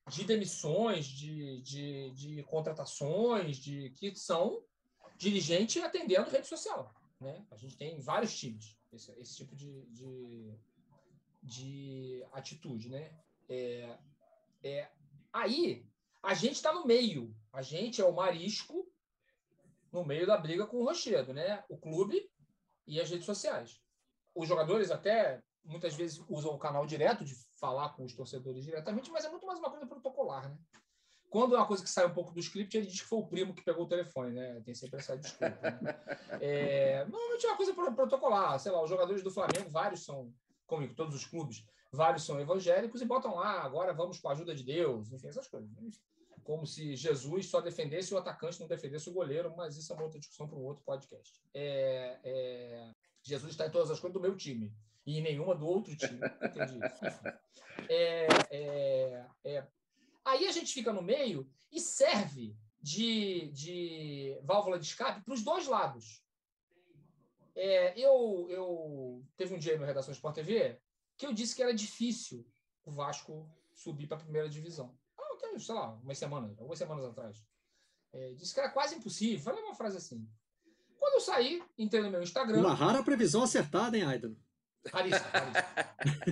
de 0.08 0.24
demissões, 0.24 1.04
de, 1.04 1.60
de, 1.60 2.10
de 2.12 2.42
contratações, 2.44 3.58
de 3.58 3.90
que 3.90 4.16
são 4.16 4.64
dirigente 5.18 5.78
atendendo 5.80 6.30
rede 6.30 6.46
social. 6.46 6.94
Né? 7.20 7.44
A 7.50 7.56
gente 7.58 7.76
tem 7.76 8.00
vários 8.00 8.34
times 8.34 8.78
esse, 8.90 9.12
esse 9.20 9.36
tipo 9.36 9.54
de, 9.54 9.82
de, 9.90 10.54
de, 11.42 12.24
atitude. 12.32 12.88
Né? 12.88 13.12
É, 13.46 13.98
é, 14.64 14.90
aí 15.30 15.84
a 16.22 16.32
gente 16.32 16.54
está 16.54 16.72
no 16.72 16.86
meio. 16.86 17.36
A 17.52 17.60
gente 17.60 18.00
é 18.00 18.04
o 18.06 18.14
marisco 18.14 18.90
no 19.92 20.04
meio 20.04 20.26
da 20.26 20.36
briga 20.36 20.66
com 20.66 20.78
o 20.78 20.84
Rochedo, 20.84 21.32
né? 21.32 21.64
O 21.68 21.76
clube 21.76 22.30
e 22.86 23.00
as 23.00 23.10
redes 23.10 23.26
sociais. 23.26 23.80
Os 24.34 24.48
jogadores 24.48 24.90
até 24.90 25.42
muitas 25.64 25.94
vezes 25.94 26.22
usam 26.28 26.52
o 26.52 26.58
canal 26.58 26.86
direto 26.86 27.24
de 27.24 27.34
falar 27.60 27.90
com 27.90 28.04
os 28.04 28.14
torcedores 28.14 28.64
diretamente, 28.64 29.10
mas 29.10 29.24
é 29.24 29.28
muito 29.28 29.46
mais 29.46 29.58
uma 29.58 29.70
coisa 29.70 29.86
protocolar, 29.86 30.48
né? 30.48 30.56
Quando 31.30 31.54
é 31.54 31.58
uma 31.58 31.66
coisa 31.66 31.82
que 31.82 31.90
sai 31.90 32.06
um 32.06 32.14
pouco 32.14 32.32
do 32.32 32.40
script, 32.40 32.74
ele 32.74 32.86
diz 32.86 33.02
que 33.02 33.06
foi 33.06 33.18
o 33.18 33.26
primo 33.26 33.54
que 33.54 33.62
pegou 33.62 33.84
o 33.84 33.88
telefone, 33.88 34.30
né? 34.32 34.62
Tem 34.64 34.74
sempre 34.74 34.98
essa 34.98 35.16
desculpa. 35.16 35.78
Né? 35.82 35.94
É, 36.40 37.04
normalmente 37.04 37.44
é 37.44 37.48
uma 37.48 37.56
coisa 37.56 37.74
protocolar. 37.74 38.58
Sei 38.58 38.72
lá, 38.72 38.82
os 38.82 38.88
jogadores 38.88 39.22
do 39.22 39.30
Flamengo, 39.30 39.70
vários 39.70 40.04
são, 40.04 40.32
como 40.66 40.88
todos 40.94 41.14
os 41.14 41.26
clubes, 41.26 41.66
vários 41.92 42.24
são 42.24 42.40
evangélicos 42.40 43.02
e 43.02 43.04
botam 43.04 43.34
lá, 43.34 43.62
agora 43.62 43.92
vamos 43.92 44.18
com 44.18 44.28
a 44.28 44.32
ajuda 44.32 44.54
de 44.54 44.62
Deus, 44.62 45.12
enfim, 45.12 45.28
essas 45.28 45.48
coisas. 45.48 45.70
Como 46.44 46.66
se 46.66 46.96
Jesus 46.96 47.46
só 47.46 47.60
defendesse 47.60 48.14
o 48.14 48.18
atacante, 48.18 48.60
não 48.60 48.66
defendesse 48.66 49.08
o 49.08 49.12
goleiro, 49.12 49.54
mas 49.56 49.76
isso 49.76 49.92
é 49.92 49.96
uma 49.96 50.04
outra 50.04 50.18
discussão 50.18 50.48
para 50.48 50.58
um 50.58 50.64
outro 50.64 50.82
podcast. 50.84 51.40
É, 51.54 52.18
é... 52.22 52.94
Jesus 53.22 53.52
está 53.52 53.66
em 53.66 53.70
todas 53.70 53.90
as 53.90 54.00
coisas 54.00 54.14
do 54.14 54.20
meu 54.20 54.36
time 54.36 54.72
e 55.06 55.20
nenhuma 55.20 55.54
do 55.54 55.66
outro 55.66 55.96
time. 55.96 56.20
Entendi. 56.42 56.78
É, 57.88 58.26
é, 58.50 59.26
é. 59.44 59.66
Aí 60.24 60.46
a 60.46 60.52
gente 60.52 60.74
fica 60.74 60.92
no 60.92 61.00
meio 61.00 61.48
e 61.70 61.80
serve 61.80 62.56
de, 62.82 63.50
de 63.52 64.38
válvula 64.42 64.78
de 64.78 64.86
escape 64.86 65.22
para 65.22 65.34
os 65.34 65.42
dois 65.42 65.66
lados. 65.66 66.22
É, 67.54 67.98
eu, 67.98 68.46
eu 68.50 69.24
teve 69.36 69.54
um 69.54 69.58
dia 69.58 69.78
no 69.78 69.86
Redação 69.86 70.12
Sport 70.12 70.34
TV 70.34 70.78
que 71.16 71.26
eu 71.26 71.32
disse 71.32 71.56
que 71.56 71.62
era 71.62 71.74
difícil 71.74 72.46
o 72.84 72.92
Vasco 72.92 73.50
subir 73.74 74.06
para 74.06 74.16
a 74.16 74.20
primeira 74.20 74.48
divisão. 74.48 74.96
Sei 75.58 75.74
lá, 75.74 75.94
umas 76.02 76.18
semanas, 76.18 76.58
algumas 76.58 76.78
semanas 76.78 77.04
atrás. 77.04 77.44
É, 78.12 78.32
disse 78.34 78.54
que 78.54 78.60
era 78.60 78.70
quase 78.70 78.94
impossível. 78.94 79.44
Falei 79.44 79.62
uma 79.62 79.74
frase 79.74 79.96
assim. 79.96 80.28
Quando 80.98 81.14
eu 81.14 81.20
saí, 81.20 81.62
entrei 81.76 82.02
no 82.02 82.10
meu 82.10 82.22
Instagram. 82.22 82.60
Uma 82.60 82.74
rara 82.74 83.02
previsão 83.02 83.42
acertada, 83.42 83.96
hein, 83.96 84.04
Aidan? 84.04 84.34
Raríssimo, 84.92 85.26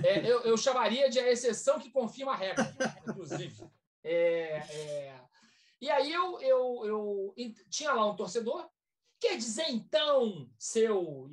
É, 0.03 0.19
eu, 0.19 0.41
eu, 0.41 0.57
chamaria 0.57 1.09
de 1.09 1.19
a 1.19 1.31
exceção 1.31 1.79
que 1.79 1.91
confirma 1.91 2.33
a 2.33 2.35
regra, 2.35 2.75
inclusive. 3.07 3.63
É, 4.03 4.57
é... 4.57 5.21
E 5.79 5.89
aí 5.89 6.11
eu, 6.11 6.39
eu, 6.41 6.85
eu 6.85 7.35
tinha 7.69 7.93
lá 7.93 8.09
um 8.09 8.15
torcedor. 8.15 8.67
Quer 9.19 9.37
dizer, 9.37 9.69
então, 9.69 10.49
seu. 10.57 11.29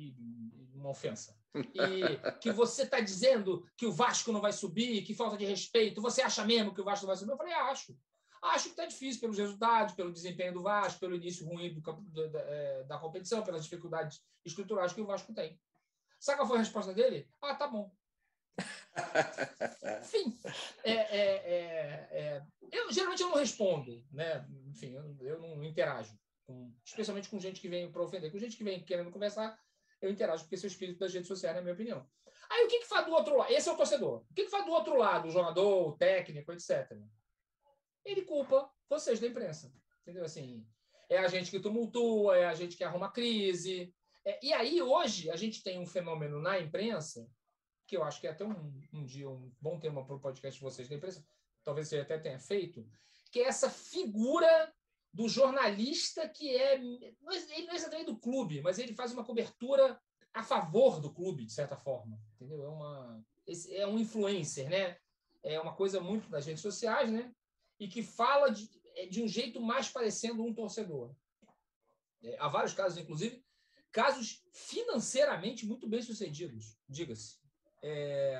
Uma 0.73 0.89
ofensa. 0.89 1.34
E 1.73 2.39
que 2.39 2.51
você 2.51 2.83
está 2.83 2.99
dizendo 2.99 3.65
que 3.77 3.85
o 3.85 3.91
Vasco 3.91 4.31
não 4.31 4.41
vai 4.41 4.51
subir, 4.51 5.03
que 5.03 5.13
falta 5.13 5.37
de 5.37 5.45
respeito. 5.45 6.01
Você 6.01 6.21
acha 6.21 6.43
mesmo 6.43 6.73
que 6.73 6.81
o 6.81 6.83
Vasco 6.83 7.05
não 7.05 7.13
vai 7.13 7.17
subir? 7.17 7.31
Eu 7.31 7.37
falei, 7.37 7.53
acho. 7.53 7.97
Acho 8.41 8.65
que 8.65 8.69
está 8.71 8.85
difícil 8.85 9.21
pelos 9.21 9.37
resultados, 9.37 9.95
pelo 9.95 10.11
desempenho 10.11 10.53
do 10.53 10.61
Vasco, 10.61 10.99
pelo 10.99 11.15
início 11.15 11.47
ruim 11.47 11.73
do, 11.73 11.81
da, 11.81 12.27
da, 12.27 12.39
é, 12.41 12.83
da, 12.83 12.97
competição, 12.97 13.43
pelas 13.43 13.63
dificuldades 13.63 14.21
estruturais 14.43 14.93
que 14.93 15.01
o 15.01 15.05
Vasco 15.05 15.33
tem. 15.33 15.59
Sabe 16.19 16.37
qual 16.37 16.47
foi 16.47 16.57
a 16.57 16.61
resposta 16.61 16.93
dele? 16.93 17.27
Ah, 17.41 17.55
tá 17.55 17.67
bom. 17.67 17.91
Enfim, 20.01 20.39
é, 20.83 20.91
é, 20.91 21.17
é, 21.17 22.07
é, 22.11 22.43
eu 22.71 22.91
geralmente 22.91 23.21
eu 23.21 23.29
não 23.29 23.37
respondo, 23.37 24.05
né? 24.11 24.47
Enfim, 24.67 24.93
eu, 24.93 25.17
eu 25.21 25.39
não 25.39 25.63
interajo, 25.63 26.17
com, 26.45 26.73
especialmente 26.83 27.29
com 27.29 27.39
gente 27.39 27.59
que 27.59 27.67
vem 27.67 27.91
para 27.91 28.03
ofender. 28.03 28.31
Com 28.31 28.39
gente 28.39 28.55
que 28.55 28.63
vem 28.63 28.83
querendo 28.83 29.11
conversar, 29.11 29.59
eu 30.05 30.11
interajo, 30.11 30.43
porque 30.43 30.55
esse 30.55 30.65
é 30.65 30.67
o 30.67 30.71
espírito 30.71 30.99
das 30.99 31.13
redes 31.13 31.27
sociais, 31.27 31.55
na 31.55 31.61
minha 31.61 31.73
opinião. 31.73 32.07
Aí 32.49 32.65
o 32.65 32.67
que, 32.67 32.79
que 32.79 32.87
faz 32.87 33.05
do 33.05 33.11
outro 33.11 33.37
lado? 33.37 33.51
Esse 33.51 33.69
é 33.69 33.71
o 33.71 33.77
torcedor. 33.77 34.23
O 34.29 34.33
que, 34.33 34.45
que 34.45 34.51
faz 34.51 34.65
do 34.65 34.71
outro 34.71 34.95
lado? 34.97 35.27
O 35.27 35.31
jogador, 35.31 35.87
o 35.87 35.97
técnico, 35.97 36.51
etc. 36.51 36.91
Ele 38.03 38.21
culpa 38.21 38.69
vocês 38.89 39.19
da 39.19 39.27
imprensa. 39.27 39.73
Entendeu? 40.01 40.23
Assim, 40.23 40.65
é 41.09 41.17
a 41.17 41.27
gente 41.27 41.49
que 41.49 41.59
tumultua, 41.59 42.37
é 42.37 42.45
a 42.45 42.53
gente 42.53 42.77
que 42.77 42.83
arruma 42.83 43.11
crise. 43.11 43.93
É, 44.23 44.39
e 44.43 44.53
aí, 44.53 44.81
hoje, 44.81 45.29
a 45.29 45.35
gente 45.35 45.63
tem 45.63 45.79
um 45.79 45.85
fenômeno 45.85 46.39
na 46.39 46.59
imprensa, 46.59 47.27
que 47.87 47.97
eu 47.97 48.03
acho 48.03 48.19
que 48.19 48.27
é 48.27 48.31
até 48.31 48.45
um, 48.45 48.81
um 48.93 49.05
dia 49.05 49.29
um 49.29 49.51
bom 49.59 49.79
tema 49.79 50.05
para 50.05 50.15
o 50.15 50.19
podcast 50.19 50.59
de 50.59 50.63
vocês 50.63 50.87
da 50.87 50.95
imprensa, 50.95 51.25
talvez 51.63 51.87
você 51.87 51.99
até 51.99 52.17
tenha 52.17 52.39
feito, 52.39 52.87
que 53.31 53.39
é 53.39 53.47
essa 53.47 53.69
figura 53.69 54.73
do 55.15 55.29
jornalista 55.29 56.27
que 56.27 56.49
é. 56.49 56.75
Ele 56.75 57.15
não 57.21 57.31
é 57.31 57.75
exatamente 57.75 58.07
do 58.07 58.19
clube, 58.19 58.61
mas 58.61 58.77
ele 58.77 58.93
faz 58.93 59.13
uma 59.13 59.23
cobertura 59.23 59.97
a 60.33 60.43
favor 60.43 60.99
do 60.99 61.13
clube, 61.13 61.45
de 61.45 61.53
certa 61.53 61.77
forma. 61.77 62.19
Entendeu? 62.35 62.65
É, 62.65 62.67
uma, 62.67 63.25
é 63.69 63.87
um 63.87 63.97
influencer, 63.97 64.69
né? 64.69 64.97
É 65.41 65.57
uma 65.57 65.73
coisa 65.73 66.01
muito 66.01 66.29
das 66.29 66.45
redes 66.45 66.61
sociais, 66.61 67.09
né? 67.09 67.33
E 67.79 67.87
que 67.87 68.03
fala 68.03 68.49
de, 68.49 68.69
é, 68.95 69.05
de 69.05 69.23
um 69.23 69.27
jeito 69.27 69.61
mais 69.61 69.87
parecendo 69.87 70.43
um 70.43 70.53
torcedor. 70.53 71.15
É, 72.21 72.35
há 72.37 72.49
vários 72.49 72.73
casos, 72.73 72.97
inclusive, 72.97 73.41
casos 73.93 74.43
financeiramente 74.51 75.65
muito 75.65 75.87
bem 75.87 76.01
sucedidos, 76.01 76.77
diga-se. 76.89 77.39
É, 77.81 78.37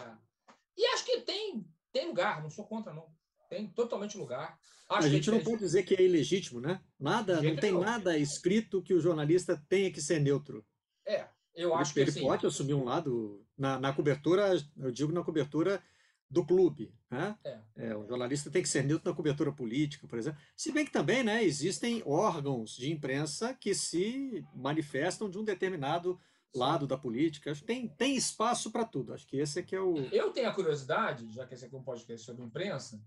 e 0.75 0.85
acho 0.87 1.05
que 1.05 1.21
tem, 1.21 1.65
tem 1.93 2.07
lugar, 2.07 2.43
não 2.43 2.49
sou 2.49 2.67
contra, 2.67 2.93
não. 2.93 3.14
Tem 3.55 3.67
totalmente 3.67 4.17
lugar. 4.17 4.59
Acho 4.89 5.07
a 5.07 5.09
gente 5.09 5.31
não 5.31 5.39
pode 5.39 5.59
dizer 5.59 5.83
que 5.83 5.95
é 5.95 6.03
ilegítimo, 6.03 6.59
né? 6.59 6.81
Nada, 6.99 7.41
não 7.41 7.55
tem 7.55 7.71
nada 7.71 8.17
escrito 8.17 8.81
que 8.81 8.93
o 8.93 8.99
jornalista 8.99 9.63
tenha 9.69 9.89
que 9.89 10.01
ser 10.01 10.19
neutro. 10.19 10.65
É, 11.07 11.25
eu 11.55 11.73
acho 11.73 11.91
ele, 11.91 11.93
que 11.93 11.99
ele 12.01 12.19
assim, 12.19 12.27
pode 12.27 12.45
assumir 12.45 12.73
um 12.73 12.83
lado 12.83 13.45
na, 13.57 13.79
na 13.79 13.93
cobertura, 13.93 14.53
eu 14.77 14.91
digo 14.91 15.13
na 15.13 15.23
cobertura 15.23 15.81
do 16.29 16.45
clube. 16.45 16.93
Né? 17.09 17.37
É. 17.45 17.59
É, 17.77 17.95
o 17.95 18.05
jornalista 18.05 18.51
tem 18.51 18.61
que 18.61 18.67
ser 18.67 18.83
neutro 18.83 19.09
na 19.09 19.15
cobertura 19.15 19.53
política, 19.53 20.05
por 20.05 20.19
exemplo. 20.19 20.39
Se 20.55 20.71
bem 20.73 20.85
que 20.85 20.91
também 20.91 21.23
né, 21.23 21.45
existem 21.45 22.03
órgãos 22.05 22.75
de 22.75 22.91
imprensa 22.91 23.53
que 23.53 23.73
se 23.73 24.45
manifestam 24.53 25.29
de 25.29 25.39
um 25.39 25.45
determinado 25.45 26.19
lado 26.53 26.87
da 26.87 26.97
política. 26.97 27.51
Acho 27.51 27.61
que 27.61 27.67
tem, 27.67 27.87
tem 27.87 28.15
espaço 28.15 28.71
para 28.71 28.85
tudo. 28.85 29.13
Acho 29.13 29.27
que 29.27 29.37
esse 29.37 29.59
é 29.59 29.63
que 29.63 29.75
é 29.75 29.81
o. 29.81 29.97
Eu 30.11 30.31
tenho 30.31 30.49
a 30.49 30.53
curiosidade, 30.53 31.31
já 31.31 31.45
que 31.45 31.53
esse 31.53 31.65
aqui 31.65 31.75
é 31.75 31.77
um 31.77 31.83
podcast 31.83 32.25
sobre 32.25 32.43
imprensa, 32.43 33.01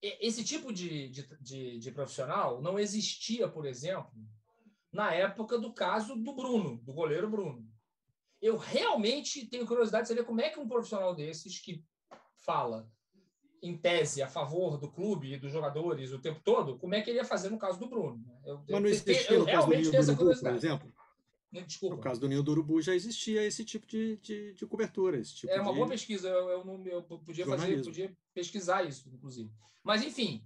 esse 0.00 0.44
tipo 0.44 0.72
de, 0.72 1.08
de, 1.08 1.28
de, 1.40 1.78
de 1.78 1.92
profissional 1.92 2.62
não 2.62 2.78
existia, 2.78 3.48
por 3.48 3.66
exemplo, 3.66 4.12
na 4.92 5.12
época 5.12 5.58
do 5.58 5.72
caso 5.72 6.14
do 6.16 6.34
Bruno, 6.34 6.78
do 6.78 6.92
goleiro 6.92 7.28
Bruno 7.28 7.66
eu 8.40 8.56
realmente 8.56 9.46
tenho 9.46 9.66
curiosidade 9.66 10.04
de 10.04 10.08
saber 10.08 10.24
como 10.24 10.40
é 10.40 10.48
que 10.48 10.60
um 10.60 10.68
profissional 10.68 11.14
desses 11.14 11.58
que 11.58 11.84
fala 12.44 12.88
em 13.60 13.76
tese 13.76 14.22
a 14.22 14.28
favor 14.28 14.78
do 14.78 14.90
clube 14.90 15.32
e 15.32 15.38
dos 15.38 15.50
jogadores 15.50 16.12
o 16.12 16.20
tempo 16.20 16.40
todo, 16.44 16.78
como 16.78 16.94
é 16.94 17.02
que 17.02 17.10
ele 17.10 17.18
ia 17.18 17.24
fazer 17.24 17.50
no 17.50 17.58
caso 17.58 17.78
do 17.78 17.88
Bruno? 17.88 18.24
Eu, 18.44 18.62
Mas 18.68 18.80
não 18.80 18.88
existia 18.88 19.32
eu, 19.32 19.44
caso 19.44 19.66
do 19.66 19.76
Ninho 19.76 19.90
do 19.90 19.98
Urubu, 19.98 20.40
por 20.40 20.54
exemplo? 20.54 20.92
Desculpa. 21.50 21.96
No 21.96 22.02
caso 22.02 22.20
do 22.20 22.28
Ninho 22.28 22.42
do 22.42 22.50
Urubu 22.50 22.80
já 22.82 22.94
existia 22.94 23.42
esse 23.44 23.64
tipo 23.64 23.86
de, 23.86 24.18
de, 24.18 24.52
de 24.52 24.66
cobertura. 24.66 25.18
Esse 25.18 25.34
tipo 25.34 25.52
é 25.52 25.60
uma 25.60 25.70
de... 25.70 25.76
boa 25.76 25.88
pesquisa, 25.88 26.28
eu, 26.28 26.48
eu, 26.50 26.64
não, 26.64 26.86
eu 26.86 27.02
podia 27.02 27.46
fazer, 27.46 27.82
podia 27.82 28.16
pesquisar 28.34 28.82
isso, 28.84 29.08
inclusive. 29.08 29.50
Mas, 29.82 30.02
enfim, 30.02 30.44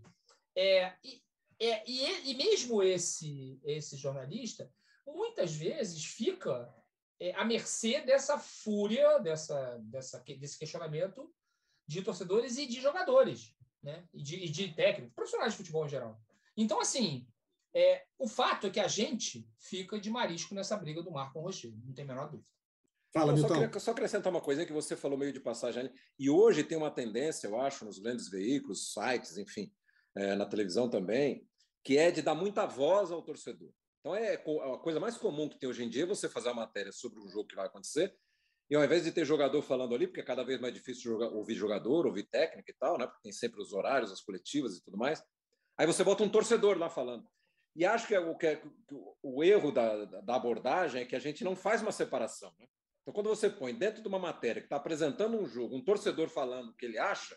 é, 0.57 0.93
e, 1.03 1.21
é, 1.59 1.83
e, 1.91 2.31
e 2.31 2.35
mesmo 2.35 2.83
esse, 2.83 3.61
esse 3.65 3.97
jornalista, 3.97 4.73
muitas 5.07 5.55
vezes 5.55 6.05
fica 6.05 6.73
é, 7.19 7.35
à 7.35 7.45
mercê 7.45 8.01
dessa 8.03 8.39
fúria, 8.39 9.19
dessa, 9.19 9.79
dessa, 9.79 10.21
desse 10.21 10.59
questionamento 10.59 11.33
de 11.87 12.03
torcedores 12.03 12.59
e 12.59 12.67
de 12.67 12.81
jogadores, 12.81 13.57
né? 13.83 14.07
E 14.15 14.23
de, 14.23 14.37
e 14.37 14.49
de 14.49 14.73
técnicos, 14.73 15.15
profissionais 15.15 15.53
de 15.53 15.59
futebol 15.59 15.85
em 15.85 15.89
geral. 15.89 16.21
Então, 16.57 16.81
assim, 16.81 17.27
é, 17.75 18.05
o 18.19 18.29
fato 18.29 18.67
é 18.67 18.71
que 18.71 18.81
a 18.81 18.89
gente 18.89 19.49
fica 19.59 19.99
de 19.99 20.11
marisco 20.11 20.55
nessa 20.55 20.77
briga 20.77 21.03
do 21.03 21.11
Marco 21.11 21.35
com 21.35 21.41
o 21.41 21.43
Rochedo, 21.43 21.81
não 21.85 21.95
tem 21.95 22.05
a 22.05 22.09
menor 22.09 22.31
dúvida. 22.31 22.49
Fala, 23.13 23.37
só, 23.37 23.47
queria, 23.47 23.79
só 23.79 23.91
acrescentar 23.91 24.33
uma 24.33 24.41
coisa 24.41 24.65
que 24.65 24.73
você 24.73 24.97
falou 24.97 25.19
meio 25.19 25.33
de 25.35 25.41
passagem. 25.41 25.93
E 26.19 26.31
hoje 26.31 26.65
tem 26.65 26.79
uma 26.79 26.91
tendência, 26.91 27.47
eu 27.47 27.61
acho, 27.61 27.85
nos 27.85 27.99
grandes 27.99 28.31
veículos, 28.31 28.93
sites, 28.93 29.37
enfim, 29.37 29.71
é, 30.17 30.35
na 30.35 30.47
televisão 30.47 30.89
também, 30.89 31.47
que 31.85 31.99
é 31.99 32.11
de 32.11 32.23
dar 32.23 32.35
muita 32.35 32.65
voz 32.65 33.11
ao 33.11 33.23
torcedor. 33.23 33.71
Então, 34.01 34.17
é 34.17 34.35
a 34.35 34.79
coisa 34.79 34.99
mais 34.99 35.17
comum 35.17 35.49
que 35.49 35.59
tem 35.59 35.69
hoje 35.69 35.85
em 35.85 35.91
dia 35.91 36.05
é 36.05 36.07
você 36.07 36.29
fazer 36.29 36.49
uma 36.49 36.63
matéria 36.63 36.91
sobre 36.91 37.21
um 37.21 37.29
jogo 37.29 37.47
que 37.47 37.55
vai 37.55 37.67
acontecer, 37.67 38.17
e 38.69 38.75
ao 38.75 38.83
invés 38.83 39.05
de 39.05 39.13
ter 39.13 39.25
jogador 39.27 39.61
falando 39.61 39.95
ali, 39.95 40.07
porque 40.07 40.21
é 40.21 40.25
cada 40.25 40.43
vez 40.43 40.59
mais 40.59 40.73
difícil 40.73 41.03
jogar, 41.03 41.29
ouvir 41.29 41.55
jogador, 41.55 42.07
ouvir 42.07 42.23
técnico 42.25 42.71
e 42.71 42.75
tal, 42.75 42.97
né? 42.97 43.07
porque 43.07 43.21
tem 43.23 43.33
sempre 43.33 43.61
os 43.61 43.73
horários, 43.73 44.11
as 44.11 44.23
coletivas 44.23 44.77
e 44.77 44.83
tudo 44.83 44.97
mais, 44.97 45.23
aí 45.77 45.87
você 45.87 46.03
bota 46.03 46.25
um 46.25 46.29
torcedor 46.29 46.79
lá 46.79 46.89
falando. 46.89 47.29
E 47.75 47.87
acho 47.87 48.07
que, 48.07 48.15
é 48.15 48.21
o, 48.21 48.37
que 48.37 48.47
é, 48.47 48.63
o 49.23 49.43
erro 49.43 49.73
da, 49.73 50.05
da 50.05 50.37
abordagem 50.37 51.03
é 51.03 51.05
que 51.07 51.17
a 51.17 51.19
gente 51.19 51.43
não 51.43 51.57
faz 51.57 51.81
uma 51.81 51.93
separação. 51.93 52.53
Né? 52.59 52.67
Então, 53.01 53.15
quando 53.15 53.29
você 53.29 53.49
põe 53.49 53.75
dentro 53.75 54.03
de 54.03 54.09
uma 54.09 54.19
matéria 54.19 54.61
que 54.61 54.67
está 54.67 54.77
apresentando 54.77 55.39
um 55.39 55.47
jogo, 55.47 55.77
um 55.77 55.85
torcedor 55.85 56.29
falando 56.29 56.71
o 56.71 56.75
que 56.75 56.85
ele 56.85 56.99
acha, 56.99 57.37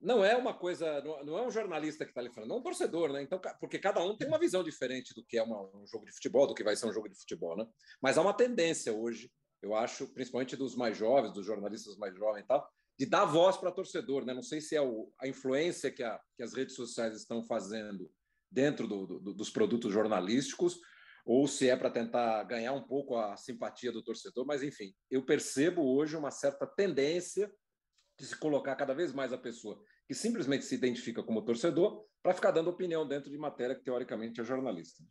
não 0.00 0.24
é 0.24 0.36
uma 0.36 0.54
coisa, 0.54 1.00
não 1.24 1.38
é 1.38 1.46
um 1.46 1.50
jornalista 1.50 2.04
que 2.04 2.10
está 2.10 2.20
ali 2.20 2.32
falando, 2.32 2.52
é 2.52 2.56
um 2.56 2.62
torcedor, 2.62 3.12
né? 3.12 3.22
Então, 3.22 3.40
porque 3.60 3.78
cada 3.78 4.02
um 4.02 4.16
tem 4.16 4.28
uma 4.28 4.38
visão 4.38 4.62
diferente 4.62 5.14
do 5.14 5.24
que 5.24 5.38
é 5.38 5.42
uma, 5.42 5.60
um 5.74 5.86
jogo 5.86 6.04
de 6.04 6.12
futebol, 6.12 6.46
do 6.46 6.54
que 6.54 6.64
vai 6.64 6.76
ser 6.76 6.86
um 6.86 6.92
jogo 6.92 7.08
de 7.08 7.18
futebol, 7.18 7.56
né? 7.56 7.66
Mas 8.00 8.18
há 8.18 8.22
uma 8.22 8.34
tendência 8.34 8.92
hoje, 8.92 9.30
eu 9.62 9.74
acho, 9.74 10.06
principalmente 10.12 10.56
dos 10.56 10.76
mais 10.76 10.96
jovens, 10.96 11.32
dos 11.32 11.46
jornalistas 11.46 11.96
mais 11.96 12.14
jovens 12.14 12.42
e 12.42 12.46
tal, 12.46 12.68
de 12.98 13.06
dar 13.06 13.24
voz 13.24 13.56
para 13.56 13.70
torcedor, 13.70 14.24
né? 14.24 14.34
Não 14.34 14.42
sei 14.42 14.60
se 14.60 14.76
é 14.76 14.82
o, 14.82 15.12
a 15.18 15.26
influência 15.26 15.90
que, 15.90 16.02
a, 16.02 16.20
que 16.36 16.42
as 16.42 16.54
redes 16.54 16.74
sociais 16.74 17.14
estão 17.14 17.42
fazendo 17.42 18.10
dentro 18.50 18.86
do, 18.86 19.06
do, 19.06 19.34
dos 19.34 19.50
produtos 19.50 19.92
jornalísticos 19.92 20.80
ou 21.24 21.48
se 21.48 21.68
é 21.68 21.76
para 21.76 21.90
tentar 21.90 22.44
ganhar 22.44 22.72
um 22.72 22.82
pouco 22.82 23.16
a 23.16 23.36
simpatia 23.36 23.90
do 23.90 24.02
torcedor, 24.02 24.46
mas 24.46 24.62
enfim, 24.62 24.94
eu 25.10 25.24
percebo 25.24 25.82
hoje 25.82 26.16
uma 26.16 26.30
certa 26.30 26.66
tendência 26.66 27.52
de 28.18 28.24
se 28.24 28.36
colocar 28.36 28.76
cada 28.76 28.94
vez 28.94 29.12
mais 29.12 29.32
a 29.32 29.38
pessoa 29.38 29.82
que 30.06 30.14
simplesmente 30.14 30.64
se 30.64 30.74
identifica 30.74 31.22
como 31.22 31.42
torcedor 31.42 32.04
para 32.22 32.32
ficar 32.32 32.52
dando 32.52 32.70
opinião 32.70 33.06
dentro 33.06 33.30
de 33.30 33.36
matéria 33.36 33.74
que 33.74 33.82
teoricamente 33.82 34.40
é 34.40 34.44
jornalista. 34.44 35.02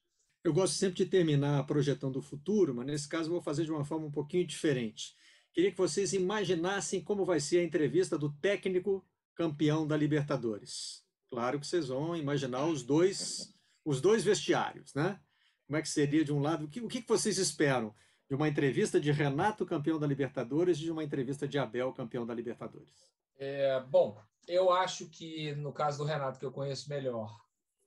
Eu 0.43 0.53
gosto 0.53 0.75
sempre 0.75 0.97
de 0.97 1.05
terminar 1.05 1.65
projetando 1.65 2.17
o 2.17 2.21
futuro, 2.21 2.73
mas 2.73 2.85
nesse 2.85 3.09
caso 3.09 3.29
vou 3.29 3.41
fazer 3.41 3.65
de 3.65 3.71
uma 3.71 3.83
forma 3.83 4.05
um 4.05 4.11
pouquinho 4.11 4.47
diferente. 4.47 5.13
Queria 5.53 5.71
que 5.71 5.77
vocês 5.77 6.13
imaginassem 6.13 7.03
como 7.03 7.25
vai 7.25 7.39
ser 7.39 7.59
a 7.59 7.63
entrevista 7.63 8.17
do 8.17 8.31
técnico 8.39 9.05
campeão 9.35 9.85
da 9.85 9.97
Libertadores. 9.97 11.04
Claro 11.35 11.59
que 11.59 11.67
vocês 11.67 11.89
vão 11.89 12.15
imaginar 12.15 12.65
os 12.65 12.81
dois, 12.81 13.53
os 13.83 13.99
dois 13.99 14.23
vestiários, 14.23 14.93
né? 14.93 15.19
Como 15.67 15.75
é 15.75 15.81
que 15.81 15.89
seria 15.89 16.23
de 16.23 16.31
um 16.31 16.39
lado? 16.39 16.63
O 16.63 16.69
que, 16.69 16.79
o 16.79 16.87
que 16.87 17.03
vocês 17.05 17.37
esperam 17.37 17.93
de 18.29 18.35
uma 18.35 18.47
entrevista 18.47 19.01
de 19.01 19.11
Renato, 19.11 19.65
campeão 19.65 19.99
da 19.99 20.07
Libertadores, 20.07 20.77
e 20.77 20.83
de 20.83 20.91
uma 20.91 21.03
entrevista 21.03 21.45
de 21.45 21.59
Abel, 21.59 21.91
campeão 21.91 22.25
da 22.25 22.33
Libertadores? 22.33 23.05
É, 23.37 23.81
bom, 23.81 24.17
eu 24.47 24.71
acho 24.71 25.09
que 25.09 25.53
no 25.55 25.73
caso 25.73 25.97
do 25.97 26.05
Renato, 26.05 26.39
que 26.39 26.45
eu 26.45 26.53
conheço 26.53 26.89
melhor, 26.89 27.37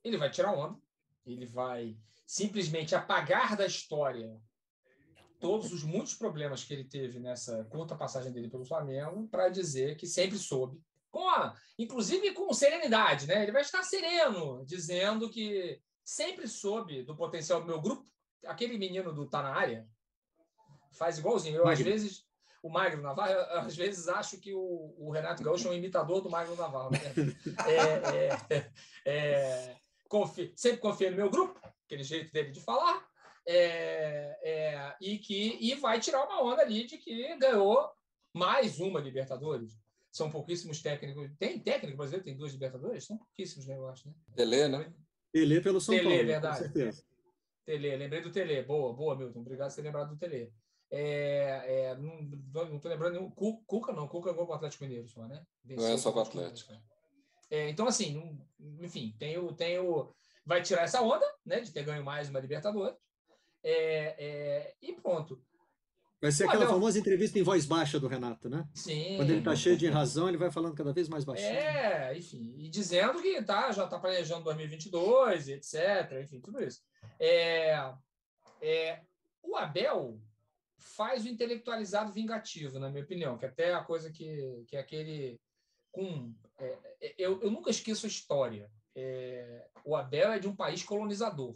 ele 0.03 0.15
vai 0.15 0.29
tirar 0.29 0.53
onda, 0.53 0.77
ele 1.25 1.47
vai 1.47 1.97
simplesmente 2.27 2.93
apagar 2.93 3.57
da 3.57 3.65
história 3.65 4.39
todos 5.39 5.73
os 5.73 5.83
muitos 5.83 6.13
problemas 6.13 6.63
que 6.63 6.71
ele 6.71 6.83
teve 6.83 7.17
nessa 7.17 7.63
curta 7.63 7.95
passagem 7.95 8.31
dele 8.31 8.47
pelo 8.47 8.63
Flamengo 8.63 9.27
para 9.27 9.49
dizer 9.49 9.97
que 9.97 10.05
sempre 10.05 10.37
soube, 10.37 10.79
com 11.11 11.27
a, 11.29 11.55
inclusive 11.77 12.33
com 12.33 12.53
serenidade, 12.53 13.27
né? 13.27 13.43
Ele 13.43 13.51
vai 13.51 13.61
estar 13.61 13.83
sereno, 13.83 14.63
dizendo 14.65 15.29
que 15.29 15.79
sempre 16.03 16.47
soube 16.47 17.03
do 17.03 17.15
potencial 17.15 17.61
do 17.61 17.67
meu 17.67 17.81
grupo. 17.81 18.07
Aquele 18.45 18.77
menino 18.77 19.13
do 19.13 19.29
Tá 19.29 19.41
na 19.41 19.53
área, 19.53 19.87
faz 20.93 21.17
igualzinho. 21.17 21.57
Eu, 21.57 21.67
às 21.67 21.79
vezes, 21.79 22.25
o 22.63 22.69
Magno 22.69 23.01
Navarro, 23.01 23.33
às 23.59 23.75
vezes 23.75 24.07
acho 24.07 24.39
que 24.39 24.53
o, 24.53 24.93
o, 24.97 25.11
Renato 25.11 25.43
Gaúcho 25.43 25.67
é 25.67 25.71
um 25.71 25.75
imitador 25.75 26.21
do 26.21 26.29
Magno 26.29 26.55
Navarro. 26.55 26.91
Né? 26.91 26.99
É, 27.67 28.55
é, 28.55 28.71
é, 29.05 29.75
confio, 30.07 30.51
sempre 30.55 30.79
confio 30.79 31.11
no 31.11 31.17
meu 31.17 31.29
grupo, 31.29 31.59
aquele 31.85 32.03
jeito 32.03 32.31
dele 32.31 32.51
de 32.51 32.59
falar, 32.59 33.05
é, 33.47 34.37
é, 34.43 34.95
e 35.01 35.17
que 35.17 35.57
e 35.59 35.75
vai 35.75 35.99
tirar 35.99 36.23
uma 36.25 36.43
onda 36.43 36.61
ali 36.61 36.85
de 36.85 36.97
que 36.97 37.35
ganhou 37.37 37.89
mais 38.33 38.79
uma 38.79 38.99
Libertadores. 38.99 39.73
São 40.11 40.29
pouquíssimos 40.29 40.81
técnicos. 40.81 41.29
Tem 41.37 41.59
técnico 41.59 41.97
brasileiro, 41.97 42.25
tem 42.25 42.37
dois 42.37 42.53
Libertadores? 42.53 43.05
São 43.05 43.17
pouquíssimos, 43.17 43.67
né, 43.67 43.75
eu 43.75 43.87
acho, 43.87 44.07
né? 44.07 44.13
Tele, 44.35 44.67
né? 44.67 44.93
Tele 45.31 45.61
pelo 45.61 45.79
São 45.79 45.95
Tele, 45.95 46.09
Paulo, 46.09 46.25
verdade. 46.25 46.57
com 46.57 46.63
certeza. 46.63 47.03
Tele, 47.65 47.95
lembrei 47.95 48.21
do 48.21 48.31
Tele. 48.31 48.63
Boa, 48.63 48.93
boa, 48.93 49.15
Milton. 49.15 49.39
Obrigado 49.41 49.69
por 49.69 49.75
ter 49.75 49.81
lembrado 49.81 50.09
do 50.09 50.17
Tele. 50.17 50.51
É, 50.91 51.63
é, 51.67 51.95
não, 51.97 52.21
não 52.65 52.79
tô 52.79 52.89
lembrando 52.89 53.13
nenhum. 53.13 53.29
Cuca 53.29 53.93
não, 53.93 54.07
Cuca 54.07 54.31
jogou 54.31 54.47
com 54.47 54.53
o 54.53 54.55
Atlético 54.55 54.83
Mineiro 54.83 55.07
só, 55.07 55.27
né? 55.27 55.45
Venceu 55.63 55.87
não 55.87 55.93
é 55.93 55.97
só 55.97 56.11
com 56.11 56.19
o 56.19 56.21
Atlético. 56.23 56.73
É, 57.51 57.69
então, 57.69 57.87
assim, 57.87 58.39
enfim, 58.79 59.15
tem 59.19 59.37
o, 59.37 59.53
tem 59.53 59.77
o. 59.79 60.13
Vai 60.45 60.63
tirar 60.63 60.83
essa 60.83 61.01
onda, 61.01 61.25
né? 61.45 61.59
De 61.59 61.71
ter 61.71 61.83
ganho 61.83 62.03
mais 62.03 62.29
uma 62.29 62.39
Libertadores. 62.39 62.97
É, 63.63 64.15
é, 64.17 64.75
e 64.81 64.93
pronto. 64.93 65.39
Vai 66.21 66.31
ser 66.33 66.45
aquela 66.45 66.67
famosa 66.67 66.99
entrevista 66.99 67.39
em 67.39 67.43
voz 67.43 67.65
baixa 67.65 67.97
do 67.97 68.07
Renato, 68.07 68.49
né? 68.49 68.67
Sim. 68.73 69.15
Quando 69.15 69.29
ele 69.29 69.39
está 69.39 69.55
cheio 69.55 69.77
de 69.77 69.87
razão, 69.87 70.27
ele 70.27 70.37
vai 70.37 70.51
falando 70.51 70.75
cada 70.75 70.91
vez 70.91 71.07
mais 71.07 71.23
baixinho. 71.23 71.49
É, 71.49 72.17
enfim, 72.17 72.53
e 72.57 72.69
dizendo 72.69 73.21
que 73.21 73.41
tá, 73.41 73.71
já 73.71 73.85
está 73.85 73.97
planejando 73.97 74.43
2022, 74.43 75.47
etc. 75.47 76.19
Enfim, 76.21 76.41
tudo 76.41 76.61
isso. 76.61 76.81
É, 77.17 77.93
é, 78.61 79.01
o 79.41 79.55
Abel 79.55 80.21
faz 80.77 81.23
o 81.23 81.29
intelectualizado 81.29 82.11
vingativo, 82.11 82.79
na 82.79 82.89
minha 82.89 83.03
opinião, 83.03 83.37
que 83.37 83.45
até 83.45 83.69
é 83.69 83.73
a 83.73 83.83
coisa 83.83 84.11
que, 84.11 84.65
que 84.67 84.75
é 84.75 84.79
aquele. 84.79 85.39
Com, 85.89 86.33
é, 86.57 86.77
é 87.01 87.15
eu, 87.17 87.41
eu 87.41 87.49
nunca 87.49 87.69
esqueço 87.69 88.05
a 88.05 88.09
história. 88.09 88.69
É, 88.93 89.67
o 89.85 89.95
Abel 89.95 90.33
é 90.33 90.39
de 90.39 90.49
um 90.49 90.55
país 90.55 90.83
colonizador 90.83 91.55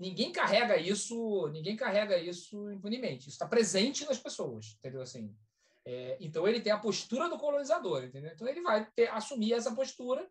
ninguém 0.00 0.32
carrega 0.32 0.78
isso, 0.78 1.46
ninguém 1.48 1.76
carrega 1.76 2.16
isso 2.16 2.72
impunemente. 2.72 3.28
Isso 3.28 3.36
está 3.36 3.46
presente 3.46 4.06
nas 4.06 4.18
pessoas, 4.18 4.74
entendeu? 4.78 5.02
Assim, 5.02 5.36
é, 5.84 6.16
então 6.18 6.48
ele 6.48 6.60
tem 6.60 6.72
a 6.72 6.78
postura 6.78 7.28
do 7.28 7.36
colonizador, 7.36 8.02
entendeu? 8.02 8.32
Então 8.32 8.48
ele 8.48 8.62
vai 8.62 8.90
ter, 8.96 9.10
assumir 9.10 9.52
essa 9.52 9.74
postura 9.74 10.26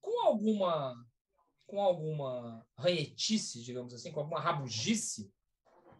com 0.00 0.26
alguma 0.26 0.94
com 1.66 1.82
alguma 1.82 2.66
ranhetice, 2.78 3.62
digamos 3.62 3.92
assim, 3.92 4.10
com 4.10 4.20
alguma 4.20 4.40
rabugice, 4.40 5.30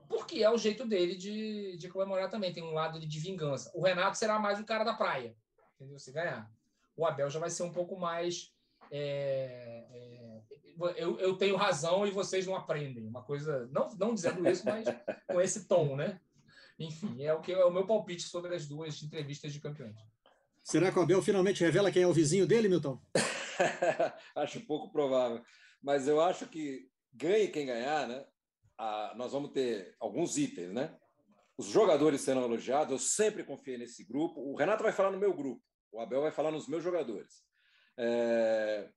porque 0.09 0.43
é 0.43 0.51
o 0.51 0.57
jeito 0.57 0.87
dele 0.87 1.15
de, 1.15 1.77
de 1.77 1.89
comemorar 1.91 2.31
também. 2.31 2.55
Tem 2.55 2.63
um 2.63 2.73
lado 2.73 2.99
de 2.99 3.21
vingança. 3.21 3.71
O 3.75 3.83
Renato 3.83 4.17
será 4.17 4.39
mais 4.39 4.59
o 4.59 4.65
cara 4.65 4.83
da 4.83 4.95
praia, 4.95 5.37
entendeu? 5.75 5.99
Se 5.99 6.11
ganhar. 6.11 6.51
O 6.97 7.05
Abel 7.05 7.29
já 7.29 7.39
vai 7.39 7.51
ser 7.51 7.65
um 7.65 7.73
pouco 7.73 7.99
mais 7.99 8.51
é, 8.91 9.85
é, 9.91 10.41
eu, 10.97 11.19
eu 11.19 11.37
tenho 11.37 11.57
razão 11.57 12.07
e 12.07 12.11
vocês 12.11 12.47
não 12.47 12.55
aprendem. 12.55 13.07
Uma 13.07 13.23
coisa, 13.23 13.69
não, 13.73 13.89
não 13.99 14.15
dizendo 14.15 14.49
isso, 14.49 14.65
mas 14.65 14.87
com 15.27 15.41
esse 15.41 15.67
tom, 15.67 15.97
né? 15.97 16.21
Enfim, 16.79 17.23
é 17.23 17.35
o 17.35 17.41
que 17.41 17.53
é 17.53 17.65
o 17.65 17.73
meu 17.73 17.87
palpite 17.87 18.23
sobre 18.23 18.55
as 18.55 18.67
duas 18.67 19.03
entrevistas 19.03 19.53
de 19.53 19.61
campeões. 19.61 19.97
Será 20.63 20.93
que 20.93 20.99
o 20.99 21.03
Abel 21.03 21.23
finalmente 21.23 21.65
revela 21.65 21.91
quem 21.91 22.03
é 22.03 22.07
o 22.07 22.13
vizinho 22.13 22.47
dele, 22.47 22.69
Milton? 22.69 23.01
acho 24.37 24.61
pouco 24.67 24.93
provável. 24.93 25.43
Mas 25.83 26.07
eu 26.07 26.21
acho 26.21 26.47
que 26.47 26.89
ganhe 27.13 27.49
quem 27.49 27.67
ganhar, 27.67 28.07
né? 28.07 28.25
Ah, 28.77 29.13
nós 29.17 29.33
vamos 29.33 29.51
ter 29.51 29.97
alguns 29.99 30.37
itens, 30.37 30.73
né? 30.73 30.95
Os 31.57 31.67
jogadores 31.67 32.21
serão 32.21 32.45
elogiados, 32.45 32.93
eu 32.93 32.99
sempre 32.99 33.43
confiei 33.43 33.77
nesse 33.77 34.05
grupo. 34.05 34.41
O 34.41 34.55
Renato 34.55 34.85
vai 34.85 34.93
falar 34.93 35.11
no 35.11 35.19
meu 35.19 35.35
grupo, 35.35 35.61
o 35.91 36.01
Abel 36.01 36.21
vai 36.21 36.31
falar 36.31 36.53
nos 36.53 36.69
meus 36.69 36.85
jogadores. 36.85 37.43
É, 37.99 38.89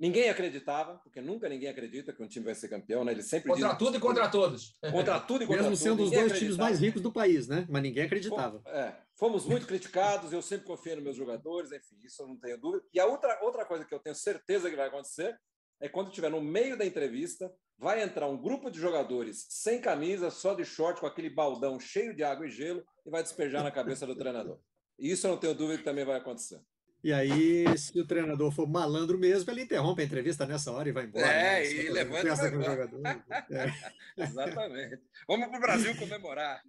Ninguém 0.00 0.30
acreditava, 0.30 0.94
porque 1.04 1.20
nunca 1.20 1.46
ninguém 1.46 1.68
acredita 1.68 2.10
que 2.10 2.22
um 2.22 2.26
time 2.26 2.46
vai 2.46 2.54
ser 2.54 2.68
campeão, 2.68 3.04
né? 3.04 3.12
Ele 3.12 3.22
sempre 3.22 3.50
contra 3.50 3.68
diz, 3.68 3.78
tudo 3.78 3.98
e 3.98 4.00
contra 4.00 4.30
todos. 4.30 4.74
Contra 4.90 5.20
tudo 5.20 5.44
e 5.44 5.46
contra 5.46 5.62
Mesmo 5.64 5.76
sendo 5.76 6.02
os 6.04 6.10
dois 6.10 6.38
times 6.38 6.56
mais 6.56 6.80
ricos 6.80 7.02
do 7.02 7.12
país, 7.12 7.46
né? 7.46 7.66
Mas 7.68 7.82
ninguém 7.82 8.04
acreditava. 8.04 8.62
É, 8.64 8.94
fomos 9.14 9.44
muito 9.44 9.66
criticados, 9.66 10.32
eu 10.32 10.40
sempre 10.40 10.66
confiei 10.66 10.94
nos 10.94 11.04
meus 11.04 11.16
jogadores, 11.16 11.70
enfim, 11.70 11.98
isso 12.02 12.22
eu 12.22 12.28
não 12.28 12.38
tenho 12.38 12.56
dúvida. 12.56 12.82
E 12.94 12.98
a 12.98 13.04
outra, 13.04 13.38
outra 13.42 13.66
coisa 13.66 13.84
que 13.84 13.94
eu 13.94 13.98
tenho 13.98 14.14
certeza 14.14 14.70
que 14.70 14.76
vai 14.76 14.88
acontecer 14.88 15.38
é 15.78 15.86
quando 15.86 16.08
estiver 16.08 16.30
no 16.30 16.40
meio 16.40 16.78
da 16.78 16.86
entrevista, 16.86 17.52
vai 17.76 18.02
entrar 18.02 18.26
um 18.26 18.40
grupo 18.40 18.70
de 18.70 18.80
jogadores 18.80 19.44
sem 19.50 19.82
camisa, 19.82 20.30
só 20.30 20.54
de 20.54 20.64
short, 20.64 20.98
com 20.98 21.06
aquele 21.06 21.28
baldão 21.28 21.78
cheio 21.78 22.16
de 22.16 22.24
água 22.24 22.46
e 22.46 22.50
gelo, 22.50 22.82
e 23.04 23.10
vai 23.10 23.22
despejar 23.22 23.62
na 23.62 23.70
cabeça 23.70 24.06
do 24.06 24.16
treinador. 24.16 24.58
E 24.98 25.10
isso 25.10 25.26
eu 25.26 25.32
não 25.32 25.38
tenho 25.38 25.54
dúvida 25.54 25.76
que 25.76 25.84
também 25.84 26.06
vai 26.06 26.16
acontecer. 26.16 26.58
E 27.02 27.12
aí, 27.12 27.64
se 27.78 27.98
o 27.98 28.04
treinador 28.04 28.50
for 28.52 28.68
malandro 28.68 29.18
mesmo, 29.18 29.50
ele 29.50 29.62
interrompe 29.62 30.02
a 30.02 30.04
entrevista 30.04 30.44
nessa 30.44 30.70
hora 30.70 30.88
e 30.88 30.92
vai 30.92 31.04
embora. 31.04 31.26
É, 31.26 31.60
né? 31.60 31.72
e 31.72 31.88
levanta 31.88 32.50
com 32.50 32.58
o 32.58 32.62
jogador. 32.62 33.00
É. 33.50 33.72
Exatamente. 34.22 34.98
Vamos 35.26 35.48
para 35.48 35.58
o 35.58 35.60
Brasil 35.60 35.96
comemorar. 35.96 36.62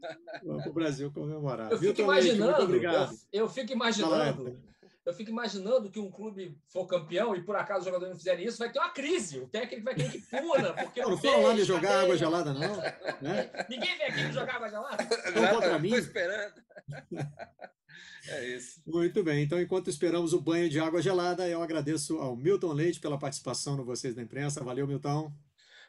Vamos 0.43 0.63
para 0.63 0.71
o 0.71 0.73
Brasil 0.73 1.11
comemorar. 1.11 1.71
Eu 1.71 1.79
fico 1.79 2.01
imaginando, 2.01 2.63
obrigado. 2.63 3.13
Eu, 3.31 3.41
eu, 3.41 3.49
fico 3.49 3.73
imaginando, 3.73 4.57
eu 5.05 5.13
fico 5.13 5.31
imaginando 5.31 5.89
que 5.89 5.99
um 5.99 6.11
clube 6.11 6.57
for 6.67 6.85
campeão 6.85 7.35
e 7.35 7.43
por 7.43 7.55
acaso 7.55 7.79
os 7.79 7.85
jogadores 7.85 8.13
não 8.13 8.17
fizerem 8.17 8.45
isso, 8.45 8.59
vai 8.59 8.71
ter 8.71 8.79
uma 8.79 8.89
crise. 8.89 9.39
O 9.39 9.47
técnico 9.47 9.83
vai 9.83 9.95
querer 9.95 10.11
que 10.11 10.21
pula, 10.21 10.73
porque 10.83 11.01
não, 11.01 11.11
não 11.11 11.17
foram 11.17 11.41
lá 11.43 11.53
me 11.53 11.63
jogar 11.63 12.01
água 12.01 12.17
gelada, 12.17 12.53
não. 12.53 12.77
Né? 13.21 13.51
Ninguém 13.69 13.97
vem 13.97 14.07
aqui 14.07 14.23
me 14.23 14.31
jogar 14.31 14.55
água 14.55 14.69
gelada. 14.69 15.03
Estão 15.03 15.47
contra 15.47 15.79
mim. 15.79 15.89
Estou 15.89 15.99
esperando. 15.99 16.53
É 18.27 18.45
isso. 18.45 18.81
Muito 18.85 19.23
bem. 19.23 19.43
Então, 19.43 19.59
enquanto 19.59 19.89
esperamos 19.89 20.31
o 20.31 20.39
banho 20.39 20.69
de 20.69 20.79
água 20.79 21.01
gelada, 21.01 21.47
eu 21.47 21.61
agradeço 21.61 22.17
ao 22.19 22.35
Milton 22.35 22.71
Leite 22.71 22.99
pela 22.99 23.17
participação 23.17 23.75
no 23.75 23.83
Vocês 23.83 24.13
da 24.13 24.21
Imprensa. 24.21 24.63
Valeu, 24.63 24.87
Milton. 24.87 25.33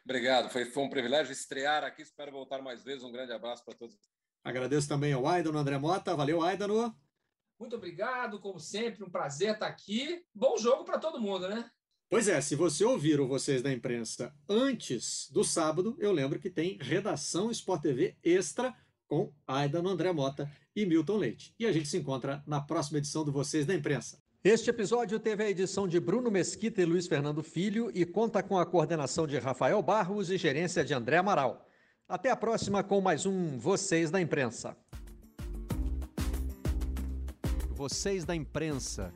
Obrigado. 0.03 0.49
Foi, 0.49 0.65
foi 0.65 0.83
um 0.83 0.89
privilégio 0.89 1.31
estrear 1.31 1.83
aqui. 1.83 2.01
Espero 2.01 2.31
voltar 2.31 2.61
mais 2.61 2.83
vezes. 2.83 3.03
Um 3.03 3.11
grande 3.11 3.31
abraço 3.31 3.63
para 3.63 3.75
todos. 3.75 3.95
Agradeço 4.43 4.89
também 4.89 5.13
ao 5.13 5.27
Aidano 5.27 5.57
André 5.57 5.77
Mota. 5.77 6.15
Valeu, 6.15 6.41
Aidano. 6.41 6.93
Muito 7.63 7.77
obrigado. 7.77 8.39
Como 8.39 8.59
sempre, 8.59 9.05
um 9.05 9.09
prazer 9.09 9.53
estar 9.53 9.67
aqui. 9.67 10.21
Bom 10.35 10.57
jogo 10.57 10.83
para 10.83 10.99
todo 10.99 11.21
mundo, 11.21 11.47
né? 11.47 11.65
Pois 12.09 12.27
é, 12.27 12.41
se 12.41 12.57
você 12.57 12.83
ouvir 12.83 13.21
o 13.21 13.27
Vocês 13.27 13.61
da 13.61 13.71
Imprensa 13.71 14.35
antes 14.49 15.29
do 15.31 15.45
sábado, 15.45 15.95
eu 15.97 16.11
lembro 16.11 16.39
que 16.39 16.49
tem 16.49 16.77
Redação 16.81 17.49
Sport 17.49 17.81
TV 17.81 18.17
Extra 18.21 18.75
com 19.07 19.31
Aidan 19.47 19.87
André 19.87 20.11
Mota 20.11 20.51
e 20.75 20.85
Milton 20.85 21.15
Leite. 21.15 21.55
E 21.57 21.65
a 21.65 21.71
gente 21.71 21.87
se 21.87 21.97
encontra 21.97 22.43
na 22.45 22.59
próxima 22.59 22.97
edição 22.97 23.23
do 23.23 23.31
Vocês 23.31 23.65
da 23.65 23.73
Imprensa. 23.73 24.21
Este 24.43 24.69
episódio 24.69 25.17
teve 25.17 25.45
a 25.45 25.49
edição 25.49 25.87
de 25.87 26.01
Bruno 26.01 26.29
Mesquita 26.29 26.81
e 26.81 26.85
Luiz 26.85 27.07
Fernando 27.07 27.41
Filho 27.41 27.89
e 27.95 28.05
conta 28.05 28.43
com 28.43 28.59
a 28.59 28.65
coordenação 28.65 29.25
de 29.25 29.39
Rafael 29.39 29.81
Barros 29.81 30.29
e 30.29 30.37
gerência 30.37 30.83
de 30.83 30.93
André 30.93 31.15
Amaral. 31.15 31.65
Até 32.09 32.29
a 32.29 32.35
próxima 32.35 32.83
com 32.83 32.99
mais 32.99 33.25
um 33.25 33.57
Vocês 33.57 34.11
da 34.11 34.19
Imprensa. 34.19 34.75
Vocês 37.83 38.23
da 38.23 38.33
Imprensa. 38.33 39.11